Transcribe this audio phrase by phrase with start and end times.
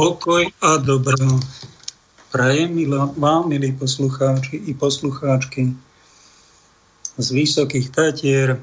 [0.00, 1.28] Pokoj a dobro.
[2.32, 2.72] Prajem
[3.20, 5.76] vám, milí poslucháči i poslucháčky
[7.20, 8.56] z Vysokých Tatier.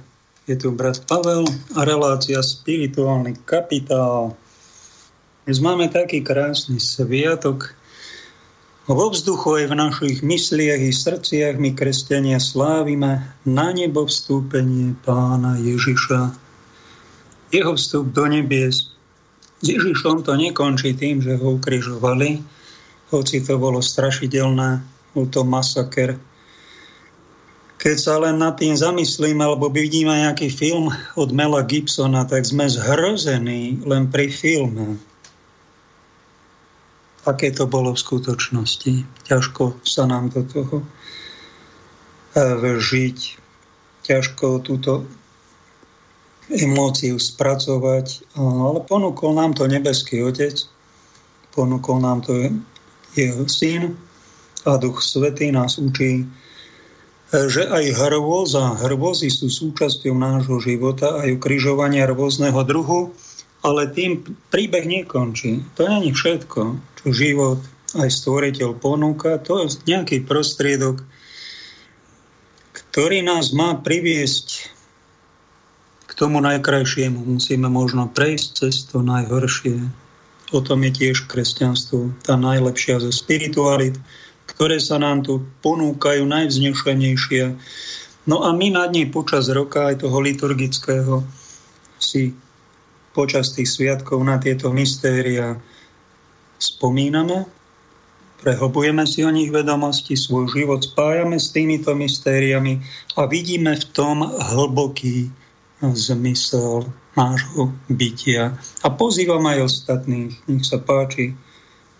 [0.49, 1.45] Je tu brat Pavel
[1.77, 4.33] a relácia Spirituálny kapitál.
[5.45, 7.69] Dnes máme taký krásny sviatok.
[8.89, 15.61] Vo vzduchu aj v našich mysliach i srdciach my kresťania slávime na nebo vstúpenie pána
[15.61, 16.33] Ježiša.
[17.53, 18.96] Jeho vstup do nebies
[19.57, 22.45] s Ježišom to nekončí tým, že ho ukrižovali,
[23.09, 24.83] hoci to bolo strašidelné,
[25.17, 26.19] bol to masaker.
[27.77, 32.69] Keď sa len nad tým zamyslím, alebo vidíme nejaký film od Mela Gibsona, tak sme
[32.69, 34.97] zhrození len pri filme.
[37.25, 38.93] Aké to bolo v skutočnosti.
[39.29, 40.75] Ťažko sa nám do toho
[42.33, 43.19] eh, vžiť.
[44.05, 45.05] Ťažko túto
[46.47, 50.55] emóciu spracovať, ale ponúkol nám to nebeský Otec,
[51.51, 52.55] ponúkol nám to
[53.17, 53.97] jeho Syn
[54.63, 56.23] a Duch Svetý nás učí,
[57.27, 63.11] že aj hrôza, hrôzy sú súčasťou nášho života, aj ukrižovania rôzneho druhu,
[63.67, 65.59] ale tým príbeh nekončí.
[65.75, 66.61] To není všetko,
[67.03, 67.59] čo život
[67.99, 71.03] aj stvoriteľ ponúka, to je nejaký prostriedok,
[72.71, 74.76] ktorý nás má priviesť
[76.17, 79.85] tomu najkrajšiemu musíme možno prejsť cez to najhoršie.
[80.49, 84.01] O tom je tiež kresťanstvo, tá najlepšia zo spiritualit,
[84.49, 87.53] ktoré sa nám tu ponúkajú najvznešenejšie.
[88.25, 91.21] No a my nad nej počas roka aj toho liturgického
[92.01, 92.33] si
[93.13, 95.57] počas tých sviatkov na tieto mystéria
[96.57, 97.45] spomíname,
[98.41, 102.81] prehlbujeme si o nich vedomosti, svoj život spájame s týmito mystériami
[103.17, 105.29] a vidíme v tom hlboký
[105.81, 108.57] zmysel nášho bytia.
[108.81, 111.37] A pozývam aj ostatných, nech sa páči,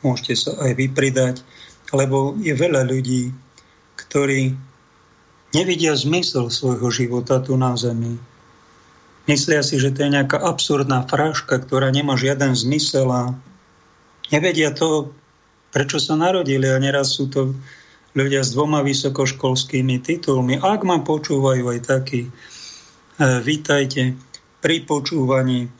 [0.02, 1.36] môžete sa aj vypridať,
[1.94, 3.34] lebo je veľa ľudí,
[3.98, 4.54] ktorí
[5.54, 8.18] nevidia zmysel svojho života tu na zemi.
[9.28, 13.36] Myslia si, že to je nejaká absurdná fráška, ktorá nemá žiaden zmysel a
[14.32, 15.12] nevedia to,
[15.76, 17.52] prečo sa narodili a neraz sú to
[18.16, 20.58] ľudia s dvoma vysokoškolskými titulmi.
[20.64, 22.32] Ak ma počúvajú aj takí,
[23.50, 24.14] vítajte
[24.62, 25.74] pri počúvaní.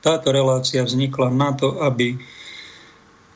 [0.00, 2.16] Táto relácia vznikla na to, aby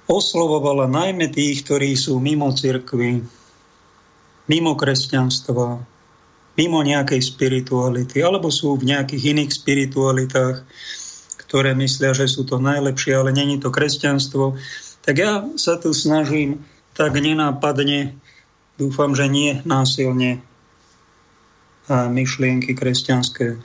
[0.09, 3.25] oslovovala najmä tých, ktorí sú mimo cirkvy,
[4.48, 5.80] mimo kresťanstva,
[6.57, 10.65] mimo nejakej spirituality, alebo sú v nejakých iných spiritualitách,
[11.45, 14.57] ktoré myslia, že sú to najlepšie, ale není to kresťanstvo.
[15.04, 18.16] Tak ja sa tu snažím tak nenápadne,
[18.77, 20.45] dúfam, že nie násilne
[21.88, 23.56] myšlienky kresťanské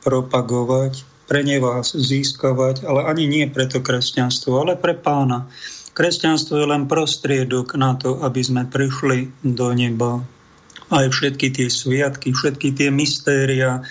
[0.00, 5.50] propagovať, pre ne vás získavať, ale ani nie preto kresťanstvo, ale pre pána.
[5.96, 10.22] Kresťanstvo je len prostriedok na to, aby sme prišli do neba.
[10.86, 13.82] Aj všetky tie sviatky, všetky tie mystéria,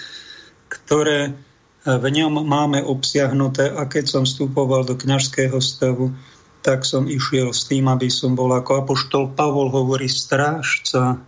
[0.71, 1.35] ktoré
[1.83, 6.15] v ňom máme obsiahnuté a keď som vstupoval do kňažského stavu,
[6.63, 11.21] tak som išiel s tým, aby som bol ako apoštol Pavol hovorí strážca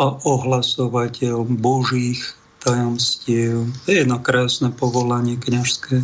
[0.00, 2.22] a ohlasovateľ Božích
[2.62, 3.68] tajomstiev.
[3.84, 6.00] To je jedno krásne povolanie kňažské,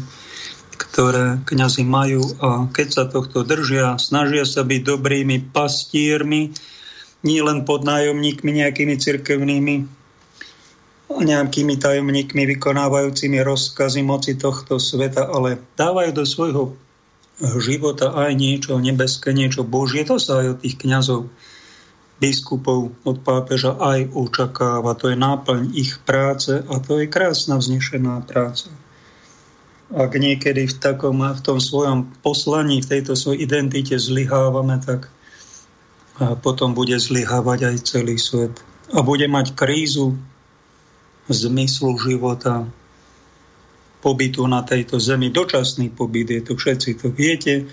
[0.77, 6.53] ktoré kňazi majú a keď sa tohto držia, snažia sa byť dobrými pastiermi,
[7.27, 9.77] nie len pod nájomníkmi nejakými cirkevnými,
[11.09, 16.65] nejakými tajomníkmi vykonávajúcimi rozkazy moci tohto sveta, ale dávajú do svojho
[17.59, 20.03] života aj niečo nebeské, niečo Božie.
[20.07, 21.31] To sa aj od tých kňazov
[22.19, 24.99] biskupov od pápeža aj očakáva.
[24.99, 28.71] To je náplň ich práce a to je krásna vznešená práca.
[29.89, 35.09] Ak niekedy v, takom, v tom svojom poslaní, v tejto svojej identite zlyhávame, tak
[36.43, 38.53] potom bude zlyhávať aj celý svet.
[38.93, 40.19] A bude mať krízu
[41.31, 42.67] zmyslu života,
[44.03, 45.31] pobytu na tejto zemi.
[45.31, 47.67] Dočasný pobyt je to, všetci to viete,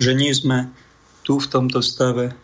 [0.00, 0.68] že nie sme
[1.22, 2.34] tu v tomto stave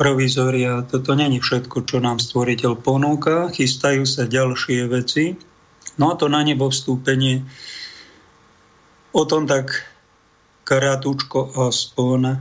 [0.00, 0.80] provizória.
[0.88, 3.52] Toto není všetko, čo nám stvoriteľ ponúka.
[3.52, 5.36] Chystajú sa ďalšie veci.
[6.00, 7.44] No a to na nebo vstúpenie.
[9.12, 9.84] O tom tak
[10.64, 12.40] krátúčko aspoň.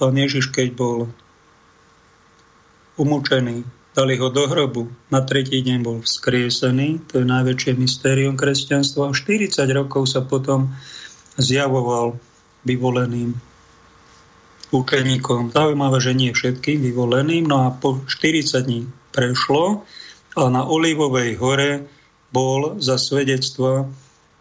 [0.00, 0.98] Pán Ježiš, keď bol
[2.96, 3.60] umúčený,
[3.92, 9.12] dali ho do hrobu, na tretí deň bol vzkriesený, to je najväčšie mystérium kresťanstva.
[9.12, 10.72] A 40 rokov sa potom
[11.36, 12.16] zjavoval
[12.64, 13.49] vyvoleným
[14.70, 15.50] učeníkom.
[15.54, 17.46] Zaujímavé, že nie všetkým vyvoleným.
[17.46, 18.80] No a po 40 dní
[19.10, 19.82] prešlo
[20.38, 21.86] a na Olivovej hore
[22.30, 23.90] bol za svedectva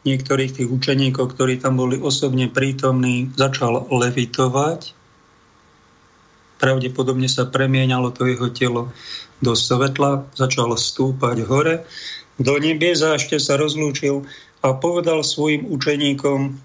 [0.06, 4.96] niektorých tých učeníkov, ktorí tam boli osobne prítomní, začal levitovať.
[6.62, 8.82] Pravdepodobne sa premieňalo to jeho telo
[9.40, 11.88] do svetla, začalo stúpať hore
[12.40, 14.24] do nebies a ešte sa rozlúčil
[14.64, 16.56] a povedal svojim učeníkom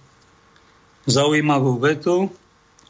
[1.06, 2.30] zaujímavú vetu.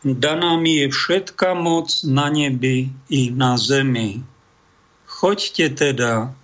[0.05, 4.21] Daná mi je všetka moc na nebi i na zemi.
[5.09, 6.37] Choďte teda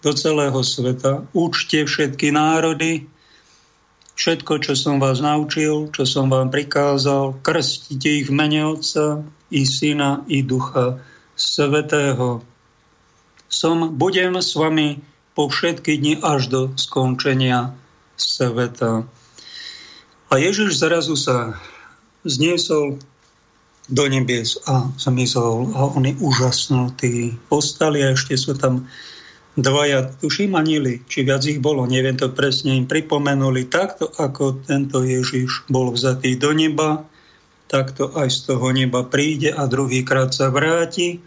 [0.00, 3.04] do celého sveta, učte všetky národy,
[4.16, 9.20] všetko, čo som vás naučil, čo som vám prikázal, krstite ich v mene Otca
[9.52, 10.96] i Syna i Ducha
[11.36, 12.40] Svetého
[13.56, 15.00] som, budem s vami
[15.36, 17.76] po všetky dni až do skončenia
[18.16, 19.06] sveta.
[20.26, 21.54] A Ježiš zrazu sa
[22.26, 22.98] zniesol
[23.86, 28.90] do nebies a zmizol a oni úžasnutí ostali a ešte sú tam
[29.56, 33.70] dvaja, tuším anili, či viac ich bolo, neviem to presne, im pripomenuli.
[33.70, 37.06] Takto, ako tento Ježiš bol vzatý do neba,
[37.70, 41.22] takto aj z toho neba príde a druhýkrát sa vráti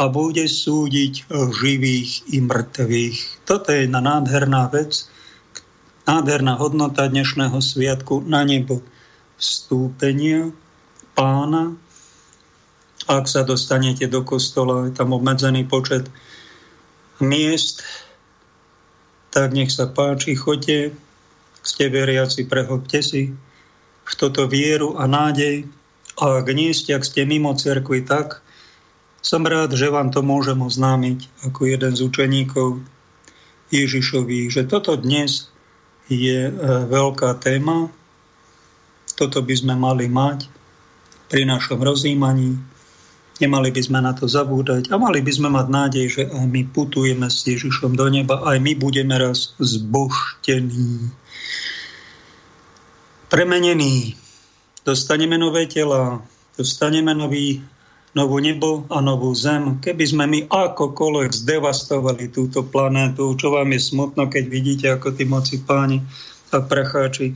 [0.00, 3.44] a bude súdiť živých i mŕtvych.
[3.44, 5.04] Toto je jedna nádherná vec,
[6.08, 8.80] nádherná hodnota dnešného sviatku na nebo
[9.42, 10.54] vstúpenia
[11.18, 11.74] pána.
[13.10, 16.06] Ak sa dostanete do kostola, je tam obmedzený počet
[17.18, 17.82] miest,
[19.34, 20.94] tak nech sa páči, choďte,
[21.66, 23.34] ste veriaci, prehodte si
[24.02, 25.66] v toto vieru a nádej.
[26.22, 28.44] A ak nie ste, ak ste mimo cerkvy, tak
[29.22, 32.82] som rád, že vám to môžem oznámiť ako jeden z učeníkov
[33.72, 35.48] Ježišovi, že toto dnes
[36.10, 36.52] je e,
[36.90, 37.88] veľká téma.
[39.14, 40.48] Toto by sme mali mať
[41.32, 42.60] pri našom rozjímaní.
[43.40, 46.62] Nemali by sme na to zabúdať a mali by sme mať nádej, že aj my
[46.70, 51.10] putujeme s Ježišom do neba, aj my budeme raz zboštení.
[53.32, 54.14] Premenení.
[54.84, 56.20] Dostaneme nové tela,
[56.54, 57.64] dostaneme nový
[58.12, 59.80] novú nebo a novú zem.
[59.80, 65.24] Keby sme my akokoľvek zdevastovali túto planétu, čo vám je smutno, keď vidíte, ako tí
[65.24, 66.04] moci páni
[66.52, 67.32] a pracháči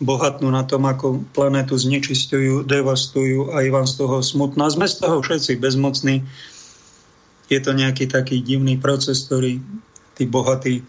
[0.00, 4.64] bohatnú na tom, ako planétu znečistujú, devastujú a vám z toho smutno.
[4.64, 6.24] A sme z toho všetci bezmocní.
[7.52, 9.60] Je to nejaký taký divný proces, ktorý
[10.16, 10.80] tí bohatí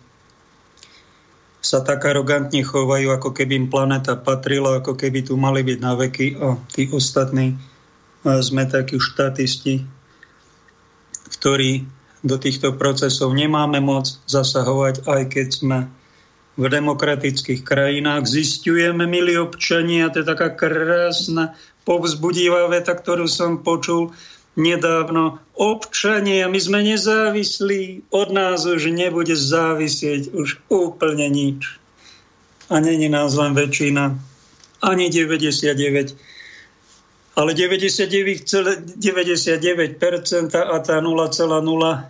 [1.62, 5.94] sa tak arogantne chovajú, ako keby im planéta patrila, ako keby tu mali byť na
[5.94, 7.53] veky a tí ostatní
[8.25, 9.86] sme takí štatisti,
[11.38, 11.86] ktorí
[12.25, 15.77] do týchto procesov nemáme moc zasahovať, aj keď sme
[16.60, 18.27] v demokratických krajinách.
[18.27, 21.55] Zistujeme, milí občania, to je taká krásna,
[21.88, 24.12] povzbudivá veta, ktorú som počul
[24.60, 25.39] nedávno.
[25.55, 31.79] Občania, my sme nezávislí, od nás už nebude závisieť už úplne nič.
[32.72, 34.15] A není nás len väčšina,
[34.84, 36.15] ani 99
[37.36, 42.05] ale 99,99% 99% a tá 0,001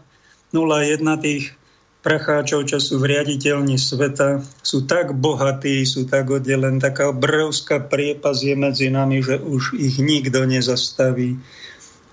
[1.21, 1.53] tých
[2.01, 8.41] pracháčov, čo sú v riaditeľni sveta, sú tak bohatí, sú tak oddelení, taká obrovská priepas
[8.41, 11.37] je medzi nami, že už ich nikto nezastaví.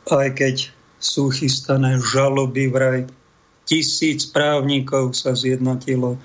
[0.08, 0.68] Aj keď
[1.00, 3.08] sú chystané žaloby vraj,
[3.64, 6.16] tisíc právnikov sa zjednotilo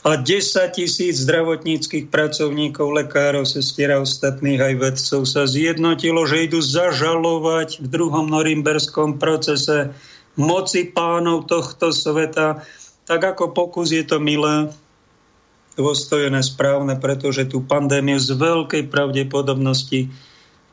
[0.00, 6.64] a 10 tisíc zdravotníckých pracovníkov, lekárov, sestier a ostatných aj vedcov sa zjednotilo, že idú
[6.64, 9.92] zažalovať v druhom norimberskom procese
[10.38, 12.62] moci pánov tohto sveta.
[13.06, 14.70] Tak ako pokus je to milé,
[15.74, 20.10] dôstojené, správne, pretože tú pandémiu z veľkej pravdepodobnosti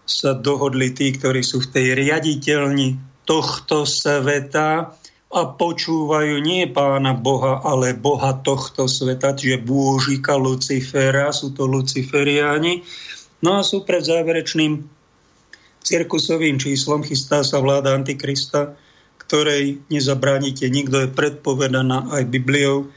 [0.08, 4.96] sa dohodli tí, ktorí sú v tej riaditeľni tohto sveta
[5.28, 12.88] a počúvajú nie pána Boha, ale Boha tohto sveta, čiže bôžika Lucifera, sú to Luciferiáni.
[13.44, 14.88] No a sú pred záverečným
[15.84, 18.80] cirkusovým číslom, chystá sa vláda Antikrista,
[19.28, 22.88] ktorej nezabránite, nikto je predpovedaná aj Bibliou.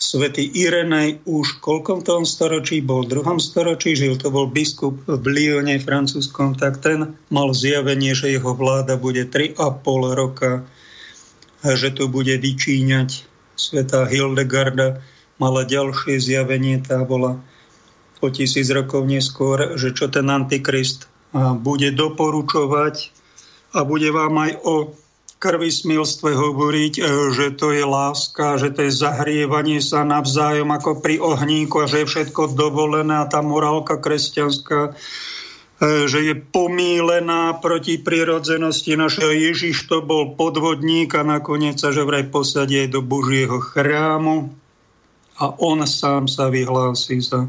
[0.00, 5.26] Svetý Irenej už koľkom tom storočí bol, v druhom storočí žil, to bol biskup v
[5.28, 9.60] Lyone, francúzskom, tak ten mal zjavenie, že jeho vláda bude 3,5
[10.16, 10.64] roka
[11.60, 13.28] že to bude vyčíňať.
[13.60, 15.04] Sveta Hildegarda
[15.36, 17.36] mala ďalšie zjavenie, tá bola
[18.20, 23.12] o tisíc rokov neskôr, že čo ten Antikrist bude doporučovať
[23.76, 24.74] a bude vám aj o
[25.40, 31.00] krvi smilstve hovoriť, e, že to je láska, že to je zahrievanie sa navzájom ako
[31.00, 34.94] pri ohníku a že je všetko dovolené a tá morálka kresťanská
[35.80, 39.00] E, že je pomílená proti prirodzenosti.
[39.00, 44.52] Našeho Ježiš to bol podvodník a nakoniec sa že vraj posadie do Božieho chrámu
[45.40, 47.48] a on sám sa vyhlási za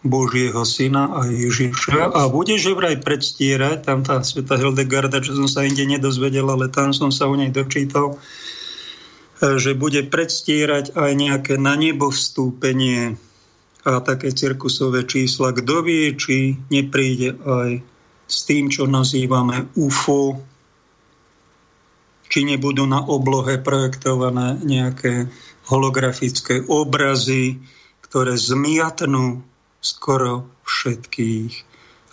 [0.00, 5.44] Božieho syna a Ježiša a bude že vraj predstierať, tam tá sveta Hildegarda, čo som
[5.44, 8.16] sa inde nedozvedel, ale tam som sa o nej dočítal,
[9.40, 13.20] že bude predstierať aj nejaké na nebo vstúpenie
[13.84, 15.52] a také cirkusové čísla.
[15.52, 17.70] Kto vie, či nepríde aj
[18.24, 20.40] s tým, čo nazývame UFO,
[22.30, 25.28] či nebudú na oblohe projektované nejaké
[25.68, 27.58] holografické obrazy,
[28.06, 29.49] ktoré zmiatnú
[29.80, 31.52] skoro všetkých.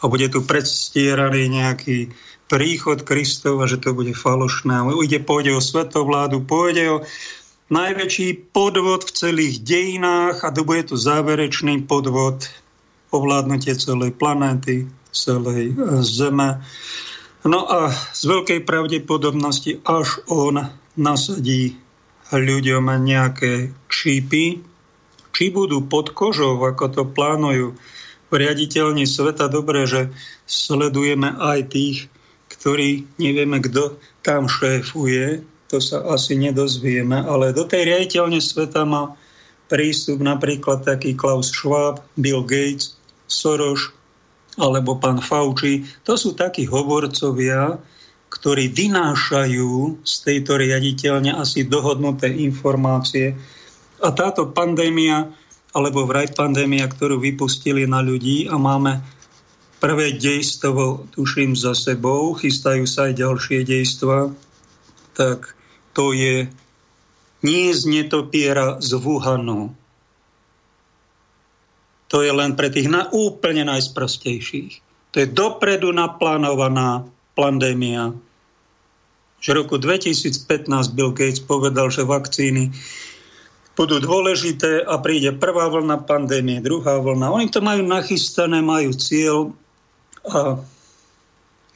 [0.02, 2.12] A bude tu predstieraný nejaký
[2.48, 4.88] príchod Kristov a že to bude falošné.
[5.04, 6.98] Ide, pôjde o svetovládu, pôjde o
[7.68, 12.48] najväčší podvod v celých dejinách a to bude tu záverečný podvod
[13.12, 16.64] ovládnutie celej planéty, celej e, Zeme.
[17.48, 20.68] No a z veľkej pravdepodobnosti až on
[21.00, 21.80] nasadí
[22.32, 24.60] ľuďom nejaké čípy,
[25.38, 27.78] či budú pod kožou, ako to plánujú
[28.34, 29.46] riaditeľni sveta.
[29.54, 30.10] Dobre, že
[30.50, 32.10] sledujeme aj tých,
[32.50, 39.14] ktorí nevieme, kto tam šéfuje, to sa asi nedozvieme, ale do tej riaditeľne sveta má
[39.70, 42.98] prístup napríklad taký Klaus Schwab, Bill Gates,
[43.30, 43.94] Soros
[44.58, 45.86] alebo pán Fauci.
[46.08, 47.78] To sú takí hovorcovia,
[48.34, 53.38] ktorí vynášajú z tejto riaditeľne asi dohodnuté informácie,
[54.02, 55.30] a táto pandémia,
[55.74, 59.02] alebo vraj pandémia, ktorú vypustili na ľudí a máme
[59.78, 64.34] prvé dejstvo, tuším, za sebou, chystajú sa aj ďalšie dejstva,
[65.14, 65.54] tak
[65.94, 66.50] to je
[67.46, 69.74] nie z netopiera z Wuhanu.
[72.08, 74.82] To je len pre tých na, úplne najsprostejších.
[75.14, 78.16] To je dopredu naplánovaná pandémia.
[79.38, 82.74] Že v roku 2015 Bill Gates povedal, že vakcíny
[83.78, 87.30] budú dôležité a príde prvá vlna pandémie, druhá vlna.
[87.30, 89.54] Oni to majú nachystané, majú cieľ
[90.26, 90.58] a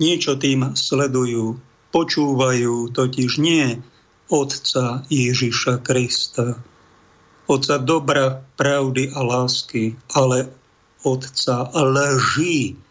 [0.01, 1.62] niečo tým sledujú,
[1.93, 3.77] počúvajú, totiž nie
[4.34, 6.58] Otca Ježiša Krista,
[7.46, 10.50] Otca dobra, pravdy a lásky, ale
[11.05, 12.81] Otca lží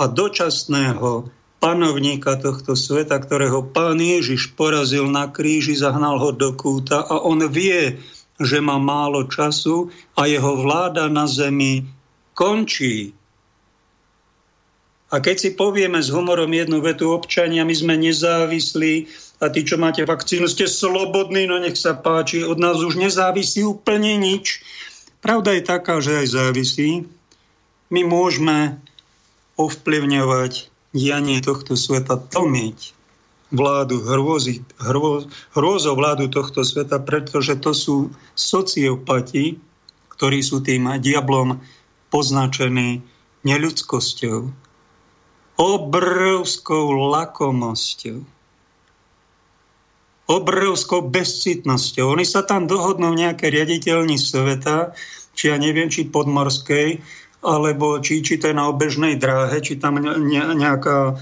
[0.00, 1.28] a dočasného
[1.60, 7.42] panovníka tohto sveta, ktorého pán Ježiš porazil na kríži, zahnal ho do kúta a on
[7.48, 8.00] vie,
[8.40, 11.88] že má málo času a jeho vláda na zemi
[12.36, 13.16] končí.
[15.06, 19.06] A keď si povieme s humorom jednu vetu občania, my sme nezávislí
[19.38, 23.62] a tí, čo máte vakcínu, ste slobodní, no nech sa páči, od nás už nezávisí
[23.62, 24.64] úplne nič.
[25.22, 27.06] Pravda je taká, že aj závisí.
[27.92, 28.82] My môžeme
[29.54, 32.95] ovplyvňovať dianie tohto sveta, tlmiť
[33.54, 35.22] vládu, hrôzy, hrô,
[35.54, 37.96] hrôzo vládu tohto sveta, pretože to sú
[38.34, 39.58] sociopati,
[40.10, 41.62] ktorí sú tým diablom
[42.10, 43.04] poznačení
[43.46, 44.38] neľudskosťou,
[45.56, 48.18] obrovskou lakomosťou,
[50.26, 52.18] obrovskou bezcitnosťou.
[52.18, 54.90] Oni sa tam dohodnú nejaké riaditeľní sveta,
[55.38, 56.98] či ja neviem, či podmorskej,
[57.46, 61.14] alebo či, či to je na obežnej dráhe, či tam nejaká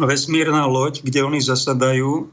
[0.00, 2.28] vesmírna loď, kde oni zasadajú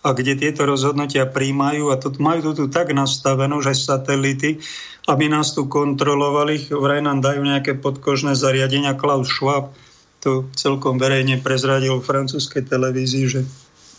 [0.00, 4.56] a kde tieto rozhodnutia príjmajú a to, majú to tu tak nastavenú, že satelity,
[5.04, 8.96] aby nás tu kontrolovali, vraj nám dajú nejaké podkožné zariadenia.
[8.96, 9.76] Klaus Schwab
[10.20, 13.40] to celkom verejne prezradil v francúzskej televízii, že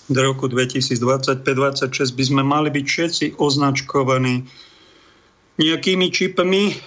[0.10, 4.46] do roku 2025-2026 by sme mali byť všetci označkovaní
[5.62, 6.78] nejakými čipmi,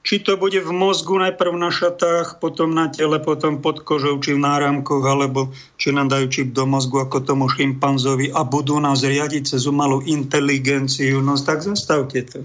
[0.00, 4.32] či to bude v mozgu najprv na šatách, potom na tele, potom pod kožou, či
[4.32, 9.04] v náramkoch, alebo či nám dajú čip do mozgu ako tomu šimpanzovi a budú nás
[9.04, 11.20] riadiť cez umalú inteligenciu.
[11.20, 12.40] No tak zastavte to.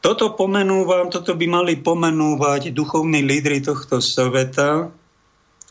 [0.00, 4.86] Toto pomenúvam, toto by mali pomenúvať duchovní lídry tohto sveta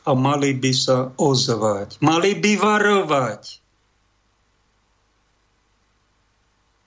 [0.06, 2.04] a mali by sa ozvať.
[2.04, 3.65] Mali by varovať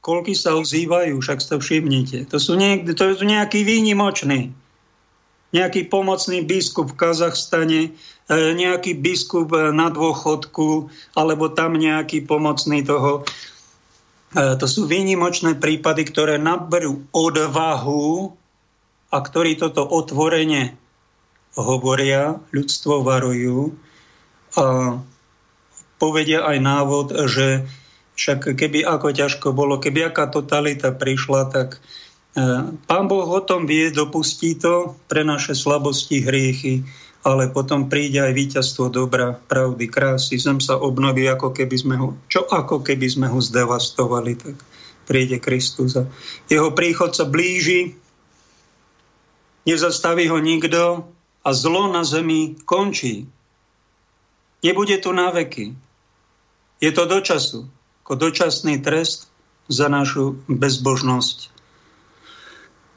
[0.09, 2.33] koľky sa ozývajú, však to všimnite.
[2.33, 4.57] To sú, niek- to sú nejaký výnimočný,
[5.53, 7.91] nejaký pomocný biskup v Kazachstane, e,
[8.33, 13.29] nejaký biskup e, na dôchodku, alebo tam nejaký pomocný toho.
[14.33, 18.33] E, to sú výnimočné prípady, ktoré naberú odvahu
[19.13, 20.73] a ktorí toto otvorene
[21.53, 23.77] hovoria, ľudstvo varujú
[24.57, 24.97] a
[26.01, 27.69] povedia aj návod, že
[28.19, 31.79] však keby ako ťažko bolo, keby aká totalita prišla, tak
[32.35, 36.83] e, Pán Boh o tom vie, dopustí to pre naše slabosti, hriechy,
[37.23, 40.35] ale potom príde aj víťazstvo dobra, pravdy, krásy.
[40.35, 44.59] Zem sa obnoví, ako keby sme ho, čo ako keby sme ho zdevastovali, tak
[45.07, 46.05] príde Kristus a
[46.51, 47.97] jeho príchod sa blíži,
[49.63, 51.07] nezastaví ho nikto
[51.47, 53.31] a zlo na zemi končí.
[54.59, 55.71] Nebude tu na veky.
[56.83, 57.67] Je to do času,
[58.09, 59.29] ako dočasný trest
[59.69, 61.53] za našu bezbožnosť.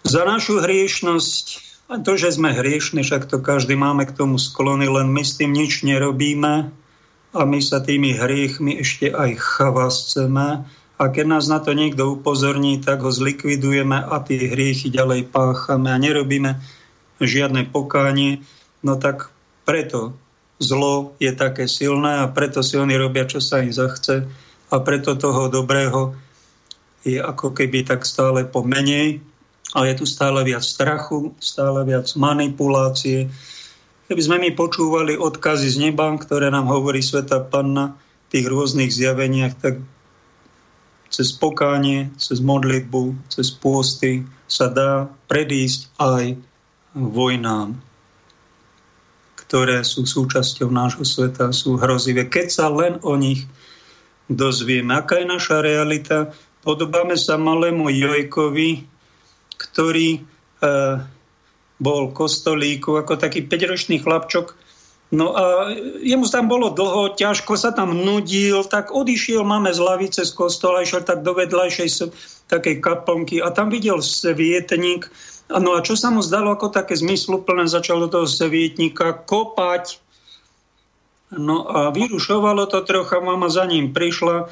[0.07, 1.45] Za našu hriešnosť
[1.91, 5.35] a to, že sme hriešni, však to každý máme k tomu sklony, len my s
[5.35, 6.71] tým nič nerobíme
[7.35, 10.63] a my sa tými hriechmi ešte aj chvasceme.
[10.95, 15.91] A keď nás na to niekto upozorní, tak ho zlikvidujeme a tie hriechy ďalej páchame
[15.91, 16.55] a nerobíme
[17.19, 18.47] žiadne pokánie.
[18.79, 19.27] No tak
[19.67, 20.15] preto
[20.63, 24.31] zlo je také silné a preto si oni robia, čo sa im zachce
[24.71, 26.15] a preto toho dobrého
[27.03, 29.19] je ako keby tak stále pomenej
[29.75, 33.27] a je tu stále viac strachu, stále viac manipulácie.
[34.07, 38.91] Keby sme my počúvali odkazy z neba, ktoré nám hovorí Sveta Panna v tých rôznych
[38.91, 39.79] zjaveniach, tak
[41.11, 46.39] cez pokánie, cez modlitbu, cez pôsty sa dá predísť aj
[46.95, 47.75] vojnám,
[49.35, 52.27] ktoré sú súčasťou nášho sveta, sú hrozivé.
[52.27, 53.47] Keď sa len o nich
[54.31, 56.31] dozvieme, aká je naša realita,
[56.63, 58.87] podobáme sa malému Jojkovi,
[59.59, 60.19] ktorý e,
[61.81, 64.53] bol kostolíku, ako taký 5-ročný chlapčok.
[65.11, 70.23] No a jemu tam bolo dlho, ťažko sa tam nudil, tak odišiel, máme z lavice
[70.23, 71.89] z kostola, išiel tak do vedľajšej
[72.47, 75.11] takej kaplnky a tam videl svietnik.
[75.51, 79.99] No a čo sa mu zdalo ako také zmysluplné, začal do toho svietnika kopať.
[81.31, 84.51] No a vyrušovalo to trocha, mama za ním prišla,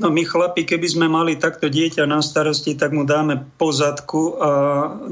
[0.00, 4.50] No my chlapi, keby sme mali takto dieťa na starosti, tak mu dáme pozadku a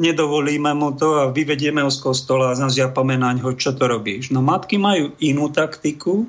[0.00, 4.32] nedovolíme mu to a vyvedieme ho z kostola a nazjapame na ňo, čo to robíš.
[4.32, 6.24] No matky majú inú taktiku,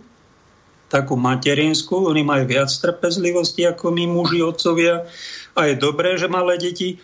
[0.91, 5.07] takú materinskú, oni majú viac trpezlivosti ako my muži, otcovia.
[5.55, 6.99] A je dobré, že malé deti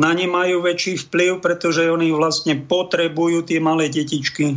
[0.00, 4.56] na ne majú väčší vplyv, pretože oni vlastne potrebujú tie malé detičky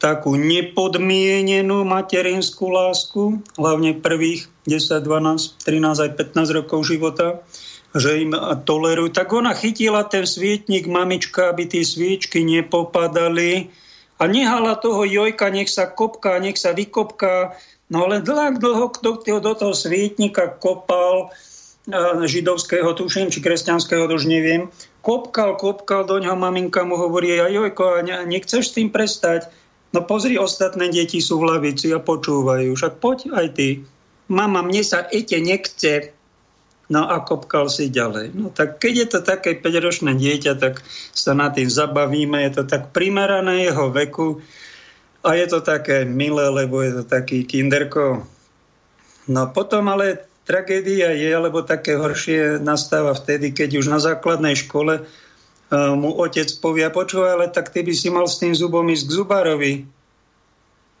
[0.00, 7.44] takú nepodmienenú materinskú lásku, hlavne prvých 10, 12, 13 aj 15 rokov života,
[7.92, 8.32] že im
[8.64, 9.12] tolerujú.
[9.12, 13.68] Tak ona chytila ten svietnik mamička, aby tie sviečky nepopadali
[14.16, 17.52] a nehala toho jojka, nech sa kopká, nech sa vykopká.
[17.92, 21.28] No ale dlho, dlho kto do toho svietnika kopal,
[22.24, 24.70] židovského, tuším, či kresťanského, to už neviem,
[25.02, 29.50] kopkal, kopkal do ňoho, maminka mu hovorí, a jojko, nechceš s tým prestať?
[29.90, 32.78] No pozri, ostatné deti sú v lavici a počúvajú.
[32.78, 33.68] Však poď aj ty.
[34.30, 36.14] Mama, mne sa ete nechce.
[36.90, 38.34] No a kopkal si ďalej.
[38.34, 40.82] No tak keď je to také 5-ročné dieťa, tak
[41.14, 42.42] sa na tým zabavíme.
[42.50, 44.42] Je to tak primerané jeho veku
[45.22, 48.26] a je to také milé, lebo je to taký kinderko.
[49.30, 55.06] No potom ale tragédia je, alebo také horšie nastáva vtedy, keď už na základnej škole
[55.70, 59.16] mu otec povie, počúvaj, ale tak ty by si mal s tým zubom ísť k
[59.22, 59.72] zubárovi.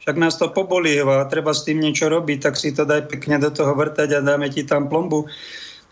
[0.00, 3.52] Však nás to pobolieva, treba s tým niečo robiť, tak si to daj pekne do
[3.52, 5.28] toho vrtať a dáme ti tam plombu.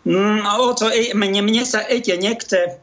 [0.09, 2.81] No, oco, ej, mne, mne sa ete nechce.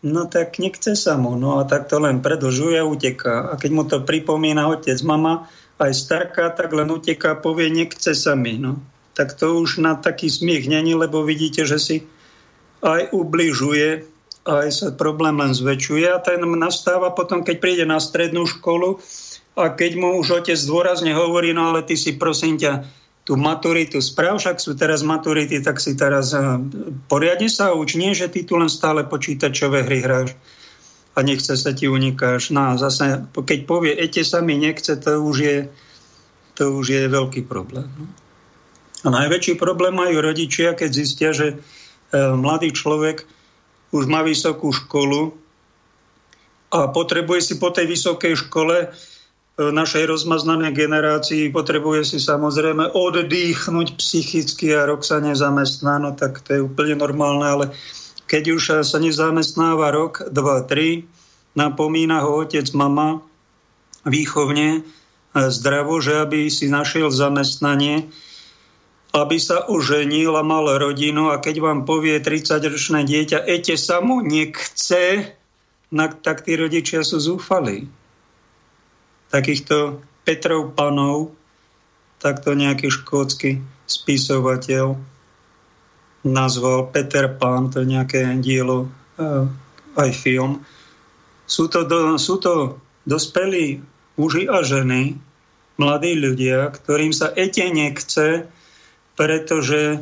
[0.00, 1.36] No tak nechce sa mu.
[1.36, 3.52] No a tak to len predlžuje a uteká.
[3.52, 8.12] A keď mu to pripomína otec, mama, aj starka, tak len uteká a povie, nechce
[8.16, 8.56] sa mi.
[8.60, 8.80] No.
[9.16, 11.96] Tak to už na taký smiech není, lebo vidíte, že si
[12.80, 14.06] aj ubližuje
[14.58, 18.98] aj sa problém len zväčšuje a ten nastáva potom, keď príde na strednú školu
[19.54, 22.82] a keď mu už otec dôrazne hovorí, no ale ty si prosím ťa
[23.22, 26.34] tú maturitu sprav, však sú teraz maturity, tak si teraz
[27.06, 30.34] poriadne sa uč, nie, že ty tu len stále počítačové hry hráš
[31.14, 32.50] a nechce sa ti unikáš.
[32.54, 35.58] No a zase, keď povie, ete sa mi nechce, to už je,
[36.56, 37.86] to už je veľký problém.
[37.98, 38.08] No.
[39.00, 43.24] A najväčší problém majú rodičia, keď zistia, že uh, mladý človek
[43.90, 45.34] už má vysokú školu
[46.70, 48.88] a potrebuje si po tej vysokej škole e,
[49.58, 56.54] našej rozmaznanej generácii potrebuje si samozrejme oddychnúť psychicky a rok sa nezamestná, no tak to
[56.54, 57.66] je úplne normálne, ale
[58.30, 61.10] keď už sa nezamestnáva rok, dva, tri,
[61.58, 63.18] napomína ho otec, mama
[64.06, 64.80] výchovne, e,
[65.34, 68.06] zdravo, že aby si našiel zamestnanie,
[69.10, 74.22] aby sa oženil a mal rodinu a keď vám povie 30-ročné dieťa, ete sa mu
[74.22, 75.34] nechce,
[76.22, 77.90] tak tí rodičia sú zúfali.
[79.34, 81.34] Takýchto Petrov panov,
[82.22, 83.58] takto nejaký škótsky
[83.90, 84.94] spisovateľ
[86.22, 89.48] nazval Peter Pan, to nejaké dielo, eh,
[89.96, 90.62] aj film,
[91.50, 92.78] Sú to, do, sú to
[93.10, 93.82] dospelí
[94.14, 95.18] muži a ženy,
[95.82, 98.46] mladí ľudia, ktorým sa ete nechce,
[99.20, 100.00] pretože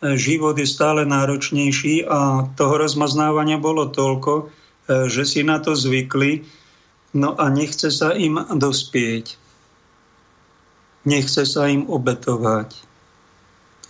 [0.00, 4.44] život je stále náročnejší a toho rozmaznávania bolo toľko, e,
[5.12, 6.48] že si na to zvykli,
[7.12, 9.36] no a nechce sa im dospieť.
[11.04, 12.72] Nechce sa im obetovať.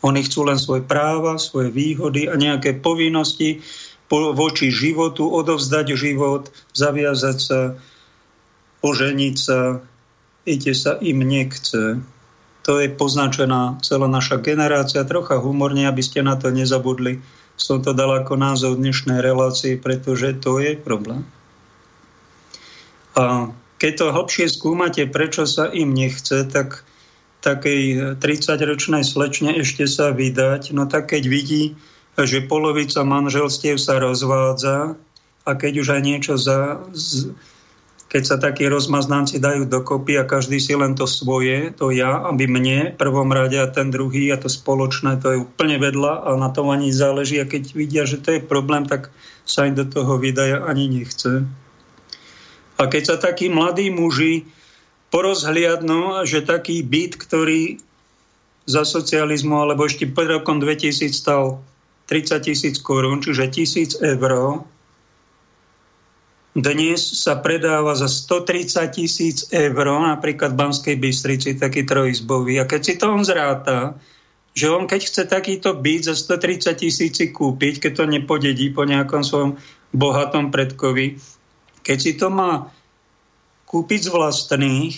[0.02, 3.62] Oni chcú len svoje práva, svoje výhody a nejaké povinnosti,
[4.14, 7.60] voči životu, odovzdať život, zaviazať sa,
[8.82, 9.82] oženiť sa,
[10.46, 11.98] ide sa im nechce.
[12.64, 15.04] To je poznačená celá naša generácia.
[15.04, 17.20] Trocha humorne, aby ste na to nezabudli.
[17.60, 21.22] Som to dal ako názov dnešnej relácie, pretože to je problém.
[23.14, 26.82] A keď to hlbšie skúmate, prečo sa im nechce, tak
[27.44, 31.76] takej 30-ročnej slečne ešte sa vydať, no tak keď vidí,
[32.16, 34.96] že polovica manželstiev sa rozvádza
[35.44, 36.80] a keď už aj niečo za,
[38.14, 42.46] keď sa takí rozmaznanci dajú dokopy a každý si len to svoje, to ja, aby
[42.46, 46.46] mne, prvom rade a ten druhý a to spoločné, to je úplne vedľa a na
[46.54, 49.10] tom ani záleží a keď vidia, že to je problém, tak
[49.42, 51.42] sa im do toho vydaja ani nechce.
[52.78, 54.46] A keď sa takí mladí muži
[55.10, 57.82] porozhliadnú, že taký byt, ktorý
[58.70, 61.58] za socializmu alebo ešte pred rokom 2000 stal
[62.06, 64.62] 30 tisíc korún, čiže tisíc eur,
[66.54, 72.62] dnes sa predáva za 130 tisíc eur, napríklad v Banskej Bystrici, taký trojizbový.
[72.62, 73.98] A keď si to on zráta,
[74.54, 79.26] že on keď chce takýto byt za 130 tisíc kúpiť, keď to nepodedí po nejakom
[79.26, 79.58] svojom
[79.90, 81.18] bohatom predkovi,
[81.82, 82.70] keď si to má
[83.66, 84.94] kúpiť z vlastných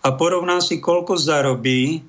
[0.00, 2.00] a porovná si, koľko zarobí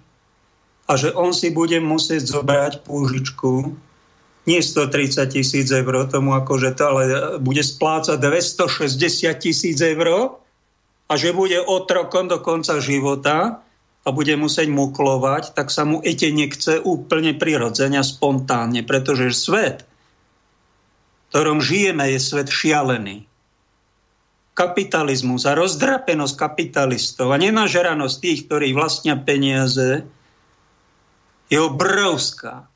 [0.88, 3.76] a že on si bude musieť zobrať púžičku,
[4.50, 7.04] nie 130 tisíc eur tomu akože to, ale
[7.38, 10.38] bude splácať 260 tisíc eur
[11.06, 13.62] a že bude otrokom do konca života
[14.02, 19.86] a bude musieť muklovať, tak sa mu ete nechce úplne prirodzene a spontánne, pretože svet,
[19.86, 23.30] v ktorom žijeme, je svet šialený.
[24.58, 30.04] Kapitalizmus a rozdrapenosť kapitalistov a nenažeranosť tých, ktorí vlastnia peniaze,
[31.52, 32.71] je obrovská.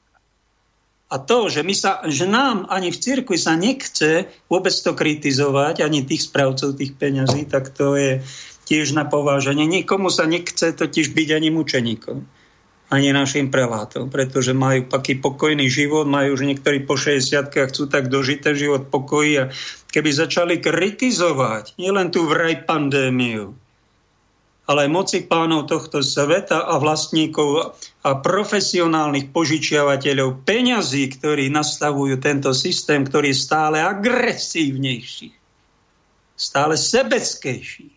[1.06, 5.86] A to, že, my sa, že nám ani v cirkvi sa nechce vôbec to kritizovať,
[5.86, 8.26] ani tých správcov tých peňazí, tak to je
[8.66, 9.70] tiež na pováženie.
[9.70, 12.26] Nikomu sa nechce totiž byť ani mučeníkom,
[12.90, 17.86] ani našim prelátom, pretože majú taký pokojný život, majú už niektorí po 60 a chcú
[17.86, 19.50] tak dožiť ten život pokoji a
[19.94, 23.54] keby začali kritizovať nielen tú vraj pandémiu,
[24.66, 33.06] ale moci pánov tohto sveta a vlastníkov a profesionálnych požičiavateľov peňazí, ktorí nastavujú tento systém,
[33.06, 35.30] ktorý je stále agresívnejší,
[36.34, 37.94] stále sebeckejší,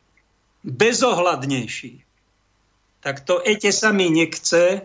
[0.68, 2.04] bezohľadnejší.
[3.00, 4.84] Tak to ete sa mi nechce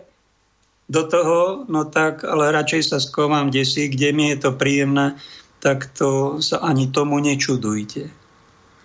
[0.88, 5.20] do toho, no tak, ale radšej sa skovám desi, kde mi je to príjemné,
[5.60, 8.23] tak to sa ani tomu nečudujte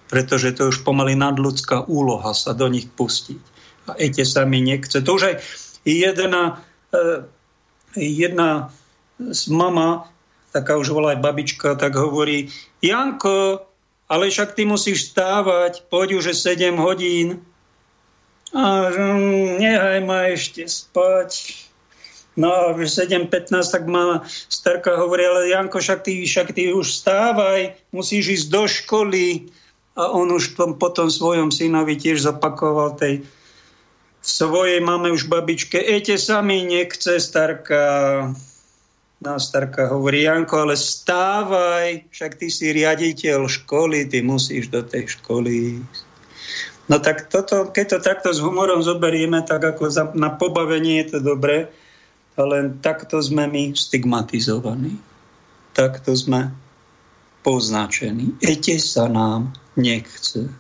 [0.10, 3.41] pretože to už pomaly nadľudská úloha sa do nich pustiť.
[3.89, 5.00] A ete sa mi nechce.
[5.06, 5.36] To už aj
[5.86, 7.22] jedna, eh,
[7.93, 8.74] jedna
[9.48, 10.10] mama,
[10.52, 12.50] taká už volá aj babička, tak hovorí,
[12.82, 13.69] Janko,
[14.10, 17.45] ale však ty musíš stávať, poď už 7 hodín.
[18.50, 21.54] A mm, nehaj ma ešte spať.
[22.34, 23.30] No a 7.15
[23.69, 28.63] tak má starka hovorí, ale Janko, však ty, však ty už stávaj, musíš ísť do
[28.65, 29.26] školy
[30.00, 33.28] a on už tom, potom svojom synovi tiež zopakoval tej
[34.24, 37.84] svojej máme už babičke, ete sa mi nechce, starka.
[39.20, 45.20] No, starka hovorí, Janko, ale stávaj, však ty si riaditeľ školy, ty musíš do tej
[45.20, 45.84] školy
[46.90, 51.14] No tak toto, keď to takto s humorom zoberieme, tak ako za, na pobavenie je
[51.14, 51.70] to dobré,
[52.34, 54.98] ale takto sme my stigmatizovaní.
[55.78, 56.50] Takto sme
[57.46, 58.42] poznačení.
[58.42, 60.52] Ete sa nám nechce.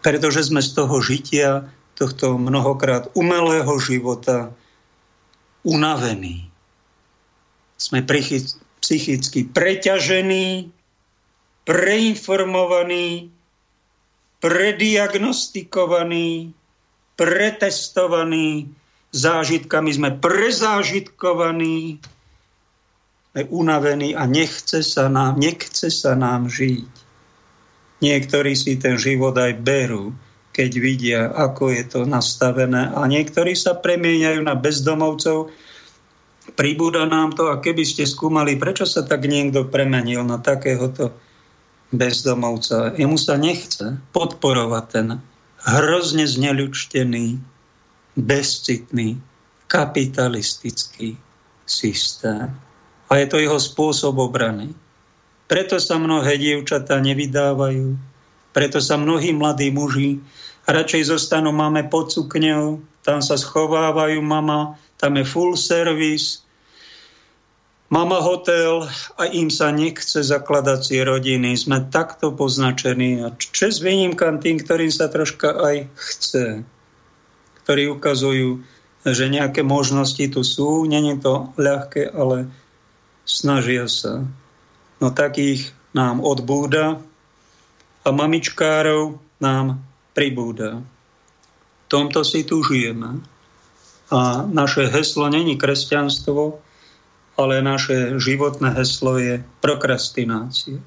[0.00, 1.66] Pretože sme z toho žitia,
[1.98, 4.54] tohto mnohokrát umelého života
[5.66, 6.46] unavení.
[7.74, 8.06] Sme
[8.78, 10.70] psychicky preťažení,
[11.66, 13.34] preinformovaní,
[14.38, 16.54] prediagnostikovaní,
[17.18, 18.70] pretestovaní,
[19.10, 21.98] zážitkami sme prezážitkovaní,
[23.34, 26.97] sme unavení a nechce sa nám, nechce sa nám žiť.
[27.98, 30.14] Niektorí si ten život aj berú,
[30.54, 32.90] keď vidia, ako je to nastavené.
[32.94, 35.50] A niektorí sa premieňajú na bezdomovcov.
[36.54, 41.14] Pribúda nám to a keby ste skúmali, prečo sa tak niekto premenil na takéhoto
[41.94, 42.94] bezdomovca.
[42.94, 45.08] Jemu sa nechce podporovať ten
[45.62, 47.38] hrozne zneľučtený,
[48.18, 49.18] bezcitný,
[49.66, 51.18] kapitalistický
[51.66, 52.50] systém.
[53.08, 54.72] A je to jeho spôsob obrany.
[55.48, 57.96] Preto sa mnohé dievčatá nevydávajú,
[58.52, 60.20] preto sa mnohí mladí muži
[60.68, 66.44] radšej zostanú máme pod cukňou, tam sa schovávajú mama, tam je full service,
[67.88, 68.84] mama hotel
[69.16, 71.56] a im sa nechce zakladať si rodiny.
[71.56, 76.44] Sme takto poznačení a čes výnimkám tým, ktorým sa troška aj chce,
[77.64, 78.60] ktorí ukazujú,
[79.08, 80.84] že nejaké možnosti tu sú.
[80.84, 82.52] Není to ľahké, ale
[83.24, 84.28] snažia sa.
[84.98, 86.98] No takých nám odbúda
[88.02, 89.78] a mamičkárov nám
[90.14, 90.82] pribúda.
[90.82, 93.22] V tomto si tu žijeme.
[94.08, 96.58] A naše heslo není kresťanstvo,
[97.38, 100.82] ale naše životné heslo je prokrastinácia.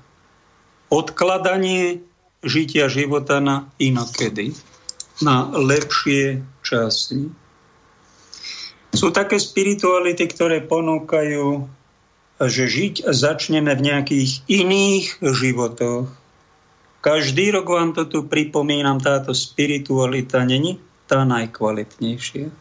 [0.92, 2.04] Odkladanie
[2.44, 4.52] žitia života na inokedy,
[5.24, 7.32] na lepšie časy.
[8.92, 11.64] Sú také spirituality, ktoré ponúkajú,
[12.48, 16.10] že žiť začneme v nejakých iných životoch,
[17.02, 20.78] každý rok vám to tu pripomínam, táto spiritualita není
[21.10, 22.54] tá najkvalitnejšia.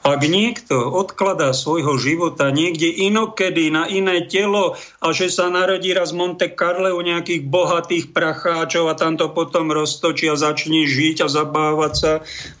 [0.00, 6.16] Ak niekto odkladá svojho života niekde inokedy na iné telo a že sa narodí raz
[6.16, 11.28] Monte Carlo u nejakých bohatých pracháčov a tam to potom roztočí a začne žiť a
[11.28, 12.12] zabávať sa,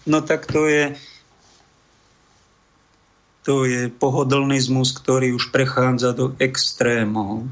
[0.04, 0.92] no tak to je
[3.46, 7.48] to je pohodlnizmus, ktorý už prechádza do extrémov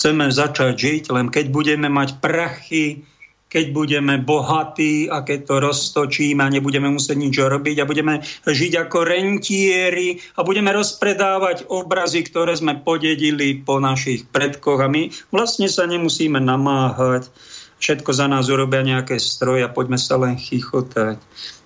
[0.00, 3.04] chceme začať žiť, len keď budeme mať prachy,
[3.52, 8.72] keď budeme bohatí a keď to roztočíme a nebudeme musieť nič robiť a budeme žiť
[8.88, 15.68] ako rentieri a budeme rozpredávať obrazy, ktoré sme podedili po našich predkoch a my vlastne
[15.68, 17.28] sa nemusíme namáhať.
[17.76, 21.20] Všetko za nás urobia nejaké stroje a poďme sa len chichotať.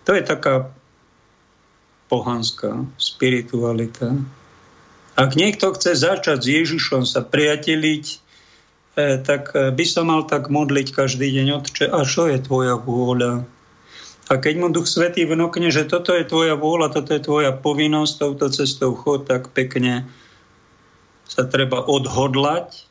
[0.08, 0.74] To je taká
[2.14, 4.14] pohanská spiritualita.
[5.18, 8.24] Ak niekto chce začať s Ježišom sa priateliť,
[8.94, 12.79] E, tak e, by som mal tak modliť každý deň, Otče, a čo je tvoja
[12.79, 13.42] vôľa?
[14.31, 18.12] A keď mu Duch Svetý vnúkne, že toto je tvoja vôľa, toto je tvoja povinnosť,
[18.22, 20.07] touto cestou chod, tak pekne
[21.27, 22.87] sa treba odhodlať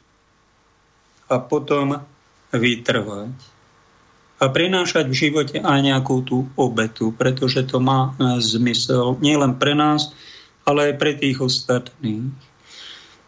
[1.32, 2.04] a potom
[2.52, 3.32] vytrvať.
[4.41, 9.78] A prinášať v živote aj nejakú tú obetu, pretože to má e, zmysel nielen pre
[9.78, 10.12] nás,
[10.65, 12.34] ale aj pre tých ostatných.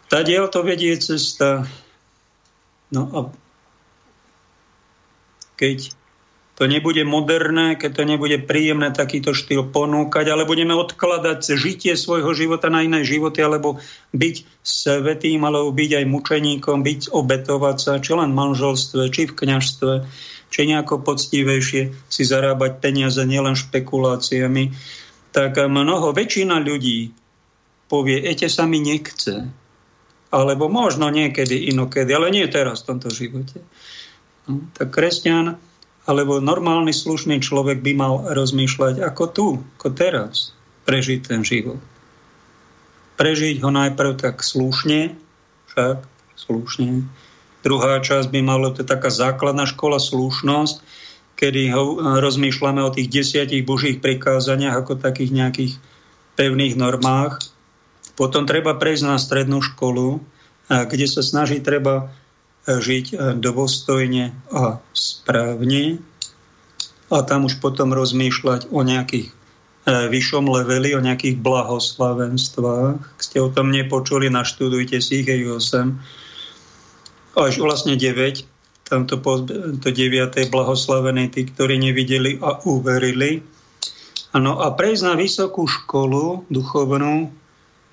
[0.06, 1.66] Tá diel to vedie cesta
[2.90, 3.20] No a
[5.58, 5.90] keď
[6.56, 12.32] to nebude moderné, keď to nebude príjemné takýto štýl ponúkať, ale budeme odkladať žitie svojho
[12.32, 13.76] života na iné životy, alebo
[14.16, 19.36] byť svetým, alebo byť aj mučeníkom, byť obetovať sa, či len v manželstve, či v
[19.36, 19.92] kňažstve,
[20.56, 24.72] či nejako poctivejšie si zarábať peniaze nielen špekuláciami,
[25.36, 27.12] tak mnoho, väčšina ľudí
[27.92, 29.52] povie, ete sa mi nechce
[30.32, 33.60] alebo možno niekedy inokedy, ale nie teraz v tomto živote.
[34.48, 35.60] No, tak kresťan
[36.06, 41.82] alebo normálny slušný človek by mal rozmýšľať ako tu, ako teraz, prežiť ten život.
[43.18, 45.18] Prežiť ho najprv tak slušne,
[45.72, 45.98] však
[46.38, 47.04] slušne.
[47.66, 50.86] Druhá časť by malo, to je taká základná škola slušnosť,
[51.34, 55.72] kedy ho, rozmýšľame o tých desiatich božích prikázaniach ako takých nejakých
[56.38, 57.42] pevných normách,
[58.14, 60.22] potom treba prejsť na strednú školu,
[60.70, 62.06] kde sa snaží treba
[62.66, 66.02] e, žiť e, dôstojne a správne
[67.06, 69.32] a tam už potom rozmýšľať o nejakých e,
[70.10, 72.98] vyššom leveli, o nejakých blahoslavenstvách.
[72.98, 76.25] Ak ste o tom nepočuli, naštudujte si ich 8
[77.36, 78.88] až vlastne 9.
[78.88, 79.18] Tamto
[79.82, 80.32] to 9.
[80.48, 83.42] blahoslavené tí, ktorí nevideli a uverili.
[84.32, 87.30] Ano, a prejsť na vysokú školu duchovnú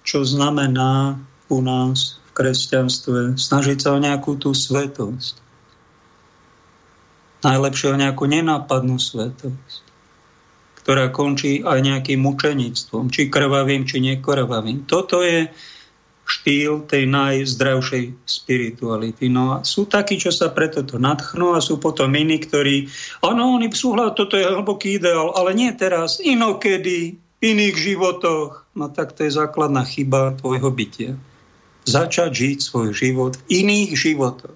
[0.03, 1.15] čo znamená
[1.47, 5.39] u nás v kresťanstve snažiť sa o nejakú tú svetosť.
[7.43, 9.83] Najlepšie o nejakú nenápadnú svetosť,
[10.83, 14.87] ktorá končí aj nejakým mučenictvom, či krvavým, či nekrvavým.
[14.87, 15.47] Toto je
[16.23, 19.27] štýl tej najzdravšej spirituality.
[19.27, 22.87] No a sú takí, čo sa preto to nadchnú a sú potom iní, ktorí,
[23.23, 28.63] áno, oni súhľadia, toto je hlboký ideál, ale nie teraz, inokedy, iných životoch.
[28.73, 31.13] No tak to je základná chyba tvojho bytia.
[31.83, 34.55] Začať žiť svoj život v iných životoch.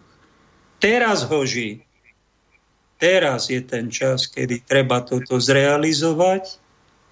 [0.79, 1.83] Teraz ho žij.
[2.97, 6.66] Teraz je ten čas, kedy treba toto zrealizovať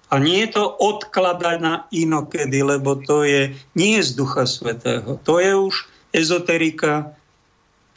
[0.06, 5.18] a nie je to odkladať na inokedy, lebo to je nie z Ducha Svetého.
[5.26, 5.74] To je už
[6.14, 7.10] ezoterika,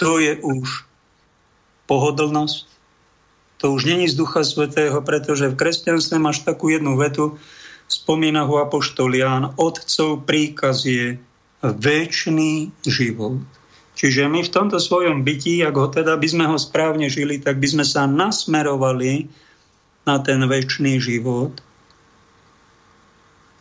[0.02, 0.90] to je už
[1.86, 2.66] pohodlnosť.
[3.62, 7.38] To už není z Ducha Svetého, pretože v kresťanstve máš takú jednu vetu,
[7.86, 11.22] spomína ho Apoštol Ján, Otcov príkaz je
[11.62, 13.44] väčší život.
[14.00, 17.60] Čiže my v tomto svojom byti, ak ho teda by sme ho správne žili, tak
[17.60, 19.28] by sme sa nasmerovali
[20.08, 21.60] na ten väčší život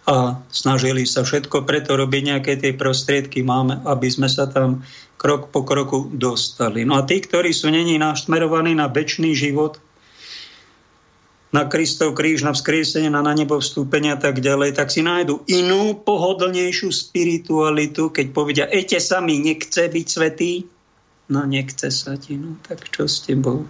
[0.08, 4.80] a snažili sa všetko preto robiť, nejaké tie prostriedky máme, aby sme sa tam
[5.20, 6.88] krok po kroku dostali.
[6.88, 9.76] No a tí, ktorí sú není nasmerovaní na väčší život,
[11.52, 15.44] na Kristov kríž, na vzkriesenie, na, na nebo vstúpenia a tak ďalej, tak si nájdu
[15.48, 20.68] inú pohodlnejšiu spiritualitu, keď povedia, ete sami, nechce byť svetý,
[21.32, 23.64] no nechce sa ti, no tak čo s tebou?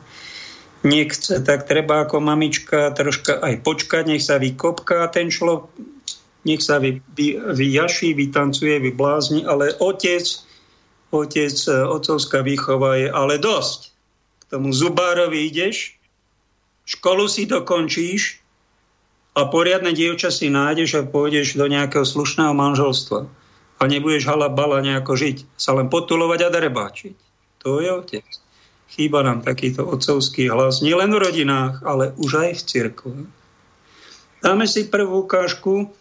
[0.86, 5.97] Nechce, tak treba ako mamička troška aj počkať, nech sa vykopká ten človek,
[6.46, 10.26] nech sa vy, vy, vyjaší, vytancuje, vyblázni, ale otec,
[11.10, 13.80] otec, otcovská výchova je ale dosť.
[14.42, 15.98] K tomu zubárovi ideš,
[16.86, 18.40] školu si dokončíš
[19.38, 23.28] a poriadne dievča si nájdeš a pôjdeš do nejakého slušného manželstva.
[23.78, 27.14] A nebudeš halabala nejako žiť, sa len potulovať a drebáčiť.
[27.62, 28.26] To je otec.
[28.88, 33.14] Chýba nám takýto otcovský hlas, nielen v rodinách, ale už aj v cirkve.
[34.42, 35.92] Dáme si prvú ukážku.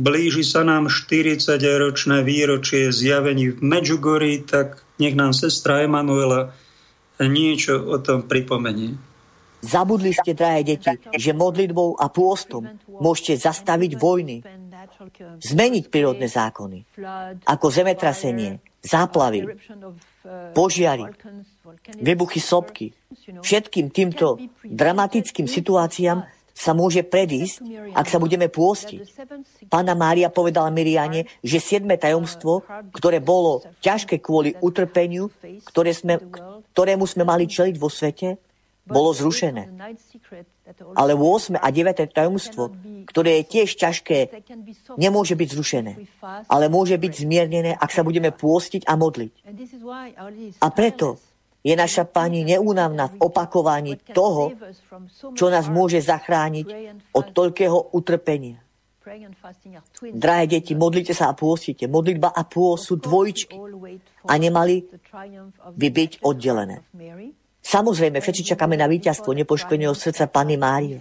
[0.00, 6.56] Blíži sa nám 40-ročné výročie zjavení v Medjugorji, tak nech nám sestra Emanuela
[7.20, 8.96] niečo o tom pripomenie.
[9.62, 14.42] Zabudli ste, drahé deti, že modlitbou a pôstom môžete zastaviť vojny,
[15.38, 16.82] zmeniť prírodné zákony,
[17.46, 19.54] ako zemetrasenie, záplavy,
[20.50, 21.06] požiary,
[21.94, 22.90] vybuchy sopky.
[23.22, 27.64] Všetkým týmto dramatickým situáciám sa môže predísť,
[27.96, 29.00] ak sa budeme pôstiť.
[29.72, 32.62] Pána Mária povedala Miriane, že siedme tajomstvo,
[32.92, 35.32] ktoré bolo ťažké kvôli utrpeniu,
[35.66, 36.20] ktoré sme,
[36.76, 38.36] ktorému sme mali čeliť vo svete,
[38.82, 39.70] bolo zrušené.
[40.98, 41.54] Ale 8.
[41.54, 42.02] a 9.
[42.10, 42.74] tajomstvo,
[43.06, 44.18] ktoré je tiež ťažké,
[44.98, 45.92] nemôže byť zrušené,
[46.50, 49.32] ale môže byť zmiernené, ak sa budeme pôstiť a modliť.
[50.58, 51.22] A preto
[51.62, 54.52] je naša Pani neúnavná v opakovaní toho,
[55.38, 56.66] čo nás môže zachrániť
[57.14, 58.58] od toľkého utrpenia.
[60.14, 61.90] Drahé deti, modlite sa a pôstite.
[61.90, 63.58] Modlitba a pôst sú dvojčky
[64.26, 64.86] a nemali
[65.74, 66.86] by byť oddelené.
[67.62, 70.98] Samozrejme, všetci čakáme na víťazstvo nepoškodeného srdca Panny Márie.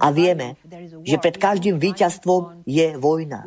[0.00, 0.56] A vieme,
[1.04, 3.44] že pred každým víťazstvom je vojna.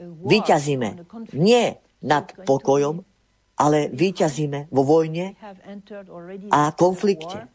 [0.00, 0.88] Výťazíme
[1.32, 3.04] nie nad pokojom,
[3.56, 5.36] ale výťazíme vo vojne
[6.50, 7.46] a konflikte.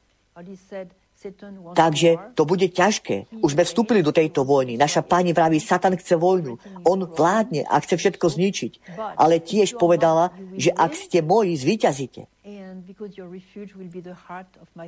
[1.73, 3.41] Takže to bude ťažké.
[3.41, 4.77] Už sme vstúpili do tejto vojny.
[4.77, 6.61] Naša pani vraví, Satan chce vojnu.
[6.85, 8.73] On vládne a chce všetko zničiť.
[9.17, 12.29] Ale tiež povedala, že ak ste moji, zvíťazíte.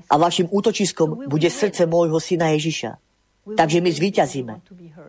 [0.05, 3.01] A vašim útočiskom bude srdce môjho syna Ježiša.
[3.49, 4.53] Takže my zvíťazíme.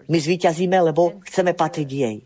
[0.09, 2.17] My zvíťazíme, lebo chceme patriť jej.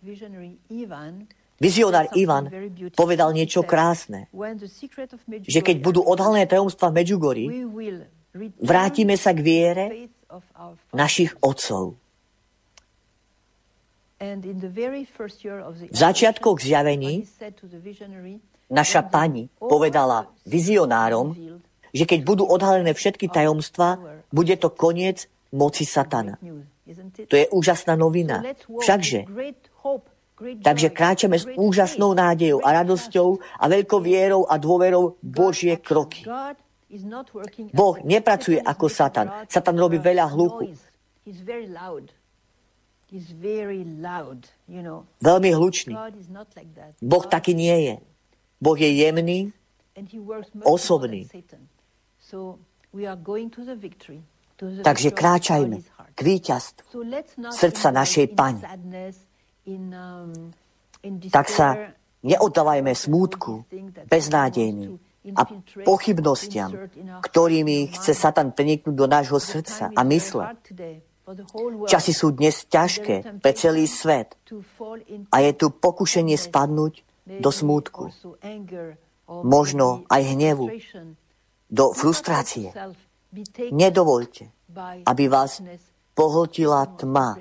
[1.64, 2.52] Vizionár Ivan
[2.92, 4.28] povedal niečo krásne,
[5.48, 7.46] že keď budú odhalené tajomstva v Medjugorji,
[8.60, 9.84] vrátime sa k viere
[10.92, 11.96] našich otcov.
[15.88, 17.24] V začiatkoch zjavení
[18.68, 21.32] naša pani povedala vizionárom,
[21.94, 24.00] že keď budú odhalené všetky tajomstvá,
[24.32, 26.36] bude to koniec moci satana.
[27.30, 28.42] To je úžasná novina.
[28.66, 29.24] Všakže,
[30.62, 36.24] takže kráčame s úžasnou nádejou a radosťou a veľkou vierou a dôverou Božie kroky.
[37.74, 39.26] Boh nepracuje ako Satan.
[39.50, 40.70] Satan robí veľa hluku.
[45.22, 45.94] Veľmi hlučný.
[47.02, 47.96] Boh taký nie je.
[48.60, 49.52] Boh je jemný,
[50.62, 51.28] osobný.
[54.82, 55.76] Takže kráčajme
[56.14, 56.86] k víťazstvu
[57.50, 58.62] srdca našej Pani.
[59.64, 60.52] Um,
[61.32, 63.64] tak sa neoddávajme smútku,
[64.08, 65.00] beznádejný,
[65.32, 65.48] a
[65.88, 66.68] pochybnostiam,
[67.24, 70.52] ktorými chce Satan preniknúť do nášho srdca a mysle.
[71.88, 74.36] Časy sú dnes ťažké pre celý svet
[75.32, 77.00] a je tu pokušenie spadnúť
[77.40, 78.12] do smútku,
[79.32, 80.68] možno aj hnevu,
[81.72, 82.76] do frustrácie.
[83.72, 84.52] Nedovolte,
[85.08, 85.64] aby vás
[86.12, 87.40] pohltila tma.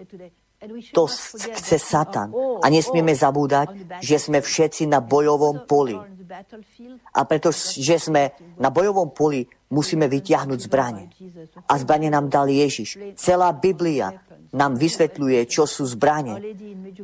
[0.96, 2.32] To chce Satan.
[2.64, 5.98] A nesmieme zabúdať, že sme všetci na bojovom poli.
[7.14, 11.06] A pretože sme na bojovom poli, musíme vytiahnuť zbranie.
[11.68, 13.18] A zbranie nám dal Ježiš.
[13.20, 14.14] Celá Biblia
[14.54, 16.54] nám vysvetľuje, čo sú zbranie,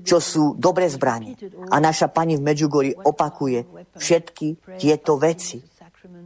[0.05, 1.33] čo sú dobré zbranie.
[1.73, 5.57] A naša pani v Medjugorji opakuje, všetky tieto veci,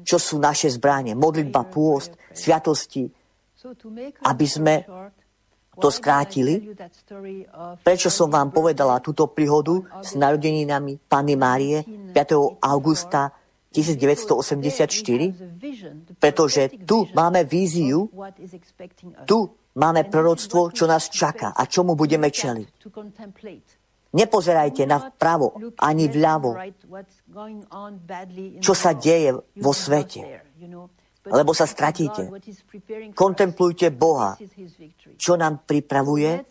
[0.03, 3.07] čo sú naše zbranie, modlitba, pôst, sviatosti,
[4.27, 4.83] aby sme
[5.79, 6.75] to skrátili.
[7.81, 11.81] Prečo som vám povedala túto príhodu s narodeninami Panny Márie
[12.13, 12.61] 5.
[12.61, 13.33] augusta
[13.73, 16.21] 1984?
[16.21, 18.05] Pretože tu máme víziu,
[19.25, 22.69] tu máme proroctvo, čo nás čaká a čomu budeme čeliť.
[24.13, 26.53] Nepozerajte na vpravo ani vľavo,
[28.61, 30.21] čo sa deje vo svete,
[31.27, 32.27] lebo sa stratíte.
[33.15, 34.35] Kontemplujte Boha,
[35.15, 36.43] čo nám pripravuje,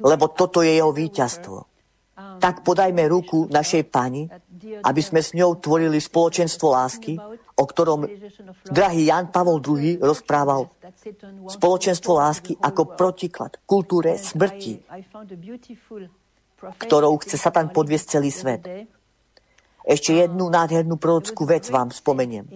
[0.00, 1.72] lebo toto je jeho víťazstvo
[2.12, 4.28] tak podajme ruku našej Pani,
[4.84, 7.16] aby sme s ňou tvorili spoločenstvo lásky,
[7.56, 8.04] o ktorom
[8.68, 10.68] drahý Jan Pavol II rozprával.
[11.48, 14.84] Spoločenstvo lásky ako protiklad kultúre smrti,
[16.60, 18.62] ktorou chce Satan podviesť celý svet.
[19.82, 22.46] Ešte jednu nádhernú prorockú vec vám spomeniem.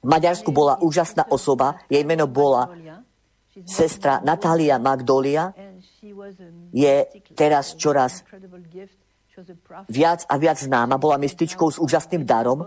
[0.00, 2.72] V Maďarsku bola úžasná osoba, jej meno bola
[3.68, 5.52] sestra Natália Magdolia,
[6.72, 7.04] je
[7.36, 8.24] teraz čoraz
[9.88, 11.00] viac a viac známa.
[11.00, 12.64] Bola mystičkou s úžasným darom,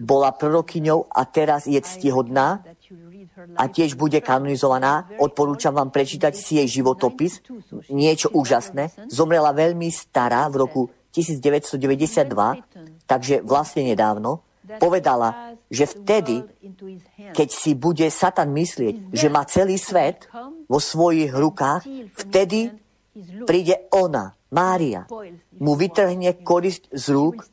[0.00, 2.62] bola prorokyňou a teraz je ctihodná
[3.56, 5.08] a tiež bude kanonizovaná.
[5.20, 7.44] Odporúčam vám prečítať si jej životopis.
[7.92, 9.08] Niečo úžasné.
[9.12, 10.82] Zomrela veľmi stará v roku
[11.16, 14.44] 1992, takže vlastne nedávno.
[14.76, 16.42] Povedala, že vtedy,
[17.30, 20.26] keď si bude Satan myslieť, že má celý svet
[20.66, 21.86] vo svojich rukách,
[22.18, 22.74] vtedy
[23.46, 25.06] príde ona, Mária,
[25.62, 27.46] mu vytrhne korist z rúk,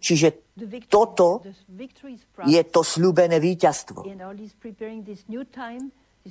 [0.00, 0.52] čiže
[0.88, 1.40] toto
[2.44, 4.04] je to slúbené víťazstvo.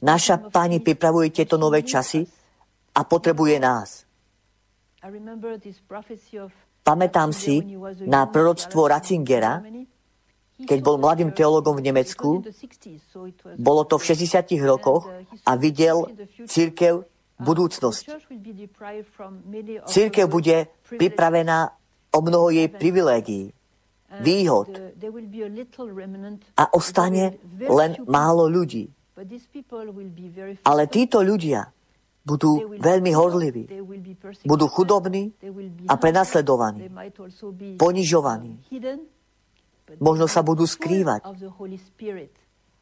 [0.02, 2.22] Naša Pani pripravuje tieto nové časy
[2.96, 4.11] a potrebuje nás.
[6.82, 7.62] Pamätám si
[8.06, 9.66] na proroctvo Ratzingera,
[10.62, 12.46] keď bol mladým teologom v Nemecku.
[13.58, 14.62] Bolo to v 60.
[14.62, 15.10] rokoch
[15.46, 16.06] a videl
[16.46, 17.02] církev
[17.42, 18.04] budúcnosť.
[19.90, 21.74] Církev bude pripravená
[22.14, 23.50] o mnoho jej privilégií,
[24.22, 24.70] výhod
[26.62, 28.86] a ostane len málo ľudí.
[30.62, 31.74] Ale títo ľudia
[32.22, 33.64] budú veľmi horliví,
[34.46, 35.34] budú chudobní
[35.90, 36.90] a prenasledovaní,
[37.82, 38.62] ponižovaní.
[40.00, 41.26] Možno sa budú skrývať,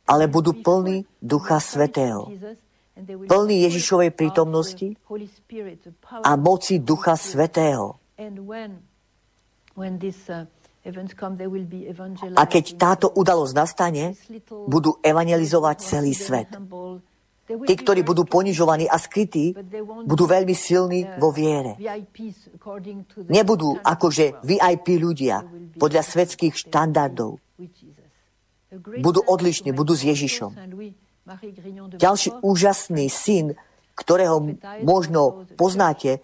[0.06, 2.30] ale budú plní Ducha Svetého,
[3.26, 4.94] plní Ježišovej prítomnosti
[6.22, 7.98] a moci Ducha Svetého.
[12.36, 14.16] A keď táto udalosť nastane,
[14.68, 16.52] budú evangelizovať celý svet.
[17.50, 19.58] Tí, ktorí budú ponižovaní a skrytí,
[20.06, 21.82] budú veľmi silní vo viere.
[23.26, 25.42] Nebudú akože VIP ľudia
[25.82, 27.42] podľa svetských štandardov.
[29.02, 30.54] Budú odlišní, budú s Ježišom.
[31.98, 33.58] Ďalší úžasný syn,
[33.98, 34.54] ktorého
[34.86, 36.22] možno poznáte,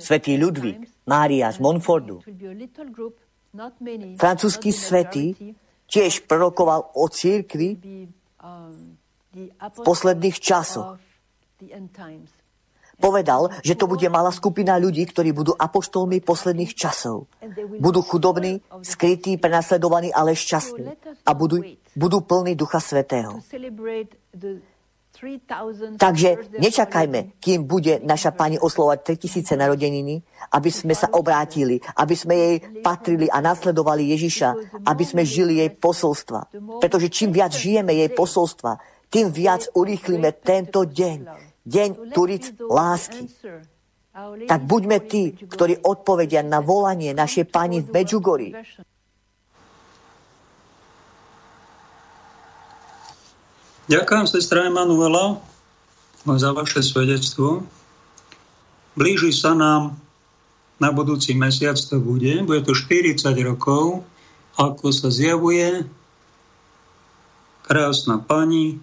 [0.00, 2.20] svetý Ludvík, Mária z Monfordu.
[4.16, 5.56] Francúzsky svetý
[5.88, 7.76] tiež prorokoval o církvi,
[9.52, 10.98] v posledných časoch.
[12.98, 17.30] Povedal, že to bude malá skupina ľudí, ktorí budú apoštolmi posledných časov.
[17.78, 20.98] Budú chudobní, skrytí, prenasledovaní, ale šťastní.
[21.22, 21.62] A budú,
[21.94, 23.38] budú plní Ducha Svetého.
[25.98, 26.28] Takže
[26.62, 30.22] nečakajme, kým bude naša Pani oslovať 3000 narodeniny,
[30.54, 35.70] aby sme sa obrátili, aby sme jej patrili a nasledovali Ježiša, aby sme žili jej
[35.74, 36.54] posolstva.
[36.78, 38.78] Pretože čím viac žijeme jej posolstva,
[39.08, 41.18] tým viac urýchlime tento deň,
[41.64, 43.24] deň Turic lásky.
[44.50, 48.50] Tak buďme tí, ktorí odpovedia na volanie našej pani v Medžugori.
[53.88, 55.40] Ďakujem sestra Emanuela
[56.28, 57.64] za vaše svedectvo.
[58.98, 59.96] Blíži sa nám
[60.76, 62.44] na budúci mesiac to bude.
[62.44, 64.04] Bude to 40 rokov,
[64.60, 65.86] ako sa zjavuje
[67.64, 68.80] krásna pani,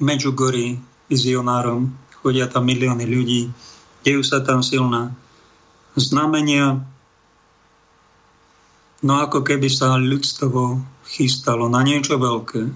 [0.00, 0.80] Medžugorí
[1.12, 1.92] vizionárom,
[2.24, 3.52] chodia tam milióny ľudí,
[4.00, 5.12] dejú sa tam silná
[5.96, 6.80] znamenia.
[9.00, 12.72] No ako keby sa ľudstvo chystalo na niečo veľké.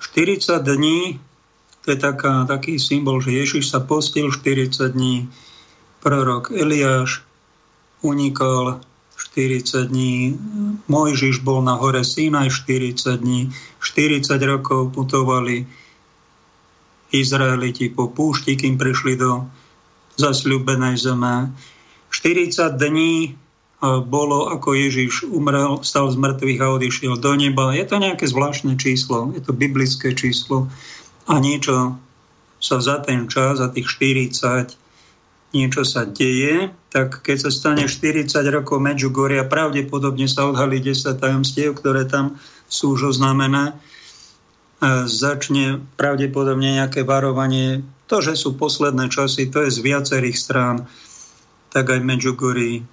[0.00, 1.20] 40 dní,
[1.84, 5.28] to je taká, taký symbol, že Ježiš sa postil 40 dní,
[6.00, 7.26] prorok Eliáš
[8.04, 8.80] unikal
[9.36, 10.32] 40 dní,
[10.88, 13.52] Mojžiš bol na hore Sinaj 40 dní,
[13.84, 15.68] 40 rokov putovali
[17.12, 19.44] Izraeliti po púšti, kým prišli do
[20.16, 21.52] zasľúbenej zeme.
[22.08, 23.36] 40 dní
[24.08, 27.76] bolo, ako Ježiš umrel, stal z mŕtvych a odišiel do neba.
[27.76, 30.72] Je to nejaké zvláštne číslo, je to biblické číslo
[31.28, 32.00] a niečo
[32.56, 34.80] sa za ten čas, za tých 40,
[35.56, 41.72] niečo sa deje, tak keď sa stane 40 rokov Medžugoria, pravdepodobne sa odhalí 10 tajomstiev,
[41.72, 42.36] ktoré tam
[42.68, 43.72] sú už oznamené.
[45.08, 47.80] Začne pravdepodobne nejaké varovanie.
[48.12, 50.84] To, že sú posledné časy, to je z viacerých strán.
[51.72, 52.84] Tak aj Medžugorí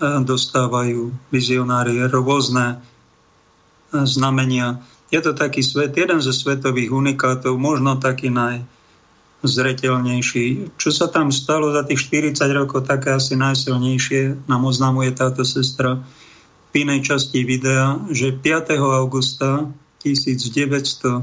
[0.00, 2.80] dostávajú vizionári rôzne
[3.92, 4.80] znamenia.
[5.12, 8.32] Je to taký svet, jeden zo svetových unikátov, možno taký
[9.40, 10.76] najzretelnejší.
[10.76, 16.00] Čo sa tam stalo za tých 40 rokov, také asi najsilnejšie nám oznamuje táto sestra
[16.70, 18.78] v inej časti videa, že 5.
[18.78, 19.66] augusta
[20.06, 21.20] 1984,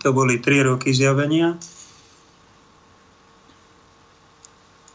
[0.00, 1.60] to boli 3 roky zjavenia,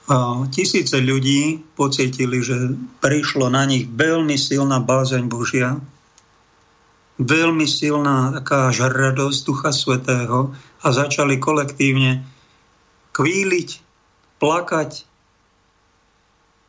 [0.05, 5.81] A tisíce ľudí pocítili, že prišlo na nich veľmi silná bázeň Božia,
[7.21, 10.51] veľmi silná taká až radosť Ducha Svetého
[10.83, 12.27] a začali kolektívne
[13.15, 13.69] kvíliť,
[14.43, 14.91] plakať,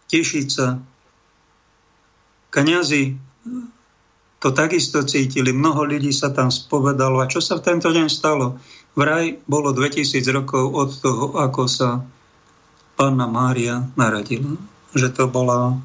[0.07, 0.79] tešiť sa.
[2.55, 3.19] Kňazi
[4.39, 7.19] to takisto cítili, mnoho ľudí sa tam spovedalo.
[7.19, 8.63] A čo sa v tento deň stalo?
[8.95, 12.07] Vraj bolo 2000 rokov od toho, ako sa
[12.95, 14.57] Panna Mária narodila.
[14.97, 15.77] Že to bola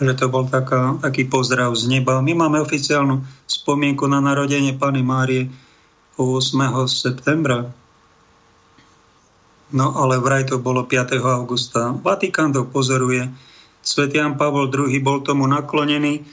[0.00, 2.24] že to bol taká, taký pozdrav z neba.
[2.24, 5.52] My máme oficiálnu spomienku na narodenie Pany Márie
[6.16, 6.88] 8.
[6.88, 7.68] septembra.
[9.70, 11.20] No ale vraj to bolo 5.
[11.20, 11.94] augusta.
[11.94, 13.28] Vatikán to pozoruje.
[13.80, 16.24] Svet Jan Pavol II bol tomu naklonený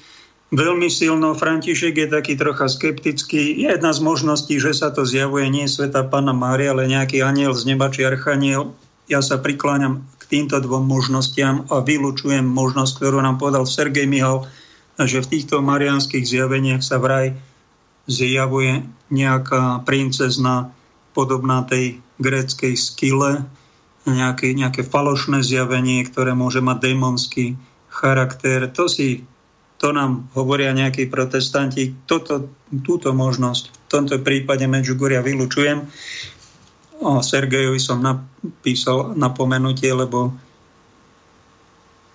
[0.52, 1.36] veľmi silno.
[1.36, 3.62] František je taký trocha skeptický.
[3.62, 7.52] Je jedna z možností, že sa to zjavuje nie Sveta Panna Mária, ale nejaký aniel
[7.52, 8.74] z neba či archaniel.
[9.08, 14.48] Ja sa prikláňam týmto dvom možnostiam a vylúčujem možnosť, ktorú nám povedal Sergej Mihal,
[15.00, 17.38] že v týchto marianských zjaveniach sa vraj
[18.08, 20.72] zjavuje nejaká princezna
[21.12, 23.46] podobná tej gréckej skyle,
[24.08, 27.46] nejaké, nejaké falošné zjavenie, ktoré môže mať démonský
[27.92, 28.72] charakter.
[28.72, 29.28] To si
[29.78, 31.94] to nám hovoria nejakí protestanti.
[32.10, 32.50] Toto,
[32.82, 35.86] túto možnosť v tomto prípade Medžugoria vylučujem.
[36.98, 40.34] O Sergejovi som napísal napomenutie, lebo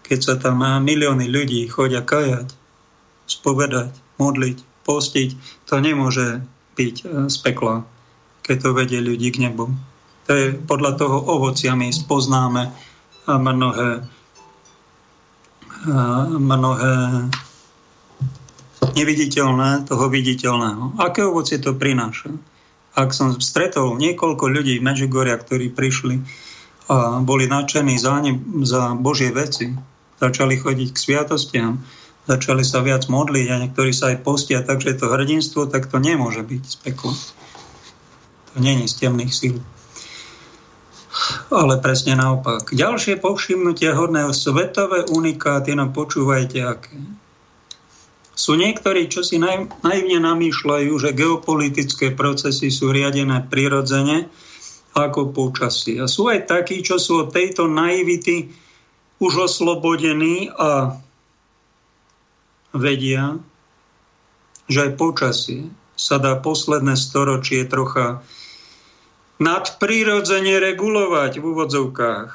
[0.03, 2.51] keď sa tam milióny ľudí chodia kajať,
[3.30, 5.30] spovedať, modliť, postiť,
[5.70, 6.43] to nemôže
[6.74, 7.87] byť e, z pekla,
[8.43, 9.70] keď to vedie ľudí k nebu.
[10.26, 12.70] To je podľa toho ovociami spoznáme
[13.26, 14.07] mnohé,
[16.39, 16.95] mnohé
[18.95, 20.99] neviditeľné toho viditeľného.
[20.99, 22.30] Aké ovocie to prináša?
[22.93, 26.20] Ak som stretol niekoľko ľudí v Medžugoria, ktorí prišli
[26.93, 28.36] a boli nadšení za, ne,
[28.68, 29.72] za Božie veci,
[30.20, 31.80] začali chodiť k sviatostiam,
[32.28, 36.45] začali sa viac modliť a niektorí sa aj postia, takže to hrdinstvo, tak to nemôže
[36.45, 37.14] byť z pekla.
[38.53, 39.57] To je z temných síl.
[41.53, 42.72] Ale presne naopak.
[42.72, 46.97] Ďalšie povšimnutie hodné svetové unikáty, no počúvajte aké.
[48.43, 54.26] Sú niektorí, čo si naivne namýšľajú, že geopolitické procesy sú riadené prirodzene
[54.99, 56.03] ako počasí.
[56.03, 58.51] A sú aj takí, čo sú od tejto naivity
[59.22, 60.99] už oslobodení a
[62.74, 63.38] vedia,
[64.66, 68.26] že aj počasie sa dá posledné storočie trocha
[69.38, 72.30] nadprirodzene regulovať v úvodzovkách.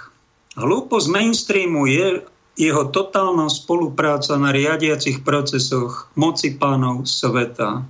[0.55, 2.23] Hlúposť mainstreamu je
[2.57, 7.85] jeho totálna spolupráca na riadiacich procesoch moci pánov sveta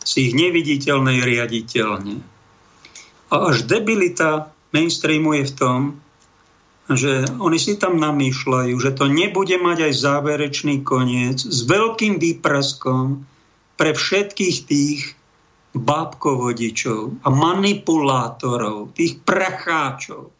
[0.00, 2.16] si ich neviditeľnej riaditeľne.
[3.28, 5.80] A až debilita mainstreamu je v tom,
[6.86, 13.26] že oni si tam namýšľajú, že to nebude mať aj záverečný koniec s veľkým výpraskom
[13.74, 15.00] pre všetkých tých
[15.74, 20.35] bábkovodičov a manipulátorov, tých pracháčov,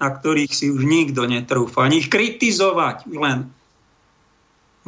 [0.00, 3.52] na ktorých si už nikto netrúfa ani kritizovať, len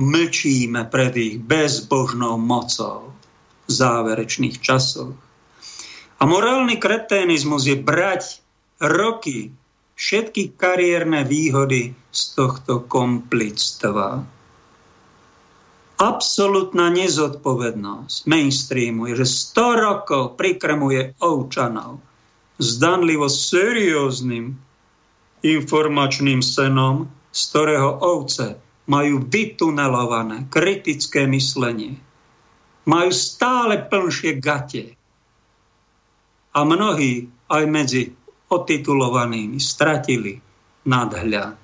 [0.00, 3.12] mlčíme pred ich bezbožnou mocou
[3.68, 5.12] v záverečných časoch.
[6.16, 8.40] A morálny kreténizmus je brať
[8.80, 9.52] roky
[9.98, 14.24] všetky kariérne výhody z tohto komplictva.
[16.02, 22.02] Absolutná nezodpovednosť mainstreamu je, že 100 rokov prikrmuje ovčanov
[22.58, 24.58] zdanlivo serióznym
[25.42, 31.98] informačným senom, z ktorého ovce majú vytunelované kritické myslenie.
[32.86, 34.98] Majú stále plnšie gate.
[36.52, 38.02] A mnohí aj medzi
[38.50, 40.36] otitulovanými stratili
[40.84, 41.62] nadhľad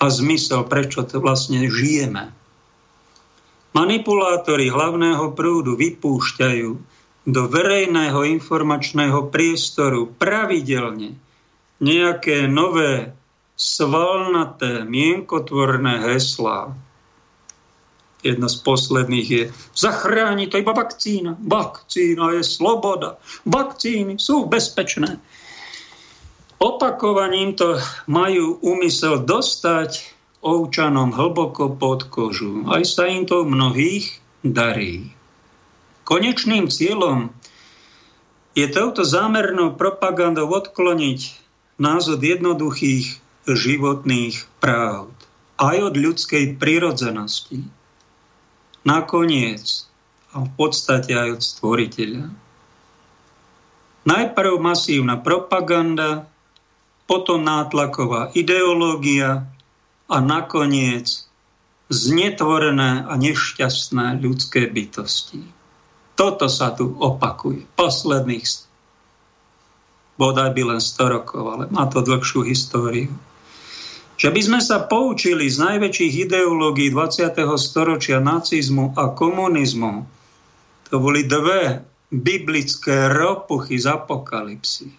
[0.00, 2.32] a zmysel, prečo to vlastne žijeme.
[3.76, 6.70] Manipulátori hlavného prúdu vypúšťajú
[7.28, 11.14] do verejného informačného priestoru pravidelne
[11.80, 13.16] nejaké nové
[13.56, 16.72] svalnaté, mienkotvorné heslá.
[18.20, 21.40] Jedno z posledných je zachráni to iba vakcína.
[21.40, 23.16] Vakcína je sloboda.
[23.48, 25.16] Vakcíny sú bezpečné.
[26.60, 30.12] Opakovaním to majú úmysel dostať
[30.44, 32.68] ovčanom hlboko pod kožu.
[32.68, 35.16] Aj sa im to mnohých darí.
[36.04, 37.32] Konečným cieľom
[38.52, 41.40] je touto zámernou propagandou odkloniť
[41.80, 43.18] názor jednoduchých
[43.48, 45.10] životných práv
[45.56, 47.64] aj od ľudskej prirodzenosti.
[48.84, 49.88] Nakoniec
[50.36, 52.24] a v podstate aj od stvoriteľa.
[54.04, 56.28] Najprv masívna propaganda,
[57.04, 59.50] potom nátlaková ideológia,
[60.10, 61.22] a nakoniec
[61.86, 65.46] znetvorené a nešťastné ľudské bytosti.
[66.18, 67.64] Toto sa tu opakuje.
[67.78, 68.44] Posledných
[70.20, 73.08] bodaj by len 100 rokov, ale má to dlhšiu históriu.
[74.20, 77.32] Že by sme sa poučili z najväčších ideológií 20.
[77.56, 80.04] storočia nacizmu a komunizmu,
[80.92, 81.80] to boli dve
[82.12, 84.92] biblické ropuchy z apokalipsy,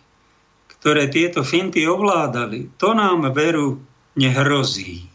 [0.74, 2.74] ktoré tieto finty ovládali.
[2.82, 3.78] To nám veru
[4.18, 5.06] nehrozí.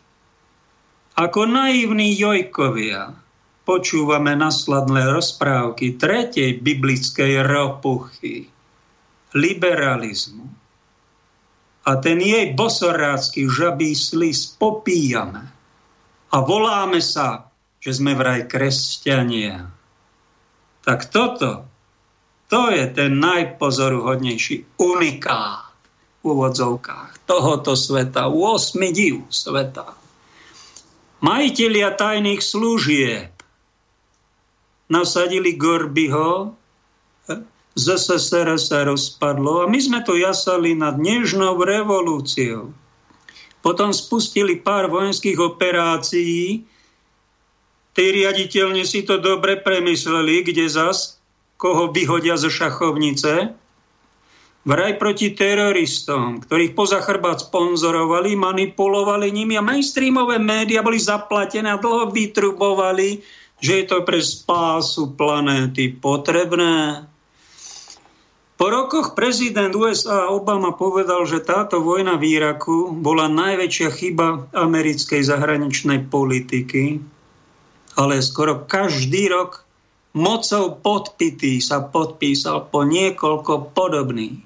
[1.16, 3.16] Ako naivní jojkovia
[3.66, 8.46] počúvame nasledné rozprávky tretej biblickej ropuchy,
[9.36, 10.48] liberalizmu.
[11.86, 15.44] A ten jej bosorácky žabý slis popíjame.
[16.34, 17.46] A voláme sa,
[17.78, 19.70] že sme vraj kresťania.
[20.82, 21.68] Tak toto,
[22.50, 25.66] to je ten najpozoruhodnejší unikát
[26.26, 29.94] úvodzovkách tohoto sveta, 8 div sveta.
[31.22, 33.30] Majiteľia tajných služieb
[34.90, 36.54] nasadili Gorbyho,
[37.76, 42.72] ZSSR sa rozpadlo a my sme to jasali nad nežnou revolúciou.
[43.60, 46.64] Potom spustili pár vojenských operácií,
[47.92, 51.20] tí riaditeľne si to dobre premysleli, kde zas
[51.60, 53.52] koho vyhodia zo šachovnice,
[54.64, 62.12] vraj proti teroristom, ktorých poza sponzorovali, manipulovali nimi a mainstreamové médiá boli zaplatené a dlho
[62.12, 63.20] vytrubovali,
[63.56, 67.08] že je to pre spásu planéty potrebné.
[68.56, 75.20] Po rokoch prezident USA Obama povedal, že táto vojna v Iraku bola najväčšia chyba americkej
[75.28, 77.04] zahraničnej politiky,
[78.00, 79.60] ale skoro každý rok
[80.16, 84.40] mocou podpitý sa podpísal po niekoľko podobných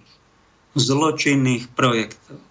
[0.74, 2.42] zločinných projektov.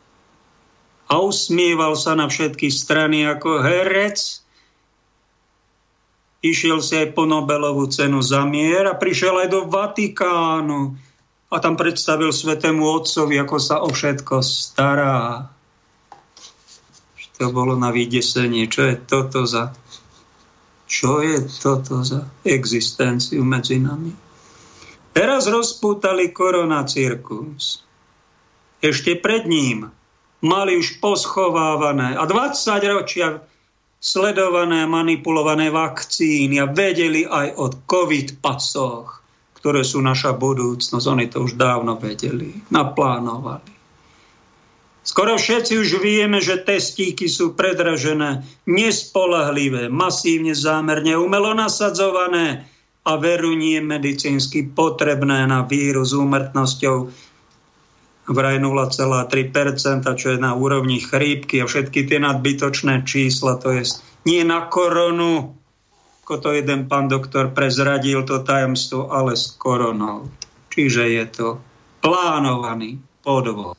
[1.11, 4.39] A usmieval sa na všetky strany ako herec,
[6.39, 11.08] išiel si aj po Nobelovú cenu za mier a prišiel aj do Vatikánu
[11.49, 15.49] a tam predstavil Svetému Otcovi, ako sa o všetko stará.
[17.39, 18.67] To bolo na vydesenie.
[18.67, 19.71] Čo je toto za
[20.89, 24.09] čo je toto za existenciu medzi nami?
[25.13, 27.85] Teraz rozpútali koronacirkus
[28.79, 29.91] ešte pred ním
[30.39, 33.43] mali už poschovávané a 20 ročia
[33.99, 39.18] sledované manipulované vakcíny a vedeli aj o COVID pasoch,
[39.59, 41.05] ktoré sú naša budúcnosť.
[41.05, 43.75] Oni to už dávno vedeli, naplánovali.
[45.03, 52.69] Skoro všetci už vieme, že testíky sú predražené, nespolahlivé, masívne zámerne, umelo nasadzované
[53.07, 57.09] a veru nie medicínsky potrebné na vírus úmrtnosťou
[58.29, 63.97] vraj 0,3%, čo je na úrovni chrípky a všetky tie nadbytočné čísla, to je
[64.29, 65.57] nie na koronu,
[66.29, 70.29] ako to jeden pán doktor prezradil to tajomstvo, ale s koronou.
[70.69, 71.57] Čiže je to
[72.05, 73.73] plánovaný podvod.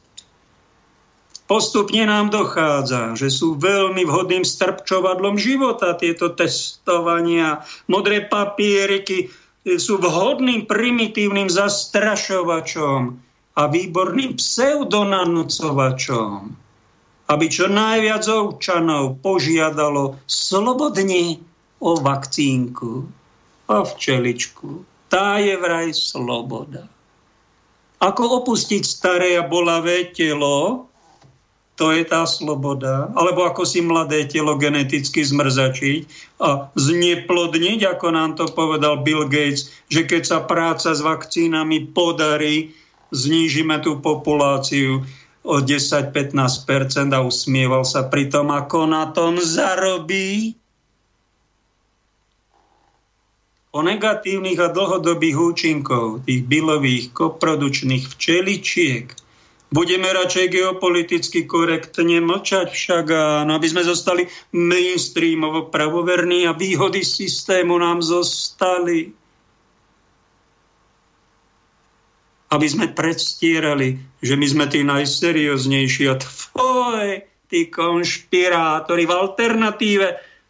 [1.47, 7.63] Postupne nám dochádza, že sú veľmi vhodným strpčovadlom života tieto testovania.
[7.87, 9.31] Modré papieriky
[9.79, 13.15] sú vhodným primitívnym zastrašovačom
[13.55, 16.31] a výborným pseudonanocovačom,
[17.31, 21.47] aby čo najviac občanov požiadalo slobodne
[21.81, 23.09] o vakcínku,
[23.67, 24.85] o včeličku.
[25.11, 26.87] Tá je vraj sloboda.
[28.01, 30.89] Ako opustiť staré a bolavé telo,
[31.81, 33.09] to je tá sloboda.
[33.17, 36.01] Alebo ako si mladé telo geneticky zmrzačiť
[36.45, 42.77] a zneplodniť, ako nám to povedal Bill Gates, že keď sa práca s vakcínami podarí,
[43.17, 45.01] znížime tú populáciu
[45.41, 50.60] o 10-15% a usmieval sa pri tom, ako na tom zarobí.
[53.71, 59.15] O negatívnych a dlhodobých účinkov tých bylových koprodučných včeličiek
[59.71, 63.07] budeme radšej geopoliticky korektne mlčať však,
[63.47, 69.15] no, aby sme zostali mainstreamovo pravoverní a výhody systému nám zostali.
[72.51, 80.09] aby sme predstierali, že my sme tí najserióznejší a tvoj, tí konšpirátori v alternatíve,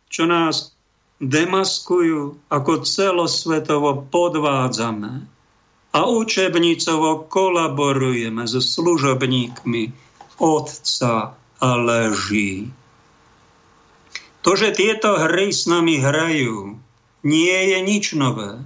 [0.09, 0.80] čo nás
[1.21, 5.29] demaskujú, ako celosvetovo podvádzame
[5.93, 9.93] a učebnicovo kolaborujeme so služobníkmi
[10.41, 12.73] Otca a leží.
[14.41, 16.81] To, že tieto hry s nami hrajú,
[17.21, 18.65] nie je nič nové.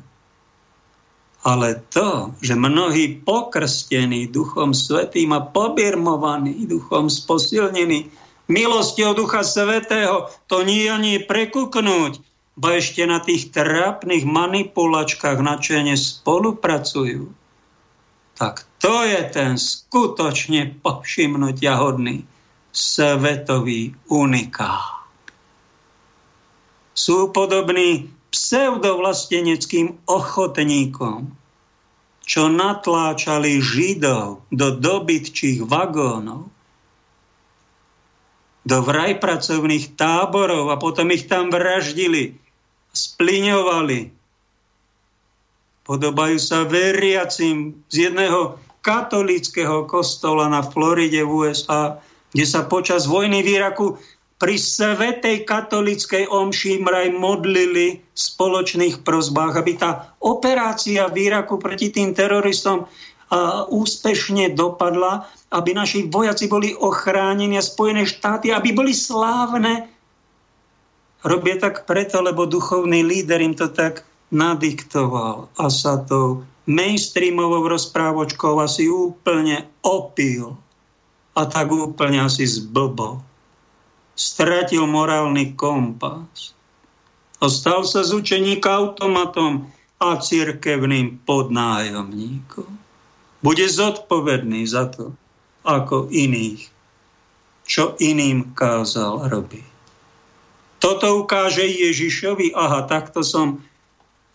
[1.43, 8.09] Ale to, že mnohí pokrstení Duchom Svetým a pobirmovaní Duchom sposilnení
[8.47, 12.23] milosťou Ducha Svetého, to nie ani prekuknúť,
[12.55, 17.31] bo ešte na tých trápnych manipulačkách načene spolupracujú.
[18.35, 22.27] Tak to je ten skutočne povšimnutia hodný
[22.75, 25.07] svetový unikát.
[26.95, 31.31] Sú podobní pseudovlasteneckým ochotníkom,
[32.27, 36.51] čo natláčali Židov do dobytčích vagónov,
[38.65, 42.44] do vraj pracovných táborov a potom ich tam vraždili,
[42.95, 44.11] spliňovali.
[45.85, 52.01] Podobajú sa veriacim z jedného katolického kostola na Floride v USA,
[52.33, 54.01] kde sa počas vojny v Iraku
[54.41, 61.89] pri svetej katolickej omši mraj modlili v spoločných prozbách, aby tá operácia v Iraku proti
[61.89, 62.85] tým teroristom
[63.33, 69.89] a úspešne dopadla, aby naši vojaci boli ochránení a Spojené štáty, aby boli slávne.
[71.25, 78.61] Robia tak preto, lebo duchovný líder im to tak nadiktoval a sa to mainstreamovou rozprávočkou
[78.61, 80.57] asi úplne opil
[81.33, 83.25] a tak úplne asi zblbol
[84.15, 86.55] stratil morálny kompas
[87.43, 89.69] a stal sa z učeníka automatom
[89.99, 92.71] a cirkevným podnájomníkom.
[93.45, 95.13] Bude zodpovedný za to,
[95.67, 96.71] ako iných,
[97.69, 99.74] čo iným kázal robiť.
[100.85, 103.65] Toto ukáže Ježišovi, aha, takto som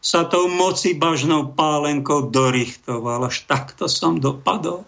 [0.02, 4.82] sa tou moci bažnou pálenkou dorichtoval, až takto som dopadol.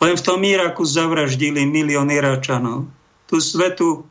[0.00, 2.88] Len v tom Iraku zavraždili milión Iračanov.
[3.28, 4.08] Tú svetu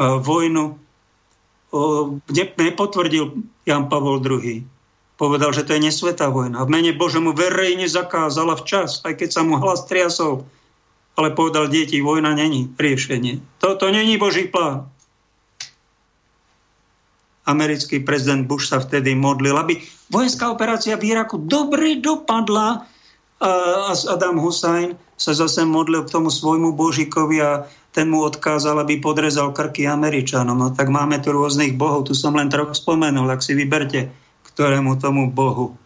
[0.00, 0.74] vojnu
[2.58, 3.24] nepotvrdil
[3.62, 4.66] Jan Pavol II.
[5.16, 6.66] Povedal, že to je nesvetá vojna.
[6.66, 10.44] V mene Božemu verejne zakázala včas, aj keď sa mu hlas triasol.
[11.16, 13.40] Ale povedal, deti, vojna není riešenie.
[13.56, 14.84] Toto není Boží plán.
[17.46, 19.78] Americký prezident Bush sa vtedy modlil, aby
[20.10, 22.84] vojenská operácia v Iraku dobre dopadla,
[23.36, 28.96] a Adam Hussein sa zase modlil k tomu svojmu božikovi a ten mu odkázal, aby
[29.00, 30.56] podrezal krky Američanom.
[30.56, 34.08] No tak máme tu rôznych bohov, tu som len trochu spomenul, ak si vyberte,
[34.52, 35.76] ktorému tomu bohu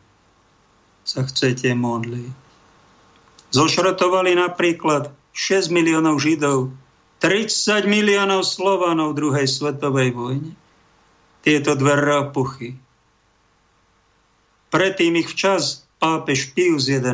[1.02, 2.30] sa chcete modliť.
[3.50, 6.74] Zošrotovali napríklad 6 miliónov Židov,
[7.20, 10.52] 30 miliónov Slovanov v druhej svetovej vojne.
[11.44, 12.76] Tieto dve rapuchy.
[14.70, 17.04] Predtým ich včas pápež Pius XI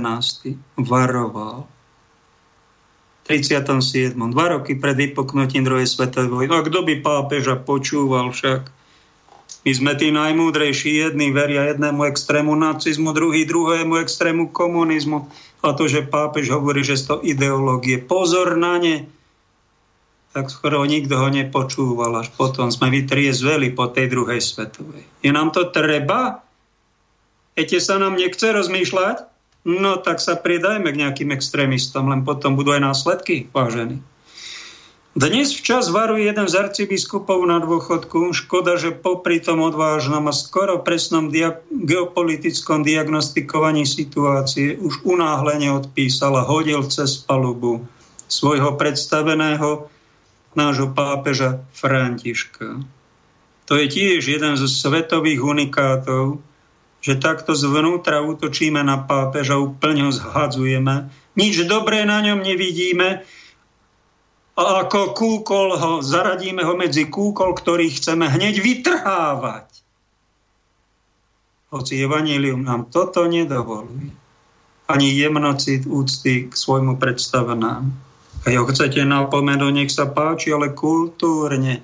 [0.78, 4.14] varoval v 37.
[4.14, 6.50] Dva roky pred vypoknutím druhej svetovej vojny.
[6.54, 8.75] A kto by pápeža počúval však?
[9.66, 15.26] My sme tí najmúdrejší, jedni veria jednému extrému nacizmu, druhý druhému extrému komunizmu.
[15.66, 17.98] A to, že pápež hovorí, že to ideológie.
[17.98, 19.10] Pozor na ne,
[20.30, 22.22] tak skoro nikto ho nepočúval.
[22.22, 25.02] Až potom sme vytriezveli po tej druhej svetovej.
[25.24, 26.46] Je nám to treba?
[27.58, 29.26] Ete sa nám nechce rozmýšľať?
[29.66, 33.98] No tak sa pridajme k nejakým extrémistom, len potom budú aj následky, vážení.
[35.16, 38.36] Dnes včas varuje jeden z arcibiskupov na dôchodku.
[38.36, 46.36] Škoda, že popri tom odvážnom a skoro presnom dia- geopolitickom diagnostikovaní situácie už unáhlene odpísal
[46.36, 47.88] a hodil cez palubu
[48.28, 49.88] svojho predstaveného
[50.52, 52.84] nášho pápeža Františka.
[53.72, 56.44] To je tiež jeden zo svetových unikátov,
[57.00, 61.08] že takto zvnútra útočíme na pápeža, úplne ho zhadzujeme.
[61.40, 63.24] Nič dobré na ňom nevidíme
[64.56, 69.68] a ako kúkol ho, zaradíme ho medzi kúkol, ktorý chceme hneď vytrhávať.
[71.76, 74.08] hoci Evangelium nám toto nedovoluje.
[74.88, 77.90] Ani jemnocit úcty k svojmu predstavenám.
[78.46, 81.82] Keď ho chcete napomenúť, nech sa páči, ale kultúrne.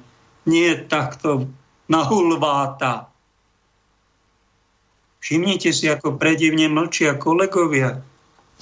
[0.48, 1.50] Nie takto
[1.90, 3.10] na hulváta.
[5.20, 8.00] Všimnite si, ako predivne mlčia kolegovia,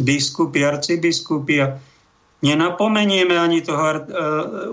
[0.00, 1.60] biskupy, arcibiskupy
[2.40, 3.98] nenapomenieme ani toho, uh,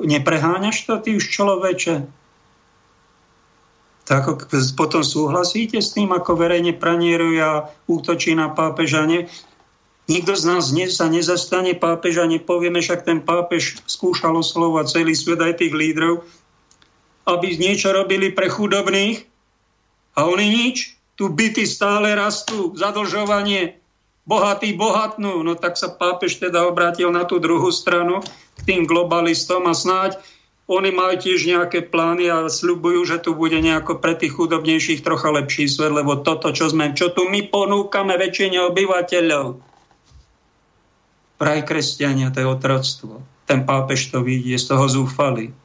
[0.03, 2.07] nepreháňaš to ty už človeče?
[4.07, 4.47] Tak
[4.79, 9.03] potom súhlasíte s tým, ako verejne pranierujú a útočí na pápeža?
[9.03, 9.27] Ne?
[10.07, 15.43] Nikto z nás ne, sa nezastane pápeža, nepovieme, však ten pápež skúšal oslovať celý svet
[15.43, 16.23] aj tých lídrov,
[17.27, 19.27] aby niečo robili pre chudobných
[20.15, 20.95] a oni nič.
[21.17, 23.75] Tu byty stále rastú, zadlžovanie,
[24.27, 25.41] bohatí bohatnú.
[25.41, 28.19] No tak sa pápež teda obrátil na tú druhú stranu,
[28.59, 30.19] k tým globalistom a snáď
[30.67, 35.31] oni majú tiež nejaké plány a sľubujú, že tu bude nejako pre tých chudobnejších trocha
[35.31, 39.63] lepší svet, lebo toto, čo, sme, čo tu my ponúkame väčšine obyvateľov,
[41.39, 43.23] vraj kresťania, to je otroctvo.
[43.47, 45.55] Ten pápež to vidí, je z toho zúfalý.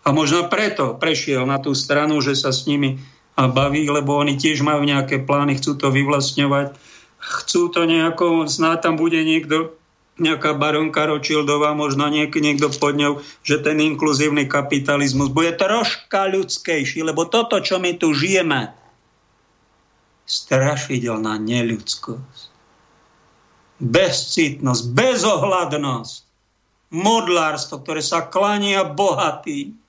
[0.00, 3.04] A možno preto prešiel na tú stranu, že sa s nimi
[3.48, 6.76] baví, lebo oni tiež majú nejaké plány, chcú to vyvlastňovať,
[7.16, 9.72] chcú to nejako, snáď tam bude niekto,
[10.20, 17.00] nejaká baronka Ročildová, možno niek- niekto pod ňou, že ten inkluzívny kapitalizmus bude troška ľudskejší,
[17.00, 18.76] lebo toto, čo my tu žijeme,
[20.28, 22.42] strašidelná neľudskosť,
[23.80, 26.14] bezcitnosť, bezohľadnosť,
[26.92, 29.79] modlárstvo, ktoré sa klania bohatým.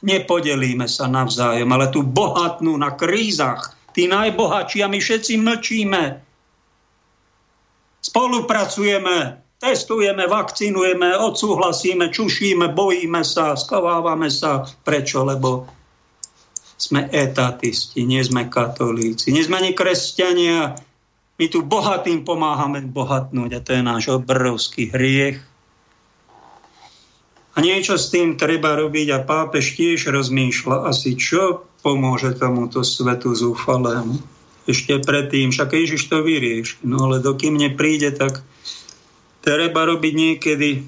[0.00, 6.02] Nepodelíme sa navzájom, ale tu bohatnú na krízach, tí najbohatší a my všetci mlčíme,
[8.00, 14.64] Spolupracujeme, testujeme, vakcinujeme, odsúhlasíme, čušíme, bojíme sa, skovávame sa.
[14.64, 15.20] Prečo?
[15.28, 15.68] Lebo
[16.80, 20.80] sme etatisti, nie sme katolíci, nie sme ani kresťania.
[21.36, 25.44] My tu bohatým pomáhame bohatnúť a to je náš obrovský hriech.
[27.60, 34.16] Niečo s tým treba robiť a pápež tiež rozmýšľa asi, čo pomôže tomuto svetu zúfalému
[34.68, 36.86] ešte predtým, však Ježiš to vyrieši.
[36.86, 38.40] No ale dokým nepríde, tak
[39.42, 40.84] treba robiť niekedy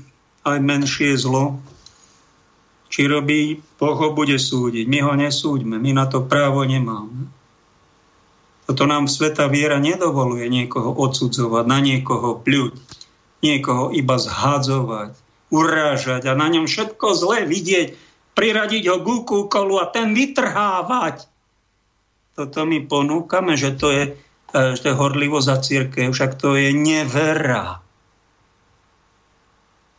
[0.47, 1.59] aj menšie zlo.
[2.93, 4.85] Či robí, Boh ho bude súdiť.
[4.85, 7.33] My ho nesúďme, my na to právo nemáme.
[8.69, 12.73] Toto nám sveta viera nedovoluje niekoho odsudzovať, na niekoho pľuť,
[13.43, 15.19] niekoho iba zhadzovať,
[15.53, 17.95] urážať a na ňom všetko zlé vidieť,
[18.33, 19.09] priradiť ho k
[19.53, 21.29] kolu a ten vytrhávať
[22.33, 24.05] toto my ponúkame, že to je,
[24.57, 27.85] e, že to je horlivosť za církev, však to je nevera.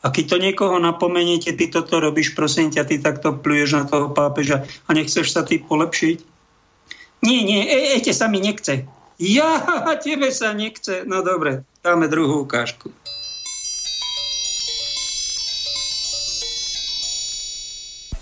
[0.04, 4.12] A keď to niekoho napomeniete, ty toto robíš, prosím ťa, ty takto pluješ na toho
[4.12, 6.18] pápeža a nechceš sa ty polepšiť?
[7.24, 8.90] Nie, nie, e, ete sa mi nechce.
[9.22, 9.62] Ja,
[10.04, 11.06] tebe sa nechce.
[11.06, 12.90] No dobre, dáme druhú ukážku.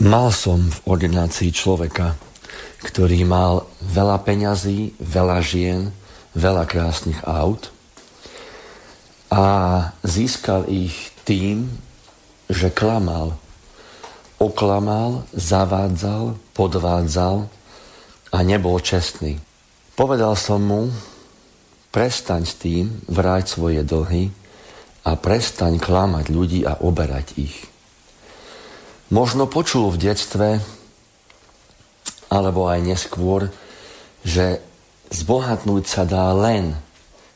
[0.02, 2.18] Mal som v ordinácii človeka,
[2.82, 5.94] ktorý mal veľa peňazí, veľa žien,
[6.34, 7.70] veľa krásnych aut
[9.30, 9.46] a
[10.02, 11.70] získal ich tým,
[12.50, 13.38] že klamal.
[14.42, 17.46] Oklamal, zavádzal, podvádzal
[18.34, 19.38] a nebol čestný.
[19.94, 20.90] Povedal som mu,
[21.94, 24.34] prestaň s tým, vráť svoje dlhy
[25.06, 27.71] a prestaň klamať ľudí a oberať ich.
[29.12, 30.64] Možno počul v detstve,
[32.32, 33.52] alebo aj neskôr,
[34.24, 34.64] že
[35.12, 36.80] zbohatnúť sa dá len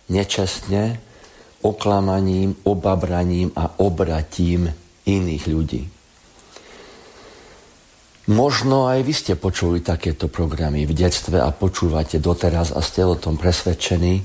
[0.07, 1.03] nečestne,
[1.59, 4.71] oklamaním, obabraním a obratím
[5.03, 5.83] iných ľudí.
[8.31, 13.19] Možno aj vy ste počuli takéto programy v detstve a počúvate doteraz a ste o
[13.19, 14.23] tom presvedčení,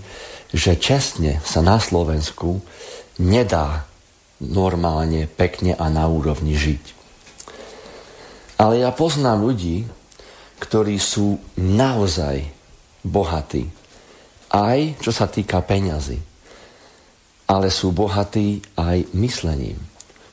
[0.54, 2.62] že čestne sa na Slovensku
[3.18, 3.90] nedá
[4.40, 6.99] normálne, pekne a na úrovni žiť.
[8.60, 9.88] Ale ja poznám ľudí,
[10.60, 12.44] ktorí sú naozaj
[13.00, 13.64] bohatí.
[14.52, 16.20] Aj čo sa týka peňazí.
[17.48, 19.80] Ale sú bohatí aj myslením.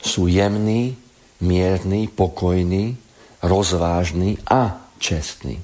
[0.03, 0.99] Sú jemní,
[1.39, 2.99] mierni, pokojní,
[3.39, 5.63] rozvážni a čestní.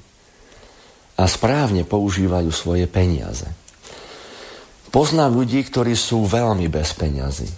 [1.20, 3.46] A správne používajú svoje peniaze.
[4.88, 7.50] Poznám ľudí, ktorí sú veľmi bez peňazí.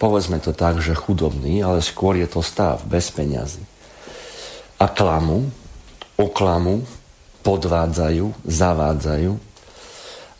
[0.00, 3.60] Povedzme to tak, že chudobní, ale skôr je to stav bez peňazí.
[4.80, 5.44] A klamu,
[6.16, 6.84] oklamu,
[7.40, 9.32] podvádzajú, zavádzajú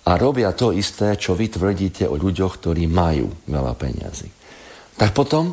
[0.08, 4.28] a robia to isté, čo vy tvrdíte o ľuďoch, ktorí majú veľa peňazí.
[4.96, 5.52] Tak potom,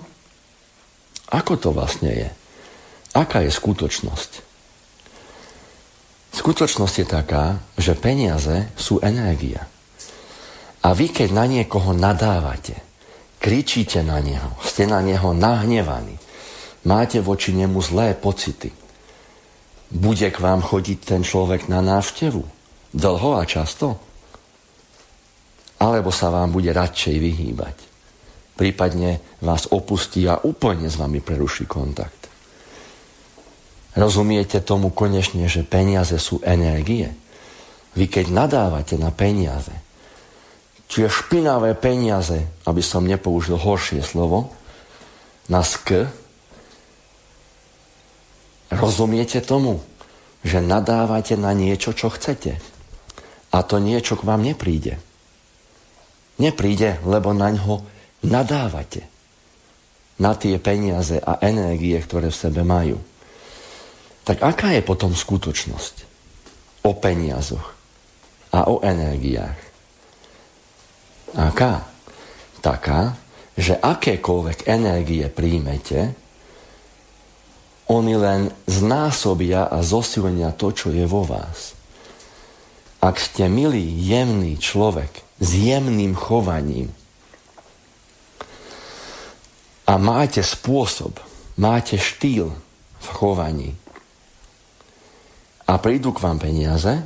[1.32, 2.30] ako to vlastne je?
[3.16, 4.32] Aká je skutočnosť?
[6.36, 7.46] Skutočnosť je taká,
[7.80, 9.68] že peniaze sú energia.
[10.86, 12.78] A vy, keď na niekoho nadávate,
[13.42, 16.16] kričíte na neho, ste na neho nahnevaní,
[16.86, 18.70] máte voči nemu zlé pocity,
[19.88, 22.44] bude k vám chodiť ten človek na návštevu?
[22.92, 23.96] Dlho a často?
[25.80, 27.78] Alebo sa vám bude radšej vyhýbať?
[28.58, 32.28] Prípadne vás opustí a úplne s vami preruší kontakt.
[33.96, 37.14] Rozumiete tomu konečne, že peniaze sú energie?
[37.98, 39.74] Vy keď nadávate na peniaze,
[40.90, 44.54] čiže špinavé peniaze, aby som nepoužil horšie slovo,
[45.48, 46.06] na sk,
[48.72, 49.80] rozumiete tomu,
[50.44, 52.60] že nadávate na niečo, čo chcete.
[53.52, 55.00] A to niečo k vám nepríde.
[56.38, 57.82] Nepríde, lebo na ňo
[58.28, 59.08] nadávate.
[60.18, 62.98] Na tie peniaze a energie, ktoré v sebe majú.
[64.28, 65.96] Tak aká je potom skutočnosť
[66.84, 67.68] o peniazoch
[68.52, 69.60] a o energiách?
[71.38, 71.88] Aká?
[72.60, 73.16] Taká,
[73.56, 76.14] že akékoľvek energie príjmete,
[77.88, 81.76] oni len znásobia a zosilnia to, čo je vo vás.
[83.00, 86.92] Ak ste milý, jemný človek s jemným chovaním
[89.88, 91.16] a máte spôsob,
[91.56, 92.52] máte štýl
[93.00, 93.72] v chovaní,
[95.68, 97.04] a prídu k vám peniaze,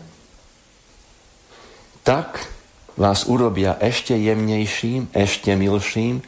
[2.06, 2.46] tak
[2.94, 6.22] vás urobia ešte jemnejším, ešte milším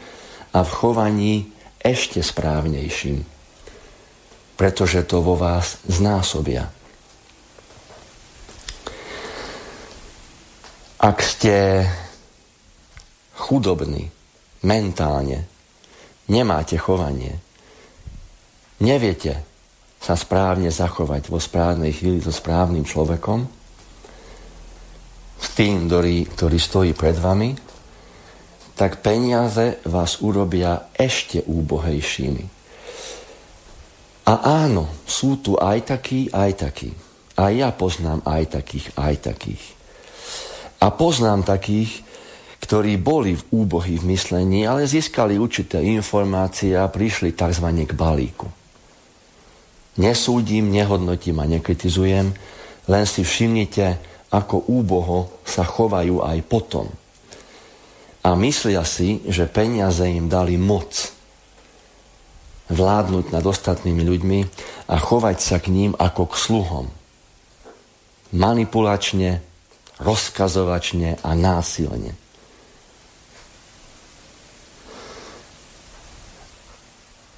[0.49, 1.34] a v chovaní
[1.78, 3.32] ešte správnejším.
[4.64, 6.72] Pretože to vo vás znásobia.
[11.03, 11.84] Ak ste
[13.36, 14.07] chudobní,
[14.64, 15.43] mentálne,
[16.32, 17.43] nemáte chovanie,
[18.80, 19.43] neviete,
[19.99, 23.43] sa správne zachovať vo správnej chvíli so správnym človekom,
[25.43, 27.51] s tým, ktorý, ktorý stojí pred vami,
[28.80, 32.53] tak peniaze vás urobia ešte úbohejšími.
[34.24, 36.89] A áno, sú tu aj takí, aj takí.
[37.36, 39.63] A ja poznám aj takých, aj takých.
[40.80, 42.03] A poznám takých,
[42.63, 47.67] ktorí boli v úbohí v myslení, ale získali určité informácie a prišli tzv.
[47.84, 48.47] k balíku.
[49.99, 52.32] Nesúdim, nehodnotím a nekritizujem,
[52.88, 53.99] len si všimnite,
[54.34, 56.88] ako úboho sa chovajú aj potom.
[58.24, 61.11] A myslia si, že peniaze im dali moc
[62.72, 64.39] vládnuť nad ostatnými ľuďmi
[64.88, 66.86] a chovať sa k ním ako k sluhom.
[68.34, 69.43] Manipulačne,
[69.99, 72.16] rozkazovačne a násilne.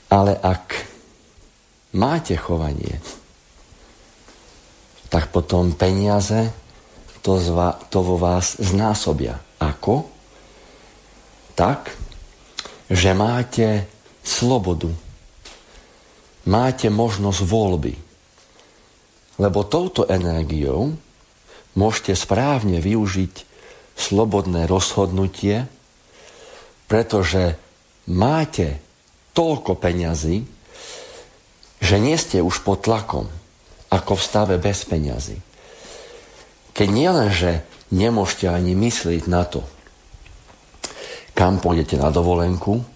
[0.10, 0.88] Ale ak
[1.98, 3.02] máte chovanie,
[5.10, 6.54] tak potom peniaze
[7.26, 9.42] to, zva, to vo vás znásobia.
[9.60, 10.08] Ako?
[11.58, 11.92] Tak,
[12.92, 13.90] že máte
[14.22, 15.05] slobodu.
[16.46, 17.94] Máte možnosť voľby.
[19.42, 20.96] Lebo touto energiou
[21.76, 23.34] môžete správne využiť
[23.98, 25.68] slobodné rozhodnutie,
[26.86, 27.58] pretože
[28.08, 28.80] máte
[29.36, 30.48] toľko peňazí,
[31.84, 33.28] že nie ste už pod tlakom,
[33.92, 35.38] ako v stave bez peňazí.
[36.76, 39.64] Keď nie len, že nemôžete ani myslieť na to,
[41.36, 42.95] kam pôjdete na dovolenku,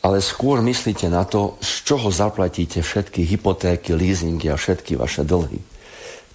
[0.00, 5.60] ale skôr myslíte na to, z čoho zaplatíte všetky hypotéky, leasingy a všetky vaše dlhy.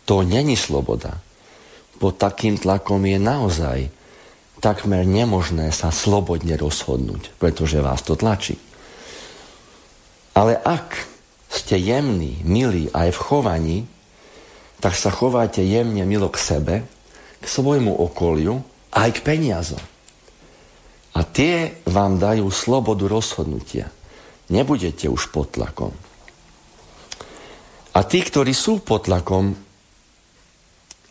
[0.05, 1.18] To není sloboda.
[1.97, 3.80] Pod takým tlakom je naozaj
[4.61, 8.57] takmer nemožné sa slobodne rozhodnúť, pretože vás to tlačí.
[10.36, 10.99] Ale ak
[11.49, 13.78] ste jemní, milí aj v chovaní,
[14.84, 16.76] tak sa chováte jemne, milo k sebe,
[17.39, 18.61] k svojmu okoliu,
[18.93, 19.82] aj k peniazom.
[21.16, 23.88] A tie vám dajú slobodu rozhodnutia.
[24.51, 25.95] Nebudete už pod tlakom.
[27.95, 29.55] A tí, ktorí sú pod tlakom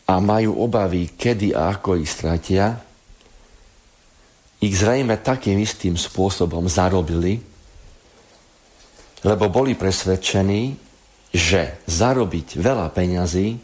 [0.04, 2.76] a majú obavy, kedy a ako ich stratia,
[4.60, 7.40] ich zrejme takým istým spôsobom zarobili,
[9.24, 10.76] lebo boli presvedčení,
[11.32, 13.56] že zarobiť veľa peňazí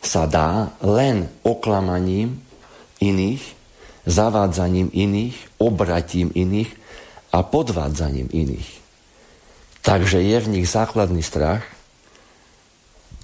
[0.00, 2.40] sa dá len oklamaním
[2.98, 3.61] iných,
[4.06, 6.70] zavádzaním iných, obratím iných
[7.32, 8.70] a podvádzaním iných.
[9.82, 11.66] Takže je v nich základný strach,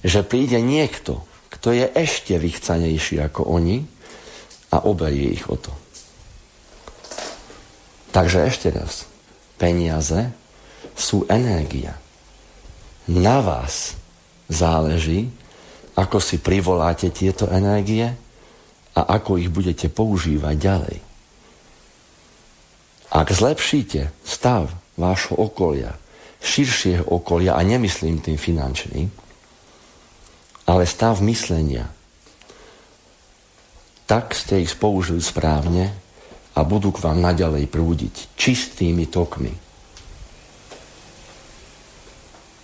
[0.03, 3.83] že príde niekto, kto je ešte vychcanejší ako oni
[4.75, 5.75] a oberie ich o to.
[8.15, 9.07] Takže ešte raz,
[9.59, 10.31] peniaze
[10.99, 11.95] sú energia.
[13.09, 13.95] Na vás
[14.51, 15.31] záleží,
[15.99, 18.15] ako si privoláte tieto energie
[18.99, 20.99] a ako ich budete používať ďalej.
[23.15, 25.95] Ak zlepšíte stav vášho okolia,
[26.43, 29.07] širšieho okolia, a nemyslím tým finančný,
[30.67, 31.87] ale stav myslenia,
[34.11, 35.95] tak ste ich použili správne
[36.59, 39.55] a budú k vám naďalej prúdiť čistými tokmi.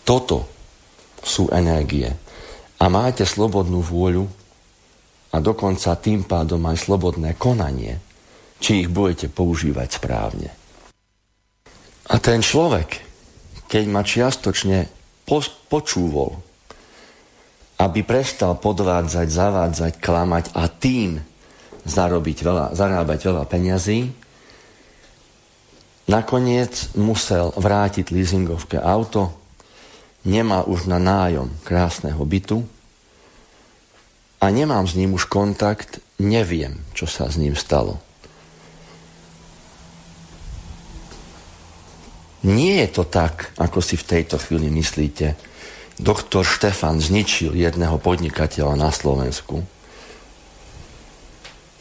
[0.04, 0.50] Toto
[1.24, 2.12] sú energie.
[2.76, 4.28] A máte slobodnú vôľu
[5.34, 7.98] a dokonca tým pádom aj slobodné konanie,
[8.62, 10.50] či ich budete používať správne.
[12.06, 13.02] A ten človek,
[13.66, 14.86] keď ma čiastočne
[15.66, 16.38] počúvol,
[17.82, 21.18] aby prestal podvádzať, zavádzať, klamať a tým
[21.82, 24.14] zarobiť veľa, zarábať veľa peňazí,
[26.06, 29.34] nakoniec musel vrátiť leasingovke auto,
[30.22, 32.62] nemá už na nájom krásneho bytu
[34.44, 37.96] a nemám s ním už kontakt, neviem, čo sa s ním stalo.
[42.44, 45.32] Nie je to tak, ako si v tejto chvíli myslíte.
[45.96, 49.64] Doktor Štefan zničil jedného podnikateľa na Slovensku.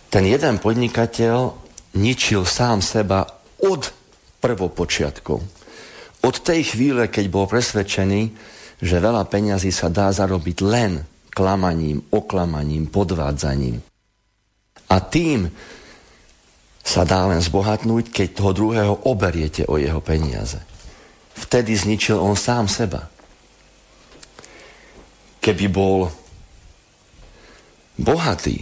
[0.07, 1.51] Ten jeden podnikateľ
[1.99, 3.27] ničil sám seba
[3.59, 3.91] od
[4.39, 5.43] prvopočiatkov.
[6.23, 8.31] Od tej chvíle, keď bol presvedčený,
[8.79, 11.03] že veľa peňazí sa dá zarobiť len
[11.33, 13.81] klamaním, oklamaním, podvádzaním.
[14.89, 15.49] A tým,
[16.83, 20.59] sa dá len zbohatnúť, keď toho druhého oberiete o jeho peniaze.
[21.33, 23.07] Vtedy zničil on sám seba.
[25.39, 26.11] Keby bol
[27.97, 28.61] bohatý,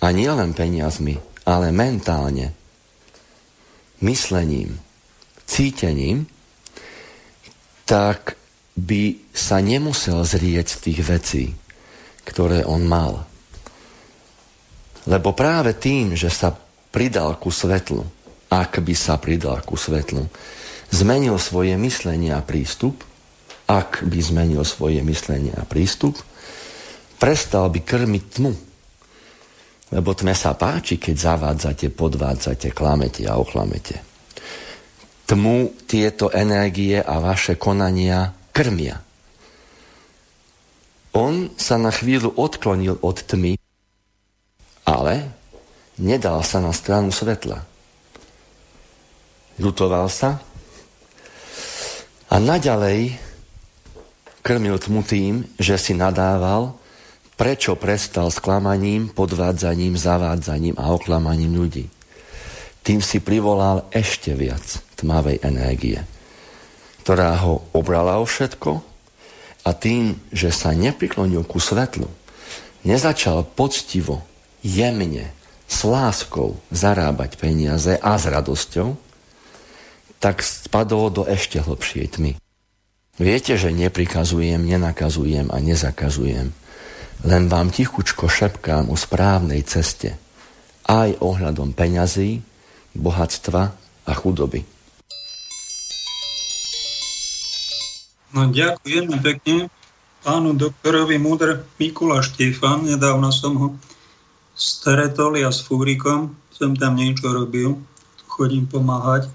[0.00, 2.56] a nie len peniazmi, ale mentálne,
[4.00, 4.80] myslením,
[5.44, 6.24] cítením,
[7.84, 8.39] tak
[8.80, 11.44] by sa nemusel zrieť tých vecí,
[12.24, 13.28] ktoré on mal.
[15.04, 16.56] Lebo práve tým, že sa
[16.92, 18.04] pridal ku svetlu,
[18.48, 20.26] ak by sa pridal ku svetlu,
[20.90, 23.04] zmenil svoje myslenie a prístup,
[23.70, 26.18] ak by zmenil svoje myslenie a prístup,
[27.20, 28.52] prestal by krmiť tmu.
[29.90, 34.02] Lebo tme sa páči, keď zavádzate, podvádzate, klamete a ochlamete.
[35.26, 39.00] Tmu tieto energie a vaše konania krmia.
[41.16, 43.56] On sa na chvíľu odklonil od tmy
[44.90, 45.30] ale
[46.00, 47.62] nedal sa na stranu svetla.
[49.60, 50.42] Ľutoval sa
[52.30, 53.14] a naďalej
[54.40, 56.74] krmil tmu tým, že si nadával,
[57.36, 61.86] prečo prestal s klamaním, podvádzaním, zavádzaním a oklamaním ľudí.
[62.80, 66.00] Tým si privolal ešte viac tmavej energie,
[67.00, 68.84] ktorá ho obrala o všetko
[69.64, 72.08] a tým, že sa nepriklonil ku svetlu,
[72.84, 74.24] nezačal poctivo
[74.60, 75.32] jemne,
[75.70, 78.98] s láskou zarábať peniaze a s radosťou,
[80.18, 82.32] tak spadol do ešte hlbšej tmy.
[83.22, 86.50] Viete, že neprikazujem, nenakazujem a nezakazujem.
[87.22, 90.18] Len vám tichučko šepkám o správnej ceste.
[90.90, 92.42] Aj ohľadom peňazí,
[92.98, 93.62] bohatstva
[94.08, 94.66] a chudoby.
[98.30, 99.66] No ďakujeme pekne
[100.22, 102.86] pánu doktorovi Mudr Mikula Štefan.
[102.86, 103.68] Nedávno som ho
[104.54, 107.74] stretol ja s Fúrikom, som tam niečo robil,
[108.30, 109.26] chodím pomáhať.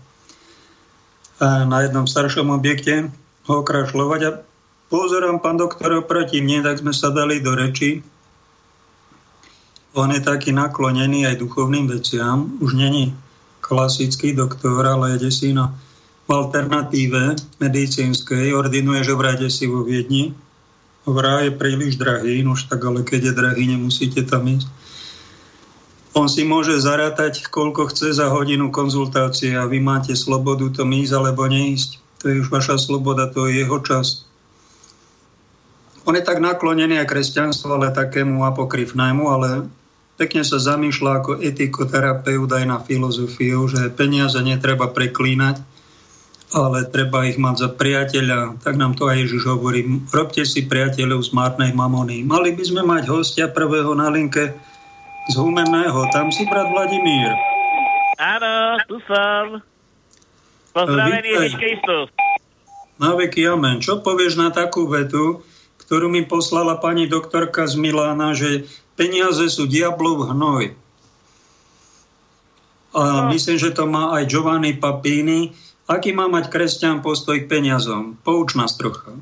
[1.43, 3.11] A na jednom staršom objekte
[3.51, 4.39] ho okrašľovať a
[4.87, 7.99] pozerám pán doktor oproti mne, tak sme sa dali do reči.
[9.91, 12.47] On je taký naklonený aj duchovným veciam.
[12.63, 13.11] Už není
[13.59, 15.75] klasický doktor, ale je si na
[16.25, 18.51] v alternatíve medicínskej.
[18.57, 20.33] Ordinuje, že vrajte si vo Viedni.
[21.05, 24.65] Vraj je príliš drahý, no už tak ale keď je drahý, nemusíte tam ísť
[26.15, 31.11] on si môže zarátať, koľko chce za hodinu konzultácie a vy máte slobodu to ísť
[31.11, 31.99] alebo neísť.
[32.23, 34.23] To je už vaša sloboda, to je jeho čas.
[36.07, 39.67] On je tak naklonený aj kresťanstvo, ale takému apokryfnému, ale
[40.15, 45.59] pekne sa zamýšľa ako etikoterapeut aj na filozofiu, že peniaze netreba preklínať,
[46.53, 48.61] ale treba ich mať za priateľa.
[48.61, 49.81] Tak nám to aj Ježiš hovorí.
[50.13, 52.21] Robte si priateľov z márnej mamony.
[52.21, 54.53] Mali by sme mať hostia prvého na linke,
[55.25, 56.05] z Humenného.
[56.13, 57.33] Tam si brat Vladimír.
[58.21, 59.59] Áno, tu som.
[60.75, 62.07] Pozdravený Ježiš Kristus.
[63.01, 63.83] Na veky amen.
[63.83, 65.43] Čo povieš na takú vetu,
[65.83, 70.71] ktorú mi poslala pani doktorka z Milána, že peniaze sú diablov hnoj.
[72.95, 73.35] A no.
[73.35, 75.51] myslím, že to má aj Giovanni Papini.
[75.85, 78.17] Aký má mať kresťan postoj k peniazom?
[78.25, 79.13] Pouč nás trocha.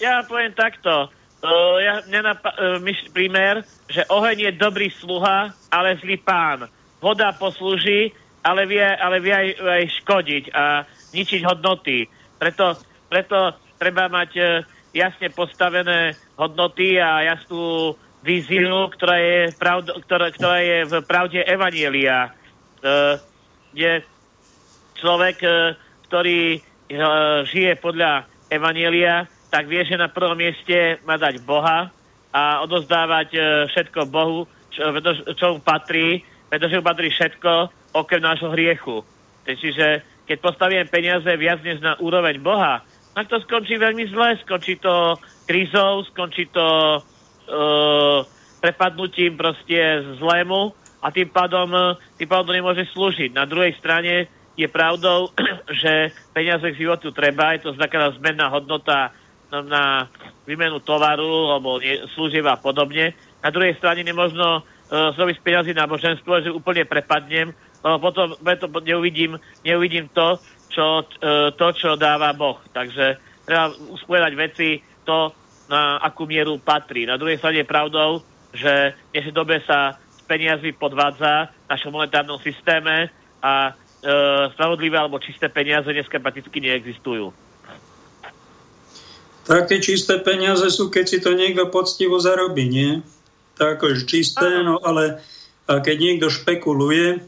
[0.00, 5.94] Ja poviem takto Uh, ja, napa- uh, myš, prímer, že oheň je dobrý sluha, ale
[6.02, 6.66] zlý pán.
[6.98, 8.10] Voda poslúži,
[8.42, 10.82] ale vie, ale vie aj, aj škodiť a
[11.14, 12.10] ničiť hodnoty.
[12.42, 12.74] Preto,
[13.06, 17.94] preto treba mať uh, jasne postavené hodnoty a jasnú
[18.26, 22.34] víziu, ktorá je, pravd- ktorá, ktorá je v pravde Evanielia.
[22.82, 23.14] Uh,
[23.78, 24.02] je
[24.98, 25.74] človek, uh,
[26.10, 31.88] ktorý uh, žije podľa Evanielia, tak vie, že na prvom mieste má dať Boha
[32.28, 33.40] a odozdávať e,
[33.72, 34.92] všetko Bohu, čo,
[35.32, 36.20] čo mu patrí,
[36.52, 39.00] pretože mu patrí všetko okrem nášho hriechu.
[39.48, 42.84] Čiže keď postavím peniaze viac než na úroveň Boha,
[43.16, 44.36] tak to skončí veľmi zle.
[44.44, 45.16] Skončí to
[45.48, 48.20] krízou, skončí to uh,
[48.60, 53.32] prepadnutím proste zlému a tým pádom, tým pádom nemôže slúžiť.
[53.32, 54.28] Na druhej strane
[54.58, 55.30] je pravdou,
[55.80, 59.14] že peniaze k životu treba, je to znaká zmenná hodnota
[59.48, 60.10] na
[60.44, 61.80] výmenu tovaru alebo
[62.12, 63.16] služieb a podobne.
[63.40, 68.68] Na druhej strane nemožno uh, zrobiť z peniazy náboženstvo, že úplne prepadnem, lebo potom preto
[68.82, 70.36] neuvidím, neuvidím to,
[70.68, 72.60] čo, uh, to, čo dáva Boh.
[72.74, 73.16] Takže
[73.48, 75.32] treba usporiadať veci to,
[75.68, 77.04] na akú mieru patrí.
[77.04, 78.24] Na druhej strane je pravdou,
[78.56, 83.12] že v dnešnej dobe sa s peniazmi podvádza v našom monetárnom systéme
[83.44, 83.76] a
[84.54, 87.34] spravodlivé alebo čisté peniaze dneska prakticky neexistujú.
[89.48, 93.00] Tak tie čisté peniaze sú, keď si to niekto poctivo zarobí, nie?
[93.56, 95.24] Tak akože čisté, no ale
[95.66, 97.24] keď niekto špekuluje,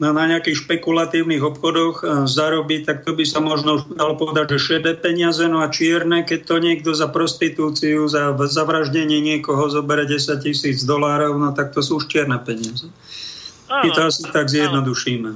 [0.00, 4.96] na, na nejakých špekulatívnych obchodoch zarobí, tak to by sa možno dalo povedať, že šedé
[4.96, 10.88] peniaze, no a čierne, keď to niekto za prostitúciu, za zavraždenie niekoho zoberie 10 tisíc
[10.88, 12.88] dolárov, no tak to sú už čierne peniaze.
[13.70, 15.30] My to asi tak zjednodušíme.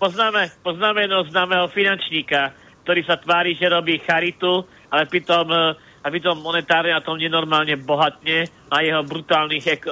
[0.00, 6.06] Poznáme, poznáme jedného známeho finančníka, ktorý sa tvári, že robí charitu ale pritom, e, a
[6.08, 9.90] pritom monetárne a tom nenormálne bohatne na jeho brutálnych ek, e,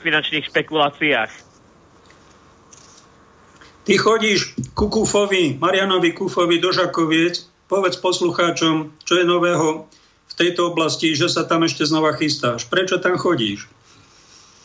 [0.00, 1.32] finančných špekuláciách.
[3.80, 9.88] Ty chodíš ku Kufovi, Marianovi Kufovi do Žakoviec, povedz poslucháčom, čo je nového
[10.30, 12.68] v tejto oblasti, že sa tam ešte znova chystáš.
[12.68, 13.66] Prečo tam chodíš?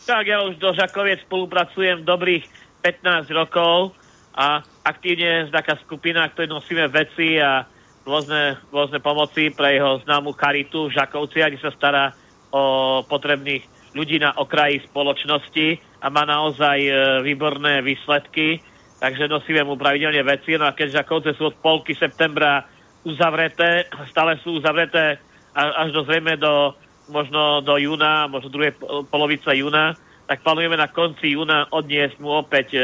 [0.05, 2.45] Tak, ja už do Žakoviec spolupracujem dobrých
[2.85, 3.97] 15 rokov
[4.37, 7.65] a aktívne taká skupina, ktorej nosíme veci a
[8.05, 12.13] rôzne, rôzne pomoci pre jeho známu charitu v Žakovci, kde sa stará
[12.53, 13.65] o potrebných
[13.97, 16.91] ľudí na okraji spoločnosti a má naozaj e,
[17.25, 18.61] výborné výsledky,
[19.01, 20.53] takže nosíme mu pravidelne veci.
[20.53, 22.61] No a keď Žakovce sú od polky septembra
[23.01, 25.17] uzavreté, stále sú uzavreté
[25.57, 26.77] až do zrejme do
[27.09, 28.73] možno do júna, možno druhej
[29.09, 29.93] polovice júna,
[30.25, 32.81] tak plánujeme na konci júna odniesť mu opäť e,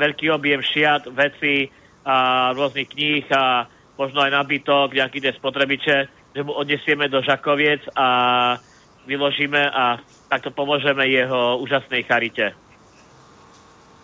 [0.00, 1.68] veľký objem šiat, veci
[2.04, 5.96] a rôznych kníh a možno aj nabytok, nejaký tie spotrebiče,
[6.34, 8.08] že mu odnesieme do Žakoviec a
[9.04, 10.00] vyložíme a
[10.32, 12.56] takto pomôžeme jeho úžasnej charite.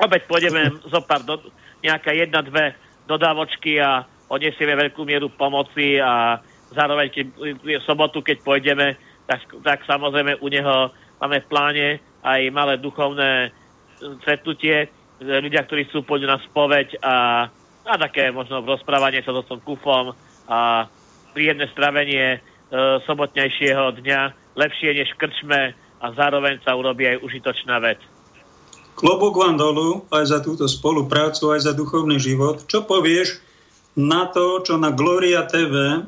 [0.01, 1.41] Opäť pôjdeme zo pár, do,
[1.85, 6.39] nejaké jedna, dve dodávočky a odnesieme veľkú mieru pomoci a
[6.71, 7.27] zároveň keď,
[7.83, 8.95] sobotu, keď pôjdeme,
[9.31, 10.90] tak, tak samozrejme u neho
[11.23, 11.89] máme v pláne
[12.27, 13.55] aj malé duchovné
[14.27, 14.90] stretnutie,
[15.23, 17.15] ľudia, ktorí sú pôjdu na spoveď a
[17.90, 20.12] a také možno rozprávanie sa so tom kufom
[20.47, 20.86] a
[21.32, 22.39] príjemné stravenie e,
[23.09, 24.20] sobotnejšieho dňa,
[24.55, 27.98] lepšie než krčme a zároveň sa urobí aj užitočná vec.
[28.94, 32.69] Klobúk vám dolu aj za túto spoluprácu, aj za duchovný život.
[32.69, 33.40] Čo povieš
[33.97, 36.05] na to, čo na Gloria TV,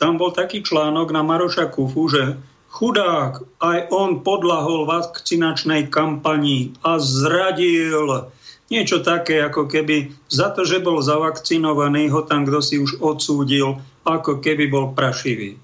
[0.00, 2.40] tam bol taký článok na Maroša Kufu, že
[2.70, 8.30] chudák, aj on podlahol vakcinačnej kampani a zradil
[8.70, 13.82] Niečo také, ako keby za to, že bol zavakcinovaný, ho tam kto si už odsúdil,
[14.06, 15.58] ako keby bol prašivý.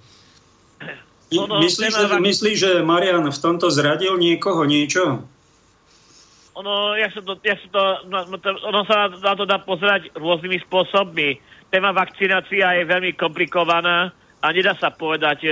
[1.38, 5.22] Ono, myslíš, že, myslí, že Marian v tomto zradil niekoho, niečo?
[6.58, 9.62] Ono, ja sa to, ja sa to, no, no to, ono sa na to dá
[9.62, 11.38] pozerať rôznymi spôsobmi.
[11.70, 14.10] Téma vakcinácia je veľmi komplikovaná
[14.42, 15.50] a nedá sa povedať e,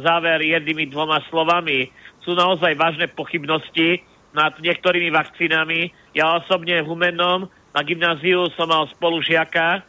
[0.00, 1.88] záver jednými dvoma slovami.
[2.24, 5.90] Sú naozaj vážne pochybnosti, nad niektorými vakcínami.
[6.14, 9.82] Ja osobne v Humennom na gymnáziu som mal spolužiaka,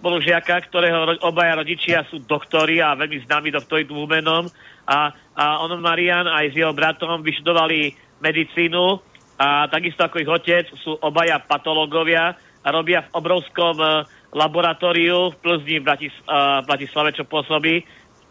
[0.00, 4.48] spolužiaka, ktorého obaja rodičia sú doktori a veľmi známi doktori v Humennom.
[4.88, 7.92] A, a on, Marian, aj s jeho bratom vyštudovali
[8.24, 9.00] medicínu
[9.38, 14.02] a takisto ako ich otec sú obaja patológovia a robia v obrovskom uh,
[14.34, 17.86] laboratóriu v Plzni, v, uh, Bratislave, čo pôsobí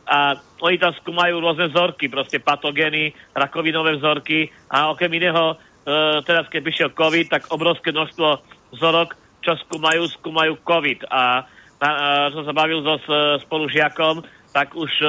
[0.07, 5.55] a oni tam skúmajú rôzne vzorky, proste patogény, rakovinové vzorky a okrem iného, e,
[6.23, 8.27] teraz keď prišiel COVID, tak obrovské množstvo
[8.71, 11.43] vzorok, čo skúmajú, skúmajú COVID a,
[11.83, 11.87] a, a
[12.31, 12.95] som sa bavil so
[13.43, 14.23] spolužiakom,
[14.55, 15.07] tak už e,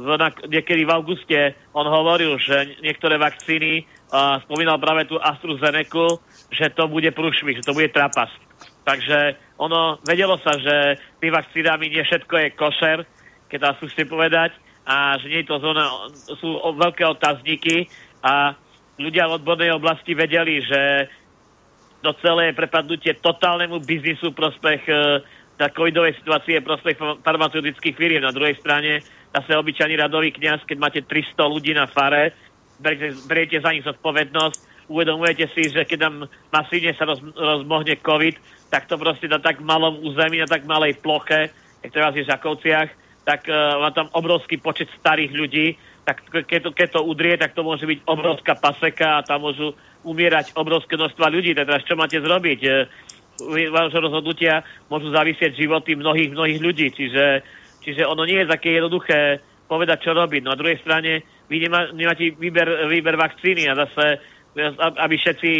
[0.00, 1.40] v, na, niekedy v auguste
[1.76, 6.18] on hovoril, že niektoré vakcíny, a spomínal práve tú AstraZeneca,
[6.50, 8.32] že to bude prúšvih, že to bude trapas.
[8.82, 12.98] Takže ono, vedelo sa, že tým vakcínami nie všetko je košer,
[13.50, 14.54] keď dá si povedať,
[14.86, 16.08] a že nie je to zóna,
[16.40, 17.90] sú veľké otázniky
[18.24, 18.56] a
[18.96, 21.10] ľudia v odbornej oblasti vedeli, že
[22.00, 24.92] to celé prepadnutie totálnemu biznisu prospech e,
[25.60, 28.24] na covidovej situácie prospech farmaceutických firiem.
[28.24, 29.04] Na druhej strane
[29.36, 32.32] zase obyčajný radový kňaz, keď máte 300 ľudí na fare,
[32.80, 36.14] beriete, beriete za nich zodpovednosť, uvedomujete si, že keď tam
[36.50, 38.36] masívne sa roz, rozmohne COVID,
[38.72, 41.52] tak to proste na tak malom území, na tak malej ploche,
[41.84, 42.88] jak teraz je v Žakovciach,
[43.30, 47.54] tak uh, má tam obrovský počet starých ľudí, tak keď to, keď to udrie, tak
[47.54, 51.54] to môže byť obrovská paseka a tam môžu umierať obrovské množstva ľudí.
[51.54, 52.60] Teraz čo máte zrobiť?
[53.70, 56.90] Vaše rozhodnutia môžu zavisieť životy mnohých, mnohých ľudí.
[56.90, 57.46] Čiže,
[57.84, 59.38] čiže ono nie je také jednoduché
[59.70, 60.42] povedať, čo robiť.
[60.42, 64.18] No a druhej strane vy nemá, nemáte výber, výber vakcíny a zase,
[64.98, 65.50] aby všetci,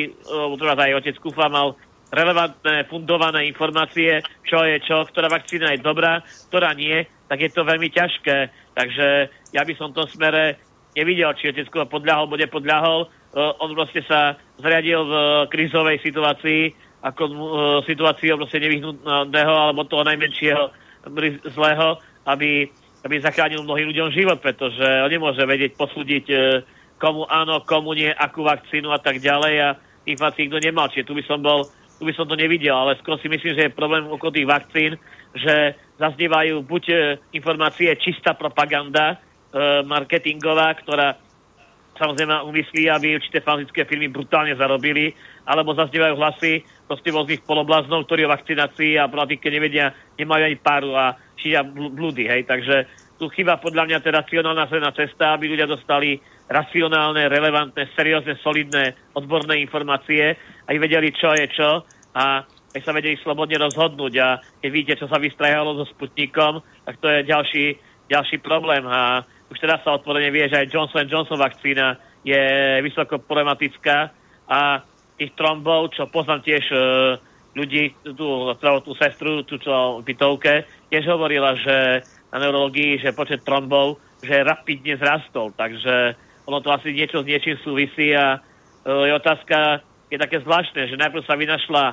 [0.59, 1.79] treba aj otec Kufa mal
[2.11, 7.63] relevantné, fundované informácie, čo je čo, ktorá vakcína je dobrá, ktorá nie, tak je to
[7.63, 8.37] veľmi ťažké.
[8.75, 9.07] Takže
[9.55, 10.59] ja by som to smere
[10.99, 13.01] nevidel, či otec Kufa podľahol, alebo nepodľahol.
[13.39, 15.15] On proste sa zriadil v
[15.47, 16.75] krizovej situácii,
[17.07, 17.23] ako
[17.87, 20.75] situáciu proste nevyhnutného alebo toho najmenšieho
[21.55, 22.67] zlého, aby,
[23.07, 26.25] aby zachránil mnohým ľuďom život, pretože on nemôže vedieť posúdiť
[26.99, 29.69] komu áno, komu nie, akú vakcínu a tak ďalej a
[30.05, 30.91] inflácii kto nemal.
[30.91, 31.71] Čiže tu by som bol
[32.01, 34.97] tu by som to nevidel, ale skôr si myslím, že je problém okolo tých vakcín,
[35.35, 36.97] že zaznievajú buď e,
[37.37, 39.17] informácie čistá propaganda e,
[39.87, 41.19] marketingová, ktorá
[42.01, 45.13] samozrejme umyslí, aby určité fanatické firmy brutálne zarobili,
[45.45, 50.97] alebo zaznievajú hlasy proste rôznych polobláznov, ktorí o vakcinácii a problematike nevedia, nemajú ani páru
[50.97, 52.49] a šíria blúdy, hej.
[52.49, 52.89] Takže
[53.21, 56.17] tu chyba podľa mňa teda racionálna cesta, aby ľudia dostali
[56.49, 61.85] racionálne, relevantné, seriózne, solidné, odborné informácie, aj vedeli, čo je čo
[62.17, 67.03] a aj sa vedeli slobodne rozhodnúť a keď vidíte, čo sa vystrajalo so Sputnikom, tak
[67.03, 67.67] to je ďalší,
[68.07, 68.87] ďalší problém.
[68.87, 74.15] A už teraz sa otvorene vie, že aj Johnson Johnson vakcína je vysoko problematická.
[74.51, 74.87] A
[75.19, 76.79] tých trombov, čo poznám tiež e,
[77.53, 83.45] ľudí, tú tú sestru, tú čo v bytovke, tiež hovorila, že na neurologii, že počet
[83.45, 86.17] trombov, že rapidne zrastol, takže
[86.49, 90.97] ono to asi niečo s niečím súvisí a e, je otázka, je také zvláštne, že
[90.97, 91.85] najprv sa vynašla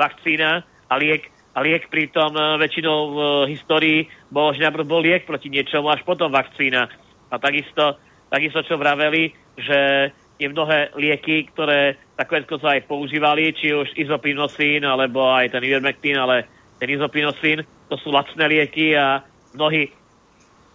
[0.00, 3.18] vakcína a liek, a liek pritom e, väčšinou v
[3.52, 6.88] histórii bol, že najprv bol liek proti niečomu, až potom vakcína.
[7.28, 8.00] A takisto,
[8.32, 10.10] takisto čo vraveli, že
[10.40, 16.16] je mnohé lieky, ktoré takové sa aj používali, či už izopinosín, alebo aj ten ivermectin,
[16.16, 16.48] ale
[16.80, 17.60] ten izopinosín,
[17.92, 19.20] to sú lacné lieky a
[19.52, 19.92] mnohí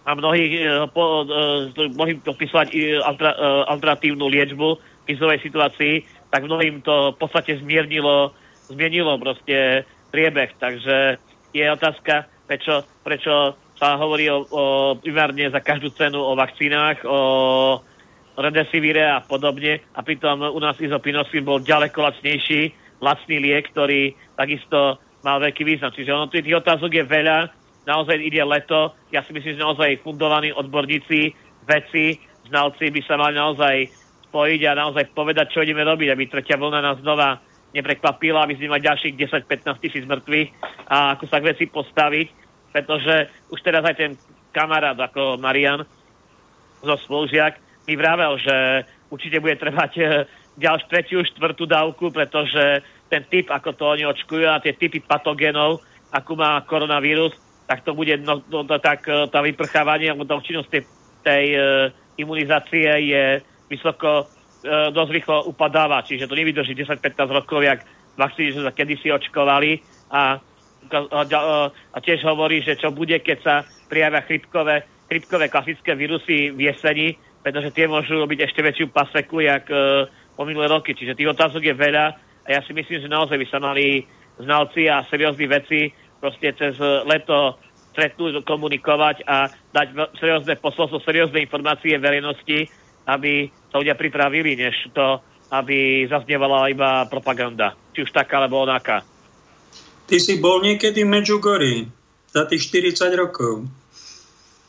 [0.06, 1.26] a mnohí, uh, po,
[1.74, 2.22] mnohí
[3.66, 8.30] alternatívnu liečbu v krizovej situácii, tak mnohým to v podstate zmiernilo,
[8.70, 10.54] zmienilo proste priebeh.
[10.58, 11.18] Takže
[11.54, 14.62] je otázka, prečo, prečo sa hovorí o, o,
[14.96, 17.20] primárne za každú cenu o vakcínach, o
[18.36, 19.80] redesivire a podobne.
[19.96, 25.92] A pritom u nás izopinosin bol ďaleko lacnejší, lacný liek, ktorý takisto mal veľký význam.
[25.92, 27.38] Čiže ono tých otázok je veľa,
[27.88, 28.92] naozaj ide leto.
[29.12, 31.32] Ja si myslím, že naozaj fundovaní odborníci,
[31.66, 33.76] veci, znalci by sa mali naozaj
[34.30, 37.42] spojiť a naozaj povedať, čo ideme robiť, aby tretia vlna nás znova
[37.74, 39.14] neprekvapila, aby sme mali ďalších
[39.46, 40.48] 10-15 tisíc mŕtvych.
[40.90, 42.28] A ako sa k veci postaviť,
[42.70, 44.12] pretože už teraz aj ten
[44.52, 45.84] kamarát ako Marian
[46.80, 50.26] zo Spolužiak mi vravel, že určite bude trvať eh,
[50.56, 55.84] ďalšiu tretiu, štvrtú dávku, pretože ten typ, ako to oni očkujú a tie typy patogénov,
[56.10, 57.36] ako má koronavírus,
[57.66, 60.82] tak to bude, no, no, tak eh, tá vyprchávanie, alebo tá účinnosť tej,
[61.26, 61.62] tej uh,
[62.16, 63.24] imunizácie je
[63.68, 64.24] vysoko e,
[64.90, 67.86] dosť rýchlo upadáva, čiže to nevydrží 10-15 rokov, jak
[68.16, 69.78] vakcíny, že sa kedysi očkovali
[70.10, 70.40] a,
[70.90, 71.40] a, a,
[71.70, 73.54] a tiež hovorí, že čo bude, keď sa
[73.86, 77.14] prijavia chrypkové, chrypkové klasické vírusy v jeseni,
[77.44, 80.98] pretože tie môžu robiť ešte väčšiu paseku, jak e, po minulé roky.
[80.98, 82.06] Čiže tých otázok je veľa
[82.42, 84.02] a ja si myslím, že naozaj by sa mali
[84.42, 85.80] znalci a seriózni veci
[86.18, 86.74] proste cez
[87.06, 87.60] leto
[87.94, 92.68] stretnúť, komunikovať a dať seriózne posolstvo, seriózne informácie verejnosti,
[93.06, 95.22] aby sa ľudia pripravili, než to,
[95.54, 97.78] aby zaznievala iba propaganda.
[97.94, 99.06] Či už taká, alebo onaká.
[100.06, 101.78] Ty si bol niekedy v Medjugorji
[102.30, 103.66] za tých 40 rokov?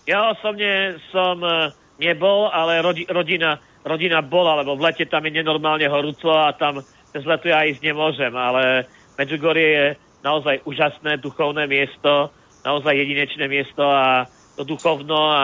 [0.08, 5.36] Ja osobne som e, nebol, ale rodi, rodina, rodina bola, lebo v lete tam je
[5.36, 6.82] nenormálne horúco a tam
[7.12, 8.88] cez leto ja ísť nemôžem, ale
[9.18, 9.86] Medjugorje je
[10.22, 12.30] naozaj úžasné duchovné miesto,
[12.62, 15.44] naozaj jedinečné miesto a to duchovno a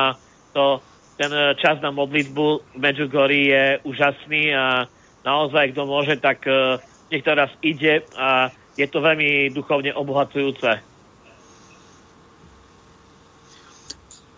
[0.53, 0.81] to
[1.17, 4.89] ten e, čas na modlitbu v Medjugorji je úžasný a
[5.25, 6.81] naozaj, kto môže, tak e,
[7.13, 10.81] nech teraz ide a je to veľmi duchovne obohacujúce.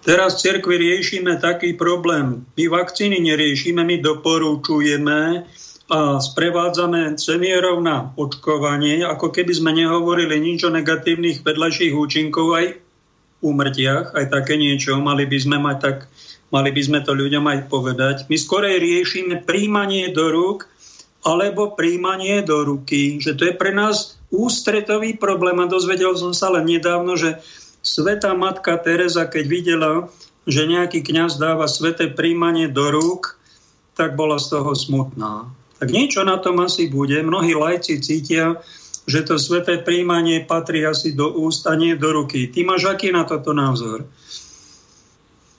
[0.05, 2.45] Teraz v cirkvi riešime taký problém.
[2.53, 5.49] My vakcíny neriešime, my doporúčujeme
[5.89, 12.65] a sprevádzame seniorov na očkovanie, ako keby sme nehovorili nič o negatívnych vedľajších účinkov aj
[13.41, 14.97] úmrtiach, aj také niečo.
[15.01, 15.97] Mali by sme mať tak,
[16.55, 18.15] mali by sme to ľuďom aj povedať.
[18.31, 20.71] My skorej riešime príjmanie do rúk
[21.27, 26.47] alebo príjmanie do ruky, že to je pre nás ústretový problém a dozvedel som sa
[26.55, 27.43] len nedávno, že
[27.85, 29.91] Svetá matka Teresa, keď videla,
[30.49, 33.37] že nejaký kňaz dáva sveté príjmanie do rúk,
[33.93, 35.45] tak bola z toho smutná.
[35.77, 37.21] Tak niečo na tom asi bude.
[37.21, 38.57] Mnohí lajci cítia,
[39.05, 42.49] že to sveté príjmanie patrí asi do úst a nie do ruky.
[42.49, 44.09] Ty máš aký na toto názor?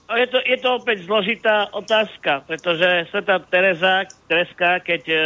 [0.06, 5.16] Je to, je to opäť zložitá otázka, pretože Sveta Teresa, Tereska, keď e,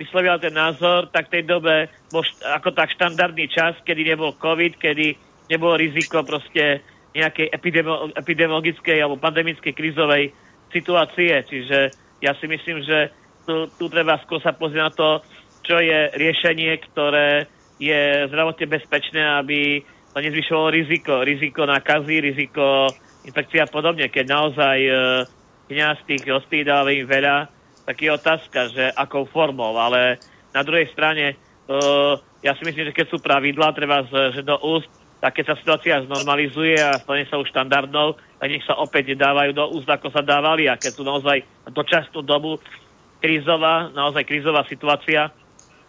[0.00, 4.32] vyslovila ten názor, tak v tej dobe bol št- ako tak štandardný čas, kedy nebol
[4.40, 5.20] COVID, kedy
[5.52, 6.80] nebolo riziko proste
[7.12, 10.32] nejakej epidemo- epidemiologickej alebo pandemickej krízovej
[10.72, 11.44] situácie.
[11.44, 11.78] Čiže
[12.24, 13.12] ja si myslím, že
[13.44, 15.08] tu, tu treba skôr sa pozrieť na to,
[15.60, 19.84] čo je riešenie, ktoré je zdravotne bezpečné, aby
[20.16, 21.20] to nezvyšovalo riziko.
[21.20, 22.88] Riziko nákazy, riziko
[23.26, 24.08] infekcia podobne.
[24.10, 24.92] Keď naozaj e,
[25.70, 27.48] kniaz tých hostí dáva im veľa,
[27.86, 29.74] tak je otázka, že akou formou.
[29.78, 30.18] Ale
[30.54, 31.36] na druhej strane, e,
[32.42, 34.90] ja si myslím, že keď sú pravidlá, treba, že do úst
[35.22, 39.54] tak keď sa situácia znormalizuje a stane sa už štandardnou, tak nech sa opäť dávajú
[39.54, 40.66] do úst, ako sa dávali.
[40.66, 42.58] A keď sú naozaj dočasnú dobu
[43.22, 45.30] krízová, naozaj krízová situácia,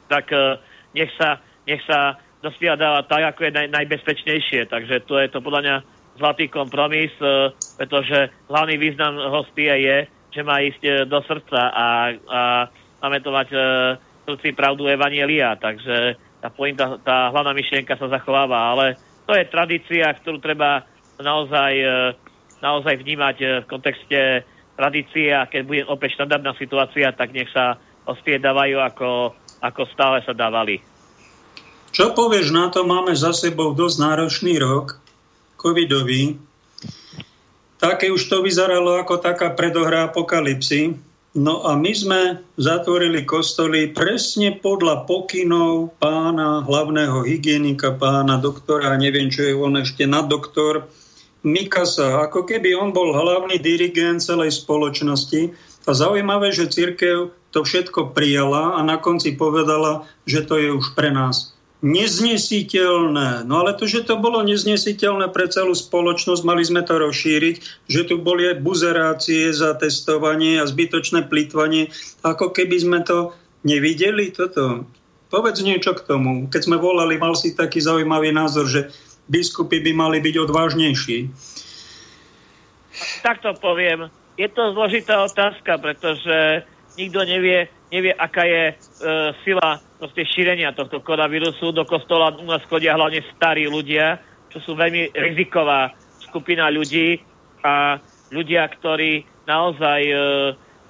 [0.05, 0.61] tak uh,
[0.93, 4.69] nech sa, nech sa dospia dáva tak, ako je naj, najbezpečnejšie.
[4.69, 5.75] Takže to je to podľa mňa
[6.17, 9.97] zlatý kompromis, uh, pretože hlavný význam hostie je,
[10.33, 12.39] že má ísť uh, do srdca a, a
[13.01, 13.61] máme to mať uh,
[14.27, 15.55] srdci pravdu Evanielia.
[15.59, 20.83] Takže tá, pointa, tá hlavná myšlienka sa zachováva, ale to je tradícia, ktorú treba
[21.15, 21.95] naozaj, e,
[22.59, 24.19] naozaj vnímať e, v kontexte
[24.75, 29.09] tradície a keď bude opäť štandardná situácia, tak nech sa ospiedávajú ako,
[29.63, 30.83] ako stále sa dávali.
[31.93, 32.83] Čo povieš na to?
[32.83, 34.99] Máme za sebou dosť náročný rok,
[35.63, 36.35] covidový.
[37.79, 40.99] Také už to vyzeralo ako taká predohra apokalipsy.
[41.33, 42.21] No a my sme
[42.61, 50.05] zatvorili kostoly presne podľa pokynov pána hlavného hygienika, pána doktora, neviem, čo je on ešte
[50.05, 50.85] na doktor,
[51.43, 55.51] Mikasa, ako keby on bol hlavný dirigent celej spoločnosti.
[55.83, 60.95] A zaujímavé, že církev to všetko prijala a na konci povedala, že to je už
[60.95, 61.52] pre nás
[61.83, 63.43] neznesiteľné.
[63.43, 67.55] No ale to, že to bolo neznesiteľné pre celú spoločnosť, mali sme to rozšíriť,
[67.91, 71.91] že tu boli aj buzerácie za testovanie a zbytočné plýtvanie,
[72.23, 73.35] ako keby sme to
[73.67, 74.87] nevideli toto.
[75.27, 76.47] Povedz niečo k tomu.
[76.47, 78.87] Keď sme volali, mal si taký zaujímavý názor, že
[79.27, 81.27] biskupy by mali byť odvážnejší.
[83.27, 84.07] Tak to poviem.
[84.39, 86.63] Je to zložitá otázka, pretože
[86.95, 88.75] nikto nevie, nevie aká je e,
[89.41, 91.71] sila proste šírenia tohto koronavírusu.
[91.71, 94.19] Do kostola u nás chodia hlavne starí ľudia,
[94.51, 97.23] čo sú veľmi riziková skupina ľudí
[97.63, 97.95] a
[98.35, 100.15] ľudia, ktorí naozaj, e,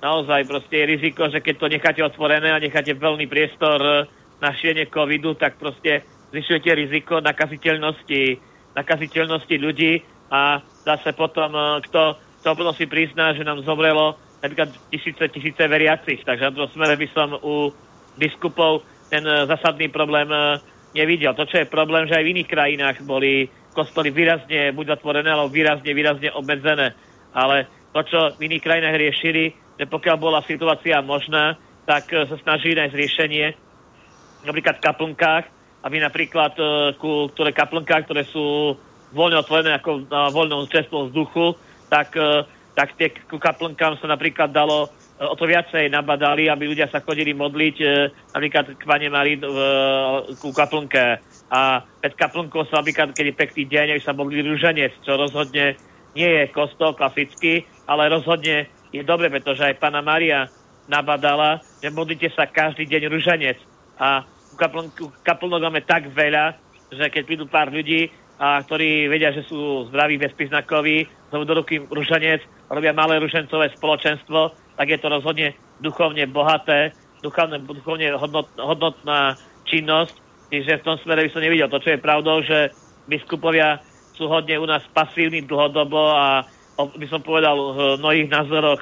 [0.02, 3.94] naozaj proste je riziko, že keď to necháte otvorené a necháte veľný priestor e,
[4.42, 6.02] na šírenie covidu, tak proste
[6.34, 8.42] zvyšujete riziko nakaziteľnosti,
[8.74, 10.02] nakaziteľnosti ľudí
[10.34, 10.58] a
[10.90, 16.26] zase potom, e, kto, kto potom si prizná, že nám zomrelo napríklad tisíce, tisíce veriacich.
[16.26, 17.70] Takže na druhom smere by som u
[18.18, 18.84] biskupov
[19.14, 20.58] ten e, zásadný problém e,
[20.98, 21.38] nevidel.
[21.38, 23.46] To, čo je problém, že aj v iných krajinách boli
[23.78, 26.98] kostoly výrazne buď zatvorené, alebo výrazne, výrazne obmedzené.
[27.38, 32.38] Ale to, čo v iných krajinách riešili, že pokiaľ bola situácia možná, tak e, sa
[32.42, 33.46] snaží nájsť riešenie
[34.50, 35.46] napríklad v kaplnkách,
[35.88, 36.56] aby napríklad
[37.00, 38.76] ku, ktoré kaplnkách, ktoré sú
[39.16, 41.56] voľne otvorené ako na voľnom čestvom vzduchu,
[41.88, 42.16] tak,
[42.76, 44.92] tak tie kaplnkám sa napríklad dalo
[45.22, 47.86] o to viacej nabadali, aby ľudia sa chodili modliť e,
[48.34, 49.44] napríklad k Pane Marii e,
[50.42, 51.22] ku kaplnke.
[51.54, 55.78] A pred kaplnkou sa napríklad, keď je pekný deň, aby sa modlili rúženec, čo rozhodne
[56.18, 60.50] nie je kostol klasický, ale rozhodne je dobre, pretože aj Pana Maria
[60.90, 63.58] nabadala, že modlite sa každý deň rúženec.
[63.98, 64.26] A
[65.24, 66.58] kaplnok máme tak veľa,
[66.94, 68.10] že keď prídu pár ľudí,
[68.42, 74.52] a ktorí vedia, že sú zdraví, bezpríznakoví, znovu do ruky rušanec, robia malé rušencové spoločenstvo,
[74.78, 79.38] tak je to rozhodne duchovne bohaté, duchovne, duchovne hodnot, hodnotná
[79.70, 80.16] činnosť.
[80.54, 82.70] Čiže v tom smere by som nevidel to, čo je pravdou, že
[83.10, 83.82] biskupovia
[84.14, 86.46] sú hodne u nás pasívni dlhodobo a
[86.78, 88.82] by som povedal, v mnohých názoroch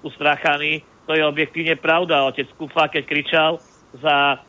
[0.00, 0.80] ustráchaný.
[1.08, 2.24] To je objektívne pravda.
[2.24, 3.52] Otec Kufa, keď kričal
[3.96, 4.40] za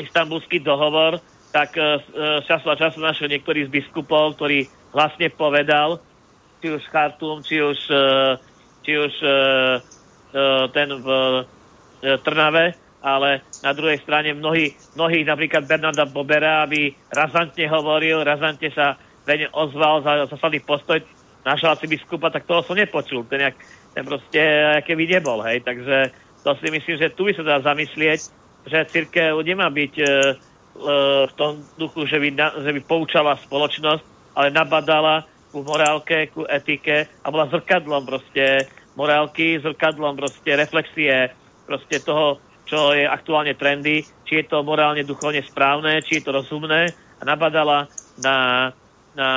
[0.00, 1.20] istambulský dohovor,
[1.54, 6.02] tak z času a času našiel niektorý z biskupov, ktorý vlastne povedal,
[6.60, 7.78] či už Chartum, či už,
[8.84, 9.12] či už
[10.70, 11.08] ten v
[12.20, 18.96] Trnave, ale na druhej strane mnohí, mnohí napríklad Bernarda Bobera, aby razantne hovoril, razantne sa
[19.24, 21.00] veľmi ozval za zasadný postoj
[21.44, 23.28] našho biskupa, tak toho som nepočul.
[23.28, 23.56] Ten, jak,
[23.92, 24.40] ten proste
[24.88, 25.60] keby nebol, hej.
[25.60, 28.20] Takže to si myslím, že tu by sa dá zamyslieť,
[28.64, 30.12] že církev nemá byť e, e,
[31.28, 36.42] v tom duchu, že by, na, že by poučala spoločnosť, ale nabadala ku morálke, ku
[36.50, 38.66] etike a bola zrkadlom proste
[38.98, 41.30] morálky, zrkadlom proste reflexie
[41.62, 46.34] proste toho, čo je aktuálne trendy, či je to morálne, duchovne správne, či je to
[46.34, 47.86] rozumné a nabadala
[48.18, 48.36] na,
[49.14, 49.28] na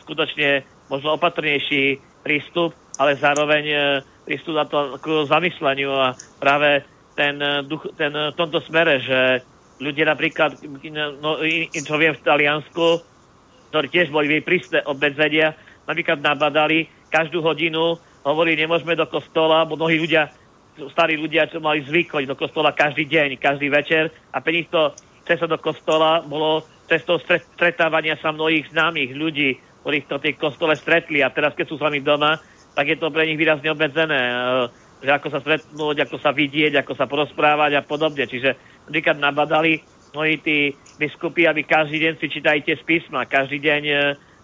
[0.00, 3.78] skutočne možno opatrnejší prístup, ale zároveň e,
[4.24, 6.82] prístup na to k zamysleniu a práve
[7.12, 9.20] ten, e, duch, ten v tomto smere, že
[9.78, 10.58] ľudia napríklad,
[11.22, 11.38] no,
[11.70, 12.86] čo viem v Taliansku,
[13.68, 15.54] ktorí tiež boli prísne obmedzenia,
[15.84, 20.28] napríklad nabadali každú hodinu, hovorí, nemôžeme do kostola, bo mnohí ľudia
[20.94, 24.94] starí ľudia, čo mali zvyk chodiť do kostola každý deň, každý večer a nich to
[25.26, 31.20] cesta do kostola bolo cestou stretávania sa mnohých známych ľudí, ktorých to tie kostole stretli
[31.20, 32.38] a teraz, keď sú s vami doma,
[32.72, 34.34] tak je to pre nich výrazne obmedzené, e,
[35.02, 38.24] že ako sa stretnúť, ako sa vidieť, ako sa porozprávať a podobne.
[38.24, 38.56] Čiže
[38.88, 39.82] napríklad nabadali
[40.14, 43.94] mnohí tí biskupy, aby každý deň si čítajte z písma, každý deň e,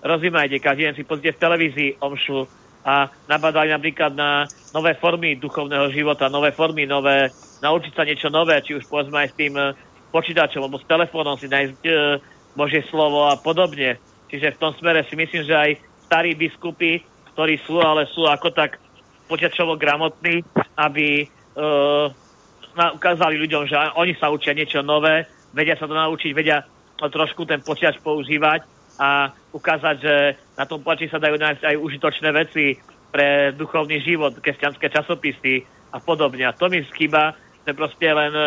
[0.06, 2.46] rozímajte, každý deň si pozrite v televízii omšu,
[2.84, 4.44] a nabadali napríklad na
[4.76, 7.32] nové formy duchovného života, nové formy, nové,
[7.64, 9.72] naučiť sa niečo nové, či už povedzme aj s tým e,
[10.12, 11.92] počítačom alebo s telefónom si nájsť e,
[12.52, 13.96] Božie slovo a podobne.
[14.28, 15.70] Čiže v tom smere si myslím, že aj
[16.04, 17.00] starí biskupy,
[17.32, 18.76] ktorí sú, ale sú ako tak
[19.32, 20.44] počiačovo gramotní,
[20.76, 21.26] aby e,
[22.76, 25.24] ukázali ľuďom, že oni sa učia niečo nové,
[25.54, 26.66] vedia sa to naučiť, vedia
[26.98, 28.66] trošku ten počiač používať
[28.98, 30.14] a ukázať, že
[30.54, 32.78] na tom plači sa dajú nájsť aj užitočné veci
[33.10, 35.62] pre duchovný život, kresťanské časopisy
[35.94, 36.46] a podobne.
[36.46, 38.46] A to mi skýba, že proste len e,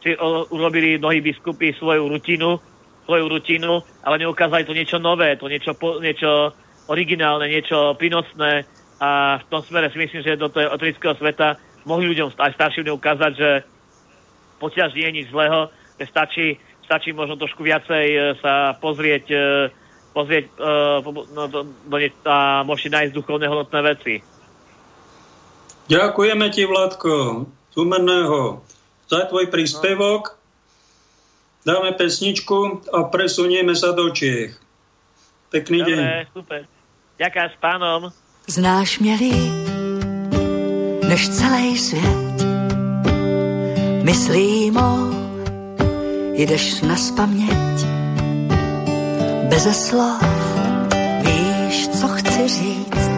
[0.00, 0.12] si
[0.52, 2.60] urobili mnohí biskupy svoju rutinu,
[3.04, 6.52] svoju rutinu, ale neukázali to niečo nové, to niečo, niečo
[6.88, 8.64] originálne, niečo prínosné
[8.96, 12.96] a v tom smere si myslím, že do toho otolického sveta mohli ľuďom aj starším
[12.96, 13.50] ukázať, že
[14.56, 15.68] potiaľ nie je nič zlého,
[16.04, 19.40] stačí, stačí možno trošku viacej e, sa pozrieť e,
[20.16, 24.14] pozrieť uh, no, do, do, a môžete nájsť duchovné hodnotné veci.
[25.92, 28.64] Ďakujeme ti, Vladko, z Umerného,
[29.12, 30.40] za tvoj príspevok.
[31.68, 34.56] Dáme pesničku a presunieme sa do Čiech.
[35.52, 36.32] Pekný Dobre, deň.
[36.32, 36.60] super.
[37.20, 38.00] Ďakujem s pánom.
[38.48, 39.54] Znáš mě líp
[41.08, 42.36] než celý svět.
[44.02, 45.15] Myslím o,
[46.36, 47.86] jdeš na spaměť
[49.48, 50.22] Beze slov
[51.20, 53.10] víš, co chci říct.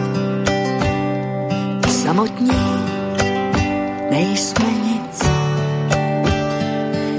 [2.03, 2.61] Samotní
[4.11, 5.23] nejsme nic.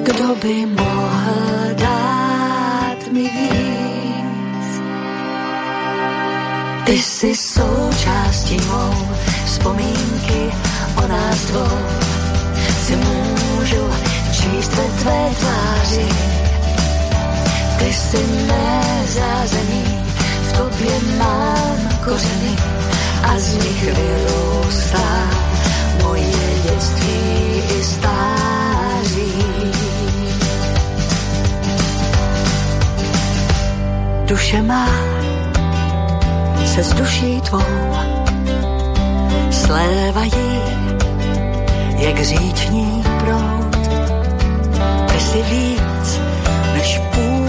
[0.02, 4.80] Kdo by mohl dát mi víc?
[6.84, 8.94] Ty jsi součástí mou
[9.46, 10.52] vzpomínky
[11.04, 11.78] o nás dvou.
[12.86, 13.29] Si můžu
[14.40, 16.06] číst ve tvé tváři
[17.78, 19.84] ty jsi mé zázemí,
[20.42, 22.56] v tobě mám kořeny
[23.22, 25.30] a z nich vyrůstá
[26.02, 29.32] moje dětství i stáří.
[34.24, 34.88] Duše má
[36.66, 37.62] se s duší tvou
[39.50, 40.60] slévají
[41.98, 42.89] jak říční.
[45.30, 46.20] Si víc
[46.74, 47.40] než půl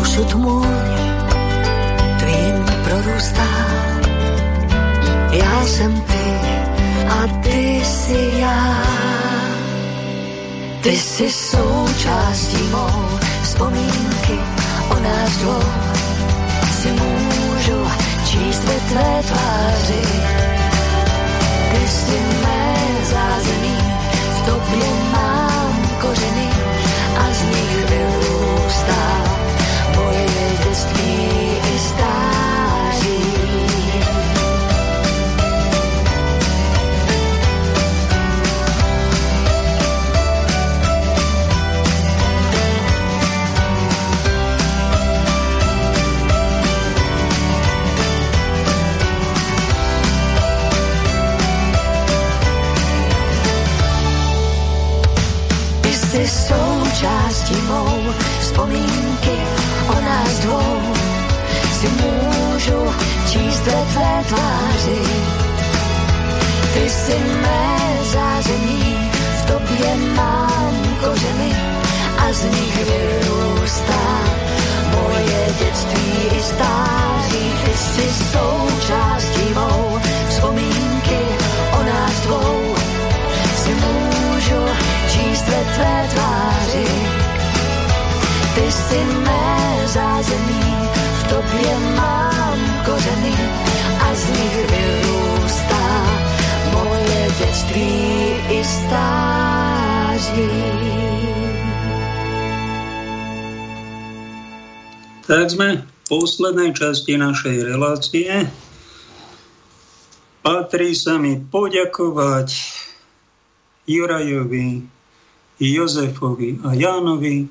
[0.00, 0.66] osud můj
[2.18, 3.48] tvým prorůstá.
[5.32, 6.24] Já jsem ty
[7.08, 8.82] a ty jsi já.
[10.80, 14.38] Ty jsi součástí mou vzpomínky
[14.90, 15.62] o nás dvou.
[16.80, 17.86] Si můžu
[18.24, 20.02] číst ve tvé tváři.
[21.70, 22.20] Ty jsi
[24.46, 26.48] tobě mám kořeny
[27.18, 28.09] a z nich vyrůstám
[56.30, 59.36] součástí mou vzpomínky
[59.88, 60.80] o nás dvou.
[61.80, 62.94] Si můžu
[63.26, 65.02] číst ve tvé tváři.
[66.74, 69.10] Ty si mé záření,
[69.42, 71.56] v tobě mám kořeny
[72.18, 74.04] a z nich vyrůstá
[74.90, 77.52] moje dětství i stáří.
[77.64, 79.98] Ty si součástí mou
[80.28, 81.18] vzpomínky
[81.80, 82.59] o nás dvou.
[85.64, 86.88] Tvé tváři.
[88.54, 89.50] Ty si mé
[89.86, 93.34] zázemí, v tobě mám kořeny
[94.00, 95.86] a z nich vyrůstá
[96.72, 97.94] moje dětství
[98.48, 99.10] i stáří.
[105.30, 108.50] Tak sme v poslednej časti našej relácie.
[110.42, 112.50] Patrí sa mi poďakovať
[113.86, 114.82] Jurajovi,
[115.60, 117.44] Jozefovi a Jánovi,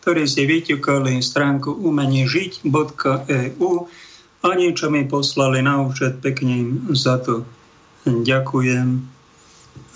[0.00, 3.70] ktorí si vyťukali stránku umeniežiť.eu
[4.38, 7.42] a niečo mi poslali na účet pekne im za to.
[8.06, 9.18] Ďakujem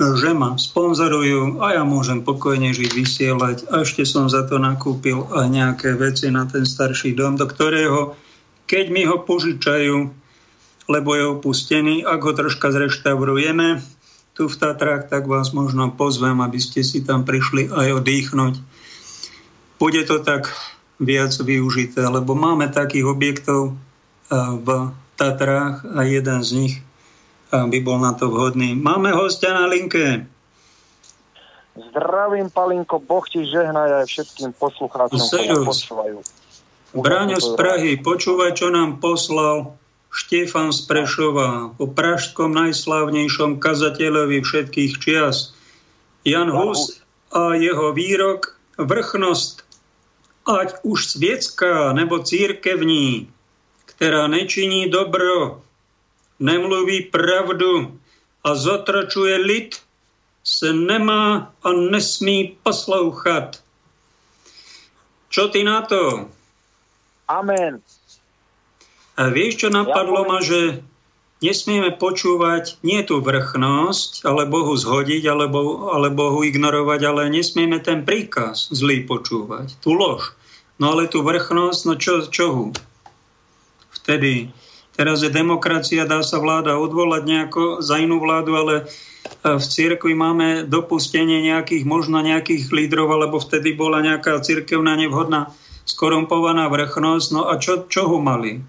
[0.02, 3.56] že ma sponzorujú a ja môžem pokojne žiť, vysielať.
[3.70, 8.18] A ešte som za to nakúpil aj nejaké veci na ten starší dom, do ktorého,
[8.66, 10.10] keď mi ho požičajú,
[10.90, 13.78] lebo je opustený, ak ho troška zreštaurujeme
[14.32, 18.54] tu v Tatrách, tak vás možno pozvem, aby ste si tam prišli aj oddychnúť.
[19.76, 20.48] Bude to tak
[20.96, 23.76] viac využité, lebo máme takých objektov
[24.32, 24.68] v
[25.20, 26.74] Tatrách a jeden z nich
[27.52, 28.72] by bol na to vhodný.
[28.72, 30.24] Máme hostia na linke.
[31.72, 36.18] Zdravím, Palinko, Boh ti žehnaj aj všetkým poslucháčom, ktorí počúvajú.
[36.92, 39.76] Bráňo z Prahy, počúvaj, čo nám poslal
[40.12, 45.56] Štefan z Prešova po pražskom najslávnejšom kazateľovi všetkých čias.
[46.28, 47.01] Jan Hus
[47.32, 49.64] a jeho výrok vrchnosť,
[50.44, 53.32] ať už svietská nebo církevní,
[53.89, 55.64] ktorá nečiní dobro,
[56.36, 57.97] nemluví pravdu
[58.44, 59.80] a zotročuje lid,
[60.44, 63.64] se nemá a nesmí poslouchat.
[65.32, 66.28] Čo ty na to?
[67.32, 67.80] Amen.
[69.16, 70.60] A vieš, čo napadlo ja ma, že
[71.44, 78.06] nesmieme počúvať nie tú vrchnosť, ale Bohu zhodiť, alebo, ale Bohu ignorovať, ale nesmieme ten
[78.06, 80.32] príkaz zlý počúvať, tú lož.
[80.80, 82.72] No ale tú vrchnosť, no čo, čo
[84.02, 84.51] Vtedy
[84.93, 88.84] Teraz je demokracia, dá sa vláda odvolať nejako za inú vládu, ale e,
[89.56, 95.48] v cirkvi máme dopustenie nejakých, možno nejakých lídrov, alebo vtedy bola nejaká cirkevná nevhodná
[95.89, 97.28] skorumpovaná vrchnosť.
[97.32, 98.60] No a čo, čo ho mali?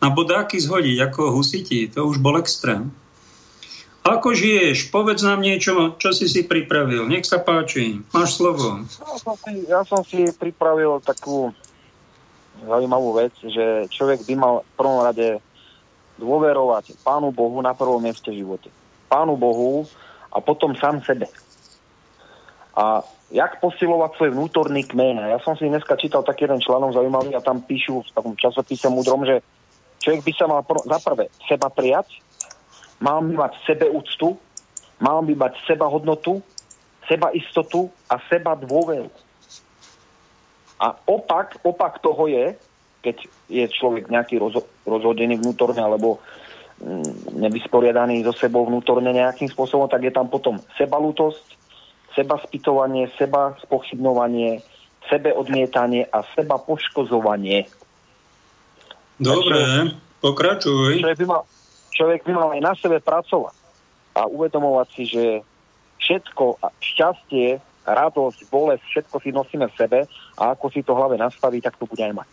[0.00, 1.88] Na bodáky zhodiť, ako husití.
[1.96, 2.92] To už bol extrém.
[4.06, 4.94] Ako žiješ?
[4.94, 7.10] Povedz nám niečo, čo si si pripravil.
[7.10, 8.06] Nech sa páči.
[8.14, 8.86] Máš slovo.
[8.86, 11.50] Ja som si, ja som si pripravil takú
[12.62, 15.28] zaujímavú vec, že človek by mal v prvom rade
[16.22, 18.70] dôverovať Pánu Bohu na prvom mieste živote.
[19.10, 19.84] Pánu Bohu
[20.30, 21.26] a potom sám sebe.
[22.78, 23.02] A
[23.34, 25.18] jak posilovať svoj vnútorný kmen.
[25.18, 28.86] Ja som si dneska čítal taký jeden článok zaujímavý a tam píšu v takom časopise
[28.86, 29.42] múdrom, že
[30.06, 32.22] človek by sa mal pr- za prvé seba prijať,
[33.02, 34.38] mal by mať sebe úctu,
[35.02, 36.38] mal by mať seba hodnotu,
[37.10, 39.10] seba istotu a seba dôveru.
[40.78, 42.54] A opak, opak toho je,
[43.02, 43.16] keď
[43.50, 46.22] je človek nejaký rozho- rozhodený vnútorne alebo
[46.78, 51.58] mm, nevysporiadaný so sebou vnútorne nejakým spôsobom, tak je tam potom sebalútosť,
[52.14, 54.62] seba spytovanie, seba spochybnovanie,
[55.06, 57.70] sebe odmietanie a seba poškozovanie.
[59.16, 61.00] Dobre, pokračuj.
[61.00, 61.42] Človek by, mal,
[61.92, 63.56] človek by mal aj na sebe pracovať
[64.16, 65.24] a uvedomovať si, že
[66.00, 69.98] všetko, šťastie, radosť, bolesť, všetko si nosíme v sebe
[70.36, 72.30] a ako si to hlave nastaví, tak to bude aj mať.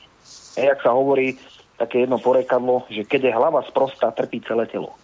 [0.57, 1.37] Hej, jak sa hovorí,
[1.77, 4.95] také jedno porekadlo, že keď je hlava sprostá, trpí celé telo.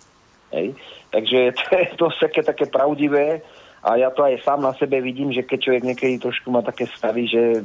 [0.55, 0.73] Hej.
[1.13, 3.41] Takže to je dosť také, také pravdivé
[3.83, 6.89] a ja to aj sám na sebe vidím, že keď človek niekedy trošku má také
[6.91, 7.63] stavy, že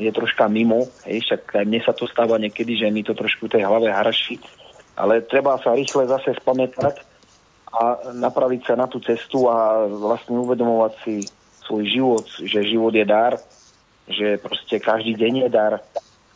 [0.00, 3.52] je troška mimo, hej, však aj mne sa to stáva niekedy, že mi to trošku
[3.52, 4.40] tej hlave haraší,
[4.96, 7.04] ale treba sa rýchle zase spamätať
[7.70, 11.14] a napraviť sa na tú cestu a vlastne uvedomovať si
[11.68, 13.38] svoj život, že život je dar,
[14.10, 15.78] že proste každý deň je dar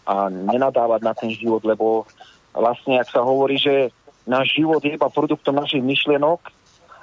[0.04, 2.06] a nenadávať na ten život, lebo
[2.54, 3.90] vlastne, ak sa hovorí, že
[4.28, 6.52] náš život je iba produktom našich myšlienok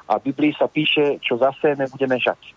[0.08, 2.56] a v Biblii sa píše, čo zase budeme žať.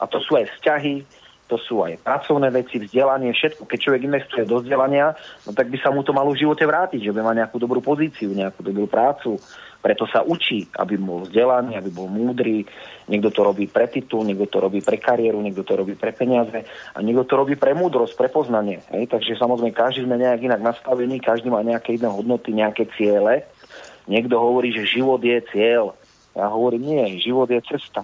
[0.00, 1.04] A to sú aj vzťahy,
[1.46, 3.70] to sú aj pracovné veci, vzdelanie, všetko.
[3.70, 5.14] Keď človek investuje do vzdelania,
[5.46, 7.78] no tak by sa mu to malo v živote vrátiť, že by mal nejakú dobrú
[7.78, 9.38] pozíciu, nejakú dobrú prácu,
[9.86, 12.66] Preto sa učí, aby bol vzdelaný, aby bol múdry.
[13.06, 16.66] Niekto to robí pre titul, niekto to robí pre kariéru, niekto to robí pre peniaze
[16.66, 18.82] a niekto to robí pre múdrosť, pre poznanie.
[18.90, 19.06] Hej?
[19.14, 23.46] Takže samozrejme, každý sme nejak inak nastavení, každý má nejaké iné hodnoty, nejaké ciele.
[24.10, 25.94] Niekto hovorí, že život je cieľ.
[26.34, 28.02] Ja hovorím, nie, život je cesta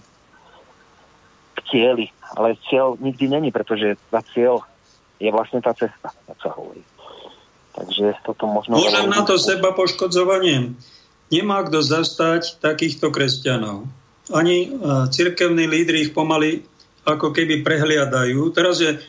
[1.73, 2.13] cieli.
[2.37, 4.61] Ale cieľ nikdy není, pretože tá cieľ
[5.17, 6.83] je vlastne tá cesta, ako sa hovorí.
[7.73, 8.77] Takže toto možno...
[8.77, 10.77] Môžem na to seba poškodzovanie.
[11.33, 13.89] Nemá kto zastať takýchto kresťanov.
[14.29, 16.69] Ani uh, cirkevní lídry ich pomaly
[17.09, 18.53] ako keby prehliadajú.
[18.53, 19.03] Teraz je uh,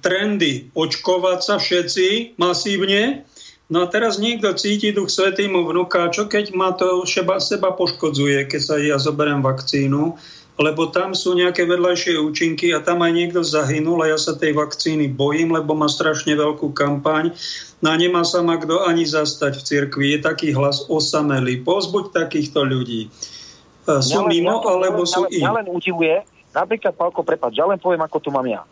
[0.00, 3.28] trendy očkovať sa všetci masívne,
[3.64, 5.64] No a teraz niekto cíti Duch Svetý mu
[6.12, 10.20] čo keď ma to seba, seba poškodzuje, keď sa ja zoberiem vakcínu,
[10.54, 14.54] lebo tam sú nejaké vedľajšie účinky a tam aj niekto zahynul a ja sa tej
[14.54, 17.34] vakcíny bojím, lebo má strašne veľkú kampaň.
[17.82, 20.04] No a nemá sa ma kto ani zastať v cirkvi.
[20.14, 21.66] Je taký hlas osamelý.
[21.66, 23.10] Pozbuď takýchto ľudí.
[23.84, 25.42] Sú ja mimo, ja alebo ja, sú im.
[25.42, 26.22] Ja len udivuje,
[26.54, 28.62] napríklad, Pálko, prepáč, ja len poviem, ako to mám ja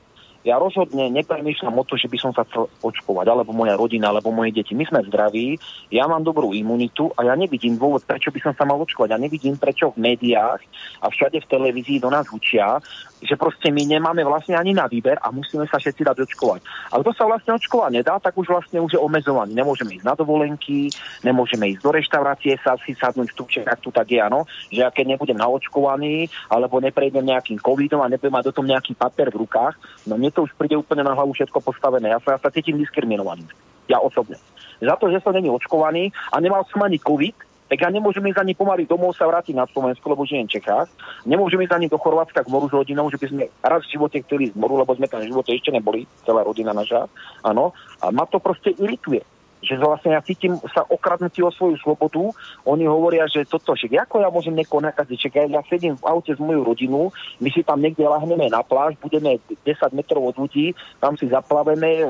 [0.43, 4.35] ja rozhodne nepremýšľam o to, že by som sa chcel očkovať, alebo moja rodina, alebo
[4.35, 4.75] moje deti.
[4.75, 5.55] My sme zdraví,
[5.95, 9.15] ja mám dobrú imunitu a ja nevidím dôvod, prečo by som sa mal očkovať.
[9.15, 10.61] Ja nevidím, prečo v médiách
[10.99, 12.83] a všade v televízii do nás učia,
[13.23, 16.61] že proste my nemáme vlastne ani na výber a musíme sa všetci dať očkovať.
[16.91, 19.55] Ale to sa vlastne očkovať nedá, tak už vlastne už je omezovaný.
[19.55, 20.91] Nemôžeme ísť na dovolenky,
[21.23, 24.91] nemôžeme ísť do reštaurácie, sa si sadnúť tu, ak tu tak je, áno, že ja
[24.91, 29.47] keď nebudem naočkovaný, alebo neprejdem nejakým covidom a nebudem mať do tom nejaký papier v
[29.47, 29.79] rukách,
[30.11, 32.11] no mne to už príde úplne na hlavu všetko postavené.
[32.11, 33.47] Ja sa, ja sa cítim diskriminovaný.
[33.87, 34.39] Ja osobne.
[34.83, 37.39] Za to, že som není očkovaný a nemal som ani covid,
[37.73, 40.93] tak ja nemôžem ísť ani pomaly domov sa vrátiť na Slovensku, lebo žijem v Čechách.
[41.25, 44.21] Nemôžem ísť ani do Chorvátska k moru s rodinou, že by sme raz v živote
[44.29, 47.09] chceli z moru, lebo sme tam v živote ešte neboli, celá rodina naša.
[47.41, 47.73] Áno.
[48.05, 49.25] A ma to proste irituje
[49.63, 52.35] že vlastne ja cítim sa okradnutí o svoju slobodu.
[52.67, 56.35] Oni hovoria, že toto, že ako ja môžem niekoho nakaziť, že ja sedím v aute
[56.35, 59.63] s mojou rodinou, my si tam niekde lahneme na pláž, budeme 10
[59.95, 62.03] metrov od ľudí, tam si zaplaveme,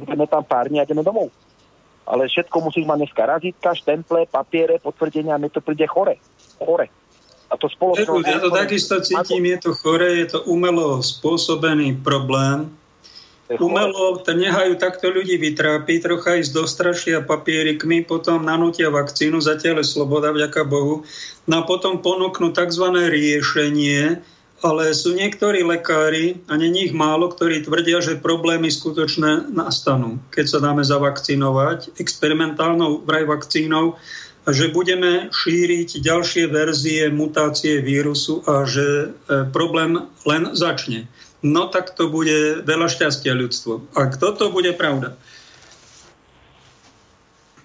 [0.00, 1.28] budeme tam pár dní a ideme domov
[2.08, 6.16] ale všetko musíš mať dneska razítka, štemple, papiere, potvrdenia, mne to príde chore.
[6.56, 6.88] Chore.
[7.48, 8.24] A to spoločnosť...
[8.24, 12.72] Ja to takisto cítim, je to chore, je to umelo spôsobený problém.
[13.48, 20.36] Umelo nehajú takto ľudí vytrápiť, trocha ísť dostrašia papierikmi, potom nanútia vakcínu, zatiaľ je sloboda,
[20.36, 21.08] vďaka Bohu.
[21.48, 22.92] No a potom ponúknú tzv.
[22.92, 24.20] riešenie,
[24.58, 30.44] ale sú niektorí lekári, a není ich málo, ktorí tvrdia, že problémy skutočne nastanú, keď
[30.50, 33.94] sa dáme zavakcinovať experimentálnou vraj vakcínou
[34.42, 41.06] a že budeme šíriť ďalšie verzie mutácie vírusu a že e, problém len začne.
[41.44, 43.94] No tak to bude veľa šťastia ľudstvo.
[43.94, 45.14] A toto bude pravda.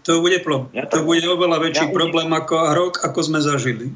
[0.04, 3.96] To bude, to bude oveľa väčší ja problém ako rok, ako sme zažili.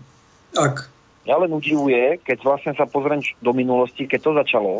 [0.56, 0.88] Ak
[1.28, 4.74] Mňa len udivuje, keď vlastne sa pozriem do minulosti, keď to začalo,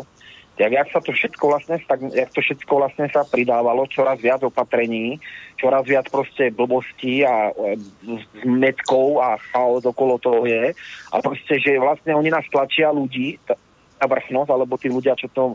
[0.56, 4.40] tak jak sa to všetko vlastne, tak jak to všetko vlastne sa pridávalo, čoraz viac
[4.40, 5.20] opatrení,
[5.60, 10.72] čoraz viac proste blbostí a e, s metkou a chaos okolo toho je.
[11.12, 15.52] A proste, že vlastne oni nás tlačia ľudí, tá vrchnosť, alebo tí ľudia, čo to,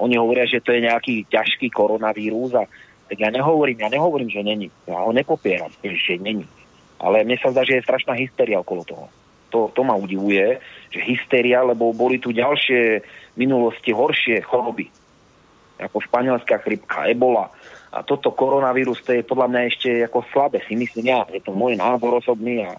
[0.00, 2.64] oni hovoria, že to je nejaký ťažký koronavírus a
[3.12, 4.72] tak ja nehovorím, ja nehovorím, že není.
[4.88, 6.48] Ja ho nepopieram, že není.
[6.96, 9.06] Ale mne sa zdá, že je strašná hysteria okolo toho
[9.54, 10.58] to, to ma udivuje,
[10.90, 13.06] že hysteria, lebo boli tu ďalšie
[13.38, 14.90] minulosti horšie choroby,
[15.78, 17.54] ako španielská chrypka, ebola.
[17.94, 21.22] A toto koronavírus, to je podľa mňa ešte ako slabé, si myslím ja.
[21.30, 22.74] Je to môj názor osobný a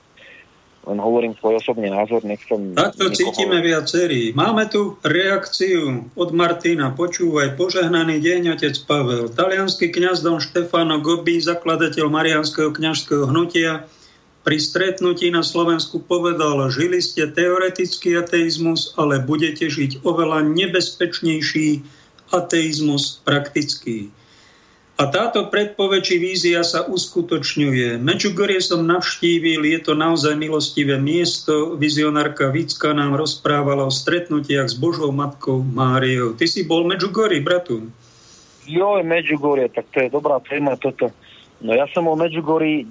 [0.85, 2.77] len hovorím svoj osobný názor, nechcem...
[2.77, 3.17] Takto nikoho...
[3.17, 4.37] cítime viacerí.
[4.37, 6.93] Máme tu reakciu od Martina.
[6.93, 9.33] Počúvaj, požehnaný deň, otec Pavel.
[9.33, 13.89] Talianský kňaz Don Štefano Gobi, zakladateľ Marianského kňažského hnutia,
[14.45, 21.81] pri stretnutí na Slovensku povedal, žili ste teoretický ateizmus, ale budete žiť oveľa nebezpečnejší
[22.29, 24.13] ateizmus praktický.
[24.95, 27.99] A táto predpoveď či vízia sa uskutočňuje.
[27.99, 31.75] Medžugorie som navštívil, je to naozaj milostivé miesto.
[31.75, 36.31] Vizionárka Vicka nám rozprávala o stretnutiach s Božou matkou Máriou.
[36.39, 37.91] Ty si bol Medžugori, bratu?
[38.63, 41.11] Jo, Medžugorie, tak to je dobrá téma toto.
[41.59, 42.87] No ja som o Medžugori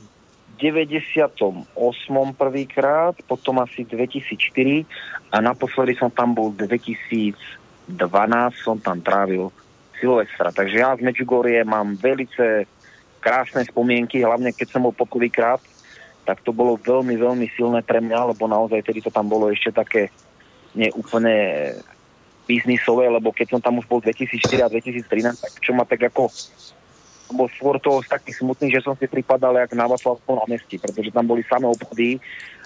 [0.58, 1.74] 98.
[2.34, 4.86] prvýkrát, potom asi 2004
[5.34, 7.34] a naposledy som tam bol 2012,
[8.58, 9.50] som tam trávil
[9.98, 10.50] Silvestra.
[10.54, 12.66] Takže ja z Medjugorje mám velice
[13.24, 15.62] krásne spomienky, hlavne keď som bol poprvýkrát,
[16.24, 19.72] tak to bolo veľmi, veľmi silné pre mňa, lebo naozaj tedy to tam bolo ešte
[19.72, 20.08] také
[20.76, 21.72] neúplne
[22.44, 25.08] biznisové, lebo keď som tam už bol 2004 a 2013,
[25.40, 26.28] tak čo ma tak ako
[27.34, 31.26] bol skôr toho taký smutný, že som si pripadal jak na Václavskom námestí, pretože tam
[31.26, 32.22] boli samé obchody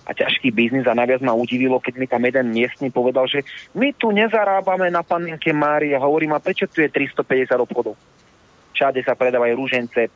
[0.09, 3.45] a ťažký biznis a najviac ma udivilo, keď mi tam jeden miestny povedal, že
[3.77, 7.97] my tu nezarábame na panenke Mári a hovorím, a prečo tu je 350 obchodov?
[8.73, 10.09] Všade sa predávajú rúžence,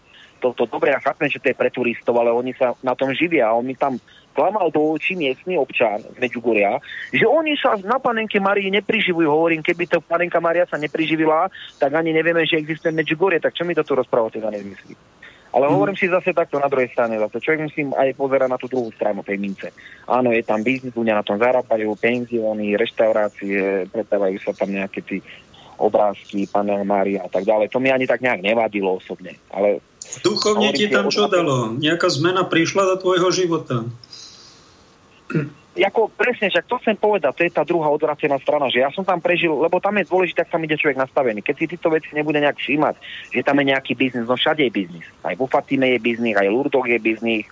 [0.42, 3.52] toto dobre, ja chápem, že to je pre turistov, ale oni sa na tom živia
[3.52, 4.00] a on mi tam
[4.32, 6.80] klamal do očí miestný občan z Medžugoria,
[7.12, 9.28] že oni sa na panenke Marii nepriživujú.
[9.28, 13.68] Hovorím, keby to panenka Maria sa nepriživila, tak ani nevieme, že existuje Medžugorie, tak čo
[13.68, 14.96] mi to tu rozprávate za nezmysly?
[15.52, 15.74] Ale hmm.
[15.76, 17.20] hovorím si zase takto na druhej strane.
[17.20, 19.68] Zase človek musím aj pozerať na tú druhú stranu tej mince.
[20.08, 25.20] Áno, je tam biznis, ľudia na tom zarábajú, penzióny, reštaurácie, pretávajú sa tam nejaké tí
[25.76, 27.68] obrázky, panel Mária a tak ďalej.
[27.68, 29.36] To mi ani tak nejak nevadilo osobne.
[29.52, 29.84] Ale
[30.20, 31.78] Duchovne ti tam čo dalo?
[31.78, 33.86] Nejaká zmena prišla do tvojho života?
[35.92, 39.08] Ako presne, že to chcem povedať, to je tá druhá odvratená strana, že ja som
[39.08, 41.40] tam prežil, lebo tam je dôležité, ak tam ide človek nastavený.
[41.40, 42.94] Keď si tieto veci nebude nejak všímať,
[43.32, 45.08] že tam je nejaký biznis, no všade je biznis.
[45.24, 47.48] Aj vo Fatime je biznis, aj Lurdoch je biznis,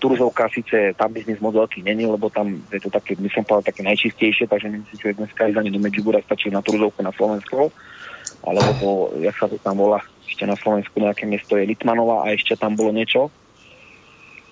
[0.00, 3.84] Turzovka síce tam biznis moc veľký není, lebo tam je to také, myslím povedal, také
[3.84, 7.68] najčistejšie, takže nemyslím, že dneska ísť ani do Medžugora stačí na Turzovku na Slovensku,
[8.40, 8.88] alebo to,
[9.20, 12.72] jak sa to tam volá, ešte na Slovensku nejaké miesto je Litmanova a ešte tam
[12.72, 13.28] bolo niečo.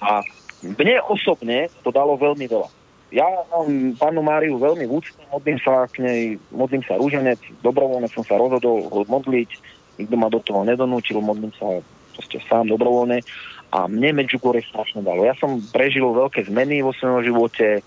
[0.05, 0.21] A
[0.63, 2.69] mne osobne to dalo veľmi veľa.
[3.09, 6.21] Ja mám pánu Máriu veľmi v úcte, modlím sa k nej,
[6.53, 9.49] modlím sa rúženec, dobrovoľne som sa rozhodol modliť,
[9.97, 11.81] nikto ma do toho nedonúčil, modlím sa
[12.13, 13.25] proste sám dobrovoľne
[13.73, 15.25] a mne Medjugorje strašne dalo.
[15.25, 17.81] Ja som prežil veľké zmeny vo svojom živote,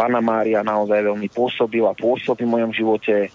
[0.00, 3.28] pána Mária naozaj veľmi pôsobila, pôsobí v mojom živote,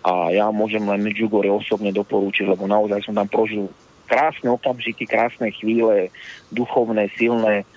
[0.00, 3.68] a ja môžem len Medjugorje osobne doporúčiť, lebo naozaj som tam prožil
[4.08, 6.08] krásne okamžiky, krásne chvíle,
[6.48, 7.68] duchovné, silné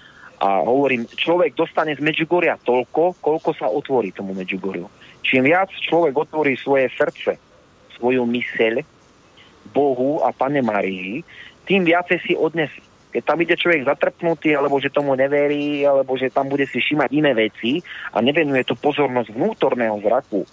[0.44, 4.92] a hovorím, človek dostane z Medjugorja toľko, koľko sa otvorí tomu Medjugorju.
[5.24, 7.40] Čím viac človek otvorí svoje srdce,
[7.96, 8.84] svoju myseľ
[9.72, 11.24] Bohu a Pane Marii,
[11.64, 12.84] tým viacej si odnesie.
[13.16, 17.10] Keď tam ide človek zatrpnutý, alebo že tomu neverí, alebo že tam bude si všímať
[17.14, 17.80] iné veci
[18.12, 20.44] a nevenuje to pozornosť vnútorného zraku,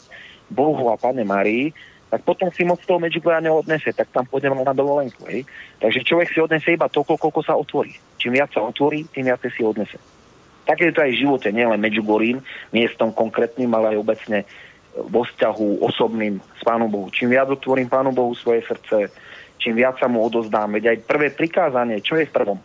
[0.46, 1.74] Bohu a Pane Marii,
[2.10, 5.22] tak potom si moc toho Medjugorja neodnese, tak tam pôjdem na dovolenku.
[5.30, 5.46] Hej?
[5.78, 7.94] Takže človek si odnese iba toľko, koľko sa otvorí.
[8.18, 9.96] Čím viac sa otvorí, tým viac si odnese.
[10.66, 12.42] Tak je to aj v živote, nielen Medjugorím,
[12.74, 14.38] miestom konkrétnym, ale aj obecne
[14.94, 17.14] vo vzťahu osobným s Pánom Bohu.
[17.14, 19.14] Čím viac otvorím Pánu Bohu svoje srdce,
[19.62, 20.74] čím viac sa mu odozdám.
[20.74, 22.58] Veď aj prvé prikázanie, čo je v prvom?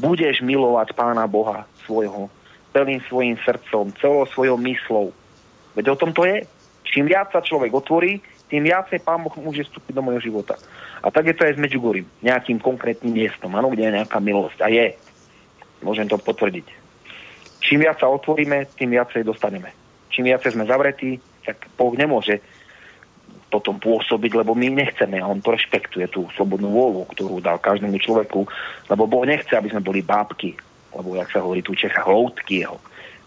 [0.00, 2.32] Budeš milovať Pána Boha svojho
[2.72, 5.12] celým svojim srdcom, celou svojou myslou.
[5.76, 6.44] Veď o tom to je.
[6.88, 10.56] Čím viac sa človek otvorí, tým viacej Pán Boh môže vstúpiť do môjho života.
[11.04, 14.58] A tak je to aj s Medjugorím, nejakým konkrétnym miestom, áno, kde je nejaká milosť.
[14.64, 14.96] A je.
[15.84, 16.66] Môžem to potvrdiť.
[17.62, 19.70] Čím viac sa otvoríme, tým viacej dostaneme.
[20.08, 22.40] Čím viacej sme zavretí, tak Boh nemôže
[23.48, 27.96] potom pôsobiť, lebo my nechceme a on to rešpektuje, tú slobodnú vôľu, ktorú dal každému
[27.96, 28.44] človeku,
[28.92, 30.52] lebo Boh nechce, aby sme boli bábky,
[30.92, 32.76] lebo, jak sa hovorí tu Čecha, hloutky jeho.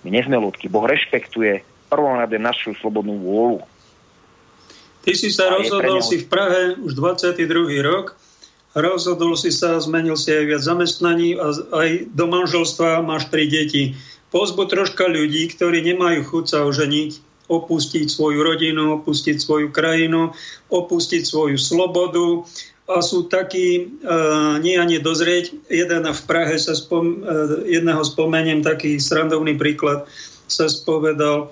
[0.05, 0.69] My nie sme ľudky.
[0.69, 3.59] Boh rešpektuje prvom našu slobodnú vôľu.
[5.01, 7.45] Ty si sa rozhodol si v Prahe už 22.
[7.81, 8.13] rok,
[8.77, 13.97] rozhodol si sa, zmenil si aj viac zamestnaní a aj do manželstva máš tri deti.
[14.31, 20.31] Pozbu troška ľudí, ktorí nemajú chuť sa oženiť, opustiť svoju rodinu, opustiť svoju krajinu,
[20.71, 22.47] opustiť svoju slobodu
[22.87, 25.67] a sú takí uh, nie ani dozrieť.
[25.67, 30.07] Jeden v Prahe sa spom, uh, jedného spomeniem, taký srandovný príklad,
[30.47, 31.51] sa spovedal,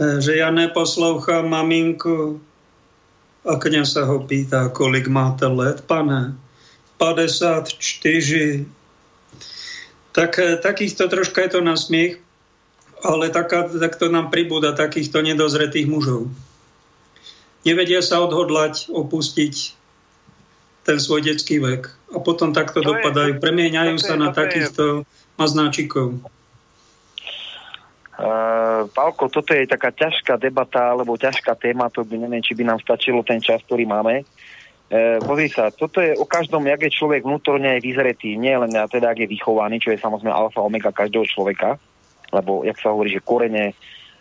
[0.00, 2.40] E, že ja neposlouchám maminku
[3.42, 6.38] a kniaz sa ho pýta, kolik máte let, pane?
[6.98, 8.66] 54.
[10.12, 12.22] Tak, e, takýchto troška je to na smiech,
[13.02, 16.30] ale taká, takto nám pribúda takýchto nedozretých mužov.
[17.66, 19.54] Nevedia sa odhodlať, opustiť
[20.82, 21.90] ten svoj detský vek.
[22.14, 23.38] A potom takto to dopadajú.
[23.38, 25.06] Je, Premieňajú sa je, na takýchto
[25.38, 26.22] maznáčikov.
[28.22, 32.62] Uh, Pálko, toto je taká ťažká debata alebo ťažká téma, to by neviem, či by
[32.62, 34.22] nám stačilo ten čas, ktorý máme.
[34.86, 38.70] Uh, pozri sa, toto je o každom, jak je človek vnútorne aj vyzretý, nie len
[38.70, 41.82] teda, ak je vychovaný, čo je samozrejme alfa omega každého človeka,
[42.30, 43.74] lebo, jak sa hovorí, že korene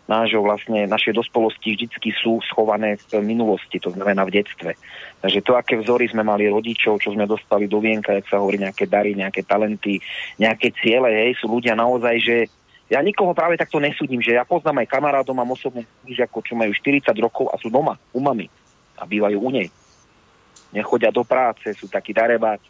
[0.10, 4.74] nášho vlastne, našej dospelosti vždycky sú schované v minulosti, to znamená v detstve.
[5.22, 8.58] Takže to, aké vzory sme mali rodičov, čo sme dostali do vienka, jak sa hovorí,
[8.58, 10.02] nejaké dary, nejaké talenty,
[10.42, 12.38] nejaké ciele, hej, sú ľudia naozaj, že
[12.92, 16.76] ja nikoho práve takto nesúdim, že ja poznám aj kamarádov, mám osobne ako čo majú
[16.76, 18.52] 40 rokov a sú doma u mami
[19.00, 19.72] a bývajú u nej.
[20.76, 22.68] Nechodia do práce, sú takí darebáci.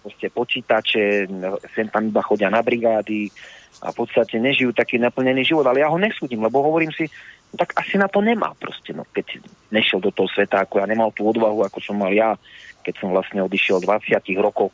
[0.00, 1.28] Proste počítače,
[1.76, 3.28] sem tam iba chodia na brigády
[3.84, 7.04] a v podstate nežijú taký naplnený život, ale ja ho nesúdim, lebo hovorím si,
[7.52, 9.36] no tak asi na to nemá proste, no keď
[9.68, 12.32] nešiel do toho sveta, ako ja nemal tú odvahu, ako som mal ja,
[12.80, 14.72] keď som vlastne odišiel 20 rokov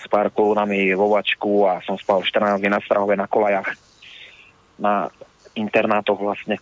[0.00, 3.76] s pár korunami vo vačku a som spal 14 dní na Strahove na kolajach
[4.80, 5.12] na
[5.52, 6.56] internátoch vlastne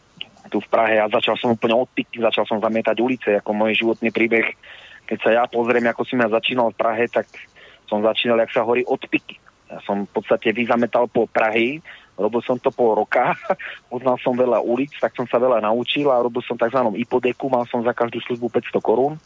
[0.51, 4.09] tu v Prahe a začal som úplne odpiť, začal som zamietať ulice, ako môj životný
[4.09, 4.57] príbeh.
[5.05, 7.29] Keď sa ja pozriem, ako som ja začínal v Prahe, tak
[7.85, 9.37] som začínal, jak sa horí, odpiky.
[9.69, 11.85] Ja som v podstate vyzametal po Prahy,
[12.17, 13.37] robil som to pol roka,
[13.93, 16.81] poznal som veľa ulic, tak som sa veľa naučil a robil som tzv.
[16.97, 19.21] ipodeku, mal som za každú službu 500 korún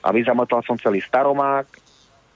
[0.00, 1.66] a vyzametal som celý Staromák,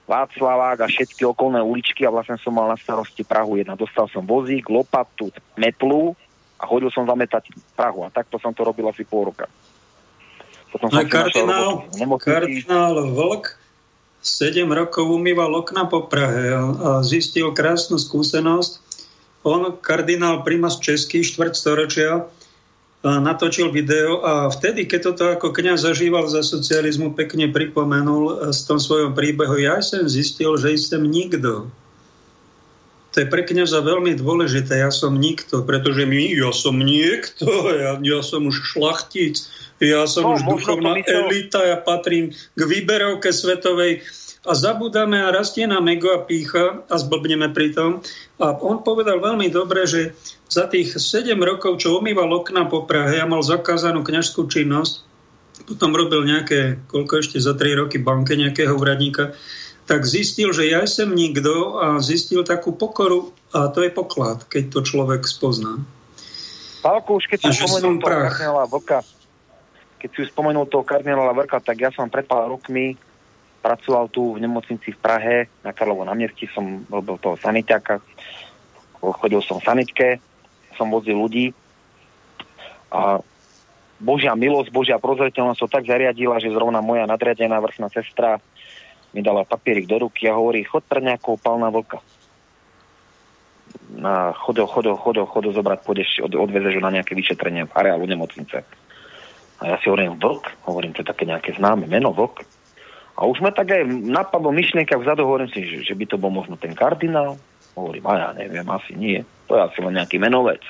[0.05, 3.73] Václavák a všetky okolné uličky a vlastne som mal na starosti Prahu jedna.
[3.73, 6.13] Dostal som vozík, lopatu, metlu
[6.61, 9.49] a chodil som zametať Prahu a takto som to robil asi pol roka.
[10.69, 11.89] Potom a kardinál,
[12.21, 13.57] kardinál Vlk
[14.25, 18.81] 7 rokov umýval okna po Prahe a, a zistil krásnu skúsenosť.
[19.45, 22.25] On, kardinál Primas Český, štvrť storočia,
[23.05, 28.81] natočil video a vtedy, keď toto ako kniaz zažíval za socializmu, pekne pripomenul s tom
[28.81, 31.69] svojom príbehu, ja som zistil, že som nikto.
[33.15, 37.95] To je pre kniaza veľmi dôležité, ja som nikto, pretože my, ja som niekto, ja,
[38.01, 39.39] ja som už šlachtic,
[39.79, 44.03] ja som no, už duchovná elita, ja patrím k výberovke svetovej
[44.45, 48.05] a zabudáme a rastie nám ego a pícha a zblbneme pri tom.
[48.37, 50.13] A on povedal veľmi dobre, že
[50.53, 55.03] za tých 7 rokov, čo umýval okna po Prahe a mal zakázanú kňažskú činnosť,
[55.65, 59.33] potom robil nejaké, koľko ešte za 3 roky banke nejakého úradníka,
[59.89, 64.73] tak zistil, že ja som nikto a zistil takú pokoru a to je poklad, keď
[64.73, 65.81] to človek spozná.
[66.85, 68.99] Pálko, už keď si spomenul toho kardinála Vlka,
[70.01, 72.97] keď si spomenul toho kardinála Vlka, tak ja som pred pár rokmi
[73.65, 78.05] pracoval tu v nemocnici v Prahe, na Karlovo námestí som robil toho sanitáka,
[79.01, 80.09] chodil som v sanitke,
[80.77, 81.57] som vozil ľudí
[82.93, 83.25] a
[84.05, 88.37] Božia milosť, Božia prozreteľnosť to tak zariadila, že zrovna moja nadriadená vrchná sestra
[89.15, 91.01] mi dala papierik do ruky a hovorí, chod pre
[91.41, 92.03] palná vlka.
[93.95, 98.67] Na chodo, chodo, chodo, chodo zobrať, pôjdeš, od, odvezeš na nejaké vyšetrenie v areálu nemocnice.
[99.63, 100.67] A ja si hovorím, vlk?
[100.67, 102.43] Hovorím, to je také nejaké známe meno, vlk.
[103.15, 106.35] A už ma tak aj napadlo myšlienka vzadu, hovorím si, že, že by to bol
[106.35, 107.39] možno ten kardinál.
[107.79, 109.23] Hovorím, a ja neviem, asi nie.
[109.47, 110.63] To je asi len nejaký menovec.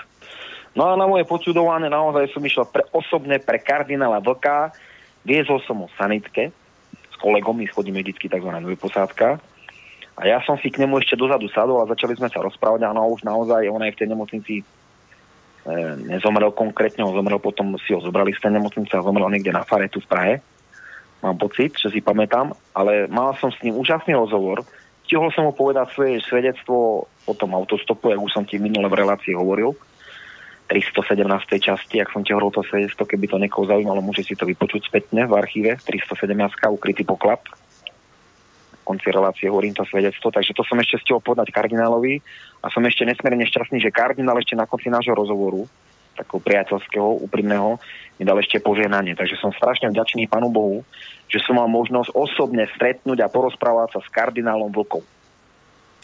[0.77, 4.77] No a na moje počudovanie naozaj som išiel pre, osobne pre kardinála Vlka.
[5.25, 6.53] Viezol som ho sanitke
[7.09, 8.51] s kolegom, my schodíme vždy tzv.
[8.77, 9.41] posádka.
[10.15, 12.93] A ja som si k nemu ešte dozadu sadol a začali sme sa rozprávať a
[12.93, 14.65] už naozaj on aj v tej nemocnici e,
[16.07, 19.67] nezomrel konkrétne, on zomrel potom, si ho zobrali z tej nemocnice a zomrel niekde na
[19.67, 20.35] fare tu v Prahe
[21.25, 24.61] mám pocit, že si pamätám, ale mal som s ním úžasný rozhovor.
[25.09, 29.33] Stihol som mu povedať svoje svedectvo o tom autostopu, ako som ti minule v relácii
[29.33, 29.73] hovoril,
[30.69, 31.25] 317.
[31.61, 34.89] časti, ak som ti hovoril to svedectvo, keby to niekoho zaujímalo, môže si to vypočuť
[34.89, 36.33] spätne v archíve, 317.
[36.73, 37.41] ukrytý poklad.
[38.81, 42.21] V konci relácie hovorím to svedectvo, takže to som ešte stihol povedať kardinálovi
[42.65, 45.65] a som ešte nesmierne šťastný, že kardinál ešte na konci nášho rozhovoru
[46.15, 47.83] takého priateľského, úprimného,
[48.19, 49.19] mi dal ešte poženanie.
[49.19, 50.87] Takže som strašne vďačný Pánu Bohu,
[51.27, 55.03] že som mal možnosť osobne stretnúť a porozprávať sa s kardinálom Vlkom.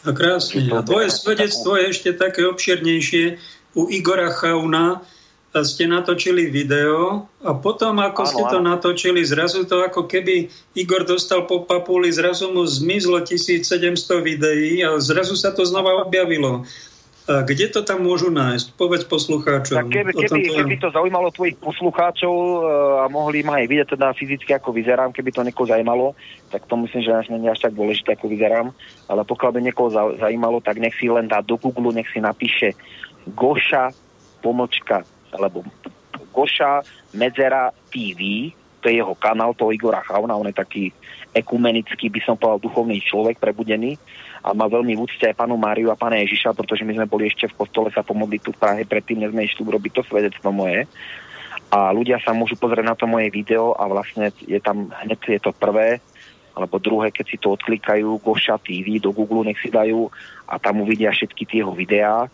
[0.04, 0.66] A krásne.
[0.72, 3.36] A tvoje svedectvo je ešte také obširnejšie.
[3.76, 5.04] U Igora Chauna
[5.50, 8.68] ste natočili video a potom, ako áno, ste to áno.
[8.70, 10.46] natočili, zrazu to ako keby
[10.78, 13.66] Igor dostal po papuli, zrazu mu zmizlo 1700
[14.22, 16.62] videí a zrazu sa to znova objavilo.
[17.30, 18.74] A kde to tam môžu nájsť?
[18.74, 19.86] Povedz poslucháčom.
[19.86, 22.56] Tak keby, keby, keby to zaujímalo tvojich poslucháčov e,
[22.98, 26.18] a mohli ma aj vidieť teda fyzicky, ako vyzerám, keby to niekoho zaujímalo,
[26.50, 28.74] tak to myslím, že nie až tak dôležité, ako vyzerám.
[29.06, 29.88] Ale pokiaľ by niekoho
[30.18, 32.74] zaujímalo, tak nech si len dá do Google, nech si napíše
[33.30, 33.94] Goša
[34.42, 35.62] pomočka, alebo
[36.34, 36.82] Goša
[37.14, 38.50] Medzera TV,
[38.82, 40.84] to je jeho kanál, toho Igora Chauna, on je taký
[41.30, 43.94] ekumenický, by som povedal, duchovný človek prebudený
[44.40, 47.28] a má veľmi v úcte aj panu Máriu a pána Ježiša, pretože my sme boli
[47.28, 50.48] ešte v kostole sa pomodliť tu v Prahe, predtým než sme išli urobiť to svedectvo
[50.48, 50.88] moje.
[51.70, 55.42] A ľudia sa môžu pozrieť na to moje video a vlastne je tam, hneď je
[55.44, 56.00] to prvé,
[56.56, 60.10] alebo druhé, keď si to odklikajú, Goša TV do Google, nech si dajú
[60.48, 62.26] a tam uvidia všetky tie jeho videá.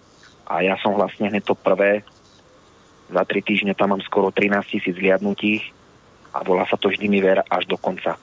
[0.46, 2.06] A ja som vlastne hneď to prvé,
[3.06, 5.70] za tri týždne tam mám skoro 13 tisíc zliadnutých
[6.34, 8.18] a volá sa to vždy mi ver až do konca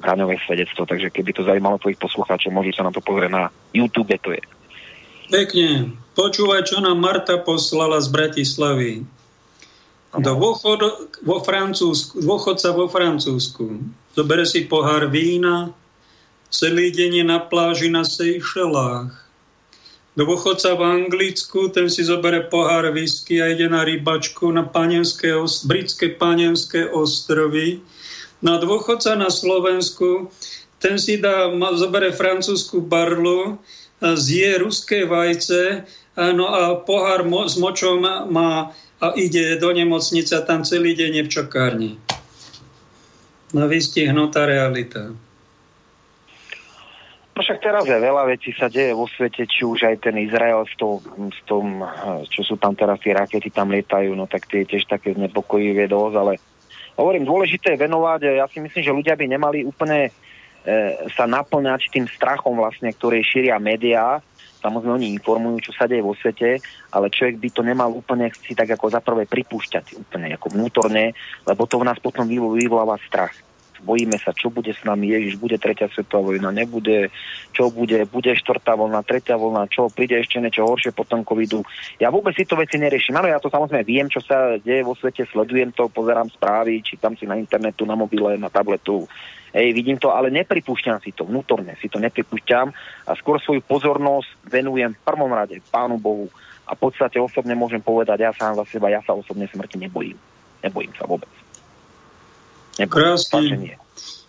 [0.00, 3.42] hraňové svedectvo, takže keby to zaujímalo tvojich poslucháčov, môžu sa na to pozrieť na
[3.72, 4.42] YouTube, to je.
[5.26, 5.96] Pekne.
[6.16, 9.04] Počúvaj, čo nám Marta poslala z Bratislavy.
[10.16, 10.80] Do dôchod,
[11.20, 13.84] vo Francúzsku, dôchodca vo Francúzsku.
[14.16, 15.76] Zobere si pohár vína,
[16.48, 19.12] celý deň je na pláži na Seychelách.
[20.16, 25.36] Dôchodca v Anglicku, ten si zoberie pohár whisky a ide na rybačku na panenské,
[25.68, 27.84] britské panenské ostrovy.
[28.44, 30.28] No a dôchodca na Slovensku,
[30.76, 33.56] ten si dá, zoberie francúzsku barlu,
[34.00, 35.88] zje ruské vajce,
[36.36, 41.20] no a pohár mo, s močom má a ide do nemocnice a tam celý deň
[41.20, 41.92] je v čakárni.
[43.52, 45.12] No vystihnutá realita.
[47.36, 50.64] No však teraz je veľa vecí sa deje vo svete, či už aj ten Izrael
[50.64, 51.84] s, to, s tom,
[52.32, 56.14] čo sú tam teraz tie rakety, tam lietajú, no tak tie tiež také znepokojivé dosť,
[56.16, 56.32] ale
[56.96, 60.10] hovorím, dôležité je venovať, ja si myslím, že ľudia by nemali úplne e,
[61.12, 64.18] sa naplňať tým strachom vlastne, ktorý šíria médiá,
[64.64, 66.58] samozrejme oni informujú, čo sa deje vo svete,
[66.90, 71.12] ale človek by to nemal úplne si tak ako za prvé pripúšťať úplne ako vnútorne,
[71.44, 73.36] lebo to v nás potom vyvoláva strach
[73.82, 77.12] bojíme sa, čo bude s nami, Ježiš, bude tretia svetová vojna, nebude,
[77.52, 81.64] čo bude, bude štvrtá vlna, tretia vlna, čo, príde ešte niečo horšie po tom covidu.
[82.00, 83.16] Ja vôbec si to veci neriešim.
[83.16, 87.16] Áno, ja to samozrejme viem, čo sa deje vo svete, sledujem to, pozerám správy, čítam
[87.16, 89.04] si na internetu, na mobile, na tabletu,
[89.56, 92.76] Ej, vidím to, ale nepripúšťam si to vnútorne, si to nepripúšťam
[93.08, 96.28] a skôr svoju pozornosť venujem v prvom rade Pánu Bohu
[96.68, 100.18] a v podstate osobne môžem povedať, ja sám za seba, ja sa osobne smrti nebojím.
[100.60, 101.45] Nebojím sa vôbec.
[102.84, 103.80] Krásne.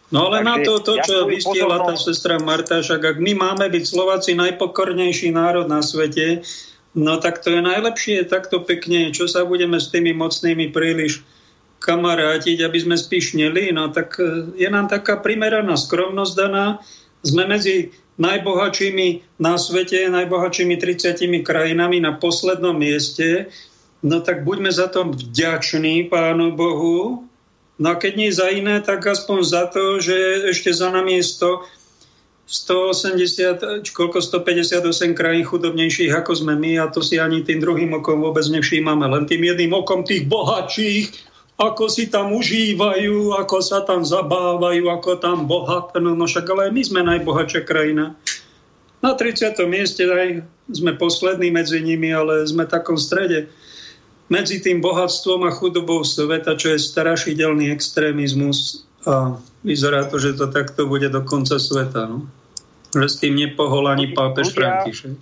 [0.08, 3.36] No ale Takže na to, to čo ja vystiela tá sestra Marta, však ak my
[3.36, 6.48] máme byť Slováci najpokornejší národ na svete,
[6.96, 11.28] no tak to je najlepšie takto pekne, čo sa budeme s tými mocnými príliš
[11.84, 16.82] kamarátiť, aby sme spíšneli, no tak e, je nám taká primeraná skromnosť daná.
[17.22, 23.52] Sme medzi najbohatšími na svete, najbohatšími 30 krajinami na poslednom mieste,
[24.02, 27.27] no tak buďme za to vďační Pánu Bohu,
[27.78, 31.26] No a keď nie za iné, tak aspoň za to, že ešte za nami je
[31.30, 31.78] 100,
[32.48, 38.24] 180, koľko 158 krajín chudobnejších ako sme my a to si ani tým druhým okom
[38.24, 39.04] vôbec nevšímame.
[39.04, 41.12] Len tým jedným okom tých bohatších,
[41.60, 46.16] ako si tam užívajú, ako sa tam zabávajú, ako tam bohatnú.
[46.16, 48.16] No však ale my sme najbohatšia krajina.
[49.04, 49.54] Na 30.
[49.68, 50.42] mieste aj
[50.72, 53.52] sme poslední medzi nimi, ale sme v takom strede
[54.28, 60.52] medzi tým bohatstvom a chudobou sveta, čo je strašidelný extrémizmus a vyzerá to, že to
[60.52, 62.12] takto bude do konca sveta.
[62.12, 62.28] No?
[62.92, 65.16] Že s tým nepohol ani pápež František.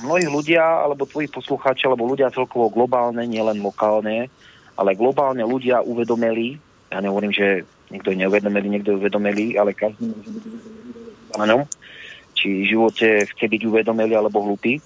[0.00, 4.28] Mnohí ľudia, alebo tvoji poslucháči, alebo ľudia celkovo globálne, nielen lokálne,
[4.76, 6.60] ale globálne ľudia uvedomili,
[6.92, 10.12] ja nehovorím, že niekto je neuvedomili, niekto je uvedomili, ale každý
[11.36, 11.64] áno,
[12.36, 14.80] či v živote chce byť uvedomili alebo hlupý.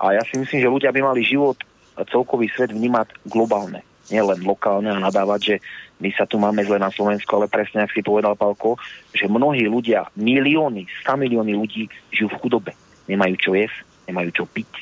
[0.00, 1.60] A ja si myslím, že ľudia by mali život
[2.08, 5.56] celkový svet vnímať globálne, nielen lokálne a nadávať, že
[6.02, 8.74] my sa tu máme zle na Slovensku, ale presne, ak si povedal, Palko,
[9.14, 12.72] že mnohí ľudia, milióny, 100 milióny ľudí žijú v chudobe.
[13.06, 14.72] Nemajú čo jesť, nemajú čo piť.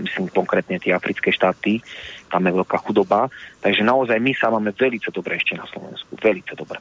[0.00, 1.82] Myslím konkrétne tie africké štáty,
[2.30, 3.30] tam je veľká chudoba.
[3.62, 6.14] Takže naozaj my sa máme veľmi dobre ešte na Slovensku.
[6.18, 6.78] Veľmi dobre.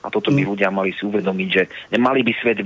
[0.00, 0.48] A toto by mm.
[0.48, 1.62] ľudia mali si uvedomiť, že
[1.92, 2.64] nemali by svet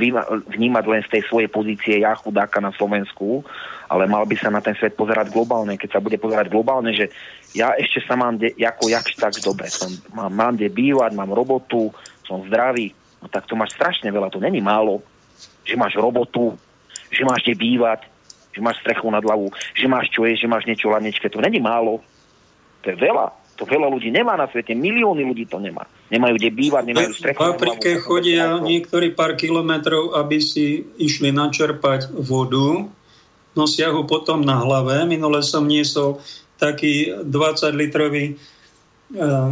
[0.55, 3.43] vnímať len z tej svojej pozície ja chudáka na Slovensku,
[3.91, 5.75] ale mal by sa na ten svet pozerať globálne.
[5.75, 7.11] Keď sa bude pozerať globálne, že
[7.51, 9.67] ja ešte sa mám de, ako jakž tak dobre.
[9.67, 11.91] Som, mám, mám kde bývať, mám robotu,
[12.23, 12.95] som zdravý.
[13.19, 15.03] No tak to máš strašne veľa, to není málo.
[15.67, 16.55] Že máš robotu,
[17.11, 18.07] že máš kde bývať,
[18.55, 21.27] že máš strechu nad hlavu, že máš čo jesť, že máš niečo ladnečké.
[21.35, 21.99] To není málo.
[22.87, 23.44] To je veľa.
[23.55, 25.87] To veľa ľudí nemá na svete, milióny ľudí to nemá.
[26.11, 27.39] Nemajú kde bývať, nemajú strechu.
[27.39, 32.91] V Afrike chodia niektorí pár kilometrov, aby si išli načerpať vodu,
[33.55, 35.07] nosia ho potom na hlave.
[35.07, 36.19] Minule som niesol
[36.59, 39.51] taký 20-litrový eh,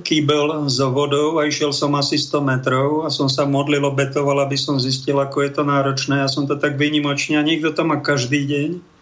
[0.00, 4.56] kýbel s vodou a išiel som asi 100 metrov a som sa modlil, obetoval, aby
[4.56, 6.24] som zistil, ako je to náročné.
[6.24, 8.95] Ja som to tak vynimočne a niekto to má každý deň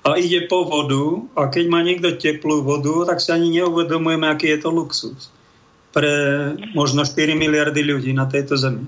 [0.00, 4.56] a ide po vodu a keď má niekto teplú vodu, tak si ani neuvedomujeme, aký
[4.56, 5.28] je to luxus
[5.90, 6.10] pre
[6.72, 8.86] možno 4 miliardy ľudí na tejto zemi.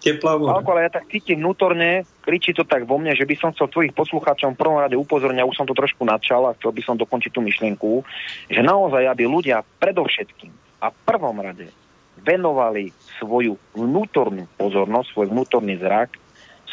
[0.00, 0.60] Teplá voda.
[0.60, 3.96] Ale ja tak cítim vnútorne, kričí to tak vo mne, že by som chcel tvojich
[3.96, 7.32] poslucháčom v prvom rade upozorniť, už som to trošku načal a chcel by som dokončiť
[7.32, 8.04] tú myšlienku,
[8.52, 10.52] že naozaj, aby ľudia predovšetkým
[10.84, 11.72] a v prvom rade
[12.20, 16.20] venovali svoju vnútornú pozornosť, svoj vnútorný zrak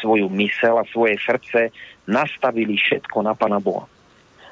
[0.02, 1.70] svoju mysel a svoje srdce
[2.08, 3.86] nastavili všetko na Pána Boha.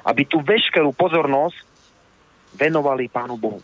[0.07, 1.57] Aby tú veškerú pozornosť
[2.57, 3.61] venovali Pánu Bohu.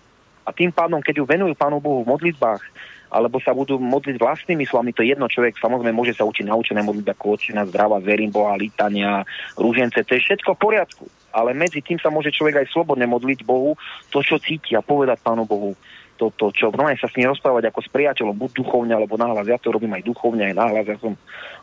[0.48, 2.64] A tým pádom, keď ju venujú Pánu Bohu v modlitbách,
[3.08, 7.08] alebo sa budú modliť vlastnými slovami, to jedno človek samozrejme môže sa učiť naučené modliť
[7.16, 9.24] ako očina, zdravá, verím Boha, lítania,
[9.56, 11.06] rúžence, to je všetko v poriadku.
[11.38, 13.78] ale medzi tým sa môže človek aj slobodne modliť Bohu
[14.10, 15.78] to, čo cíti a povedať Pánu Bohu
[16.18, 19.46] to, to čo normálne sa s ním rozprávať ako s priateľom, buď duchovne alebo nahlas.
[19.46, 20.86] Ja to robím aj duchovne, aj nahlas.
[20.90, 21.14] Ja som,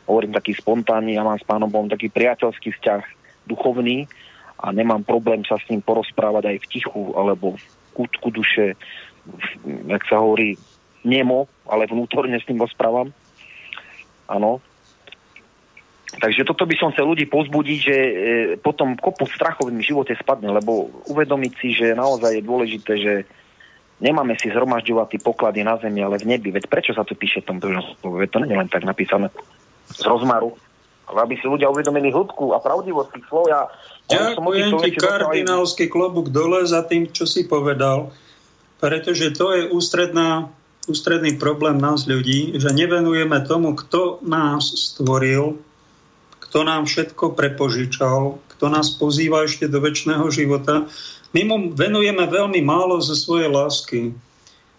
[0.07, 3.01] hovorím, taký spontánny, ja mám s pánom Bohom taký priateľský vzťah
[3.45, 4.07] duchovný
[4.63, 7.63] a nemám problém sa s ním porozprávať aj v tichu alebo v
[7.93, 8.79] kútku duše,
[9.87, 10.55] jak sa hovorí,
[11.05, 13.13] nemo, ale vnútorne s ním rozprávam.
[14.25, 14.63] Áno.
[16.15, 18.13] Takže toto by som chcel ľudí pozbudiť, že e,
[18.57, 23.13] potom kopu strachov v živote spadne, lebo uvedomiť si, že naozaj je dôležité, že
[23.99, 26.51] nemáme si zhromažďovať poklady na zemi, ale v nebi.
[26.51, 29.31] Veď prečo sa to píše v tom Veď to nie je len tak napísané
[29.91, 30.55] z rozmaru.
[31.05, 33.45] Ale aby si ľudia uvedomili hĺbku a pravdivosť tých slov.
[33.45, 33.69] Ja,
[34.09, 38.09] Ďakujem ti kardinálsky klobúk dole za tým, čo si povedal,
[38.81, 40.49] pretože to je ústredná,
[40.89, 45.61] ústredný problém nás ľudí, že nevenujeme tomu, kto nás stvoril,
[46.41, 50.89] kto nám všetko prepožičal, kto nás pozýva ešte do väčšného života
[51.35, 54.15] my mu venujeme veľmi málo zo svojej lásky,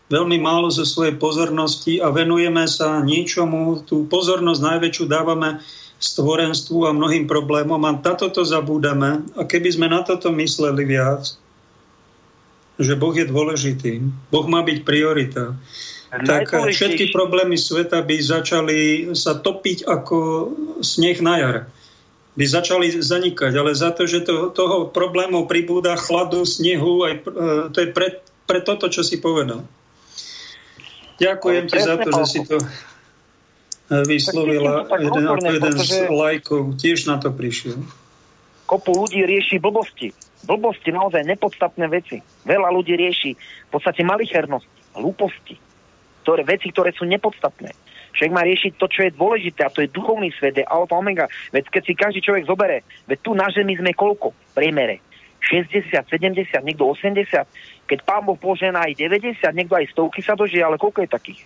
[0.08, 5.60] veľmi málo zo svojej pozornosti a venujeme sa niečomu, tú pozornosť najväčšiu dávame
[6.00, 9.24] stvorenstvu a mnohým problémom a na toto zabúdame.
[9.36, 11.36] A keby sme na toto mysleli viac,
[12.80, 15.56] že Boh je dôležitý, Boh má byť priorita,
[16.08, 18.80] tak všetky problémy sveta by začali
[19.12, 20.16] sa topiť ako
[20.80, 21.56] sneh na jar
[22.36, 27.20] by začali zanikať, ale za to, že to, toho problémov pribúda chladu, snehu, aj, e,
[27.72, 29.64] to je pre, pre toto, čo si povedal.
[31.16, 32.66] Ďakujem ti za to, že si to e,
[34.04, 37.80] vyslovila jeden, ako jeden z lajkov, tiež na to prišiel.
[38.68, 40.12] Kopu ľudí rieši blbosti.
[40.44, 42.20] Blbosti, naozaj nepodstatné veci.
[42.44, 45.56] Veľa ľudí rieši v podstate malichernosť, hlúposti.
[46.22, 47.72] Ktoré, veci, ktoré sú nepodstatné.
[48.16, 51.28] Však má riešiť to, čo je dôležité, a to je duchovný svet, je alfa omega.
[51.52, 54.32] Veď keď si každý človek zobere, veď tu na Zemi sme koľko?
[54.56, 55.04] Priemere.
[55.44, 57.44] 60, 70, niekto 80.
[57.86, 61.40] Keď pán Boh požená aj 90, niekto aj stovky sa dožije, ale koľko je takých?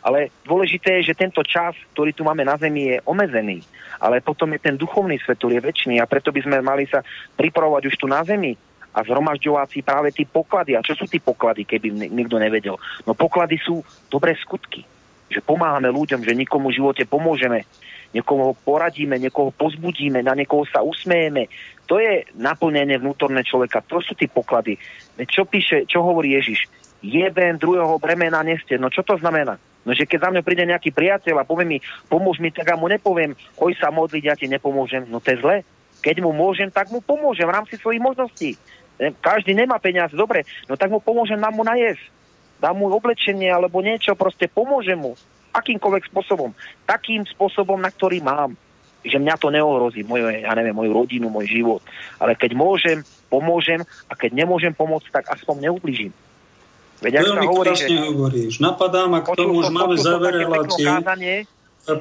[0.00, 3.60] Ale dôležité je, že tento čas, ktorý tu máme na Zemi, je omezený.
[4.00, 7.04] Ale potom je ten duchovný svet, ktorý je väčší a preto by sme mali sa
[7.36, 8.56] pripravovať už tu na Zemi
[8.96, 10.74] a zhromažďovať si práve tie poklady.
[10.74, 12.80] A čo sú tie poklady, keby niekto nevedel?
[13.04, 14.82] No poklady sú dobré skutky
[15.28, 17.68] že pomáhame ľuďom, že nikomu v živote pomôžeme,
[18.16, 21.52] niekoho poradíme, niekoho pozbudíme, na niekoho sa usmejeme.
[21.88, 23.84] To je naplnenie vnútorné človeka.
[23.88, 24.80] To sú tie poklady.
[25.28, 26.68] Čo píše, čo hovorí Ježiš?
[27.04, 28.80] Jeden druhého bremena neste.
[28.80, 29.60] No čo to znamená?
[29.86, 31.78] No, že keď za mňa príde nejaký priateľ a povie mi,
[32.12, 35.08] pomôž mi, tak ja mu nepoviem, oj sa modliť, ja ti nepomôžem.
[35.08, 35.56] No to je zle.
[36.04, 38.58] Keď mu môžem, tak mu pomôžem v rámci svojich možností.
[38.98, 42.17] Každý nemá peniaze, dobre, no tak mu pomôžem nám mu najesť
[42.58, 45.14] dám mu oblečenie alebo niečo, proste pomôžem mu
[45.54, 46.52] akýmkoľvek spôsobom.
[46.84, 48.54] Takým spôsobom, na ktorý mám.
[49.06, 51.80] Že mňa to neohrozí, moje, ja neviem, moju rodinu, môj život.
[52.18, 53.80] Ale keď môžem, pomôžem
[54.10, 56.12] a keď nemôžem pomôcť, tak aspoň neublížim.
[56.98, 57.86] Veď Veľmi sa hovorí, že...
[57.94, 58.54] hovoríš.
[58.58, 60.86] Napadá ma k tomu, už máme záver relácie.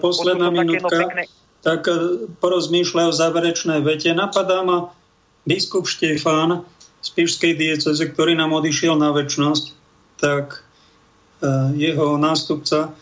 [0.01, 0.89] Posledná minútka.
[0.89, 1.29] Pekné...
[1.61, 4.09] Tak e, porozmýšľaj o záverečnej vete.
[4.17, 4.89] Napadá ma
[5.45, 6.65] biskup Štefán
[7.05, 9.76] z Pišskej dieceze, ktorý nám odišiel na väčnosť
[10.17, 10.65] tak
[11.41, 12.93] e, jeho nástupca,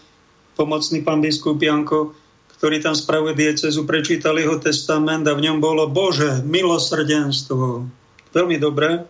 [0.55, 2.15] pomocný pán biskup Janko,
[2.55, 7.83] ktorý tam spravuje diecezu, prečítal jeho testament a v ňom bolo Bože, milosrdenstvo.
[8.31, 9.03] Veľmi dobré.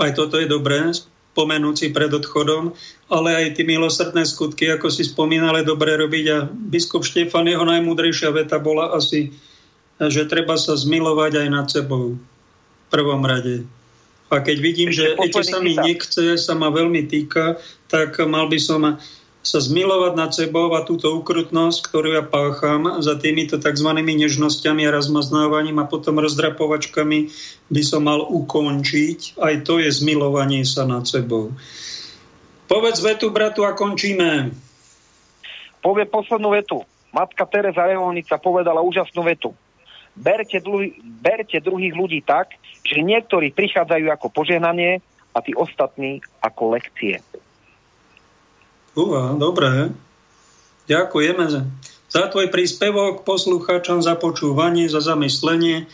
[0.00, 0.88] Aj toto je dobré,
[1.36, 2.72] pomenúci pred odchodom,
[3.12, 6.26] ale aj tie milosrdné skutky, ako si spomínali, dobre robiť.
[6.32, 9.32] A biskup Štefan, jeho najmúdrejšia veta bola asi,
[10.00, 13.68] že treba sa zmilovať aj nad sebou v prvom rade.
[14.32, 17.60] A keď vidím, Ešte že ešte sa mi nechce, sa ma veľmi týka,
[17.92, 18.96] tak mal by som
[19.42, 23.90] sa zmilovať nad sebou a túto ukrutnosť, ktorú ja pácham za týmito tzv.
[23.92, 27.18] nežnosťami a rozmaznávaním a potom rozdrapovačkami
[27.68, 29.42] by som mal ukončiť.
[29.42, 31.50] Aj to je zmilovanie sa nad sebou.
[32.70, 34.54] Povedz vetu, bratu, a končíme.
[35.82, 36.86] Povie poslednú vetu.
[37.10, 39.52] Matka Teresa Reholnica povedala úžasnú vetu.
[40.14, 45.00] Berte, dlu- berte druhých ľudí tak, že niektorí prichádzajú ako požehnanie
[45.32, 47.22] a tí ostatní ako lekcie.
[48.92, 49.88] Uha, dobré.
[50.84, 51.44] Ďakujeme
[52.10, 55.88] za, tvoj príspevok poslucháčom, za počúvanie, za zamyslenie.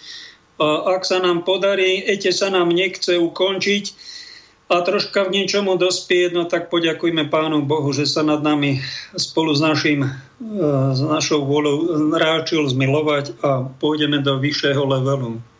[0.58, 3.84] Ak sa nám podarí, ešte sa nám nechce ukončiť
[4.68, 8.82] a troška v niečomu dospieť, no tak poďakujme Pánu Bohu, že sa nad nami
[9.14, 10.04] spolu s, našim,
[10.92, 15.38] s našou vôľou ráčil zmilovať a pôjdeme do vyššieho levelu.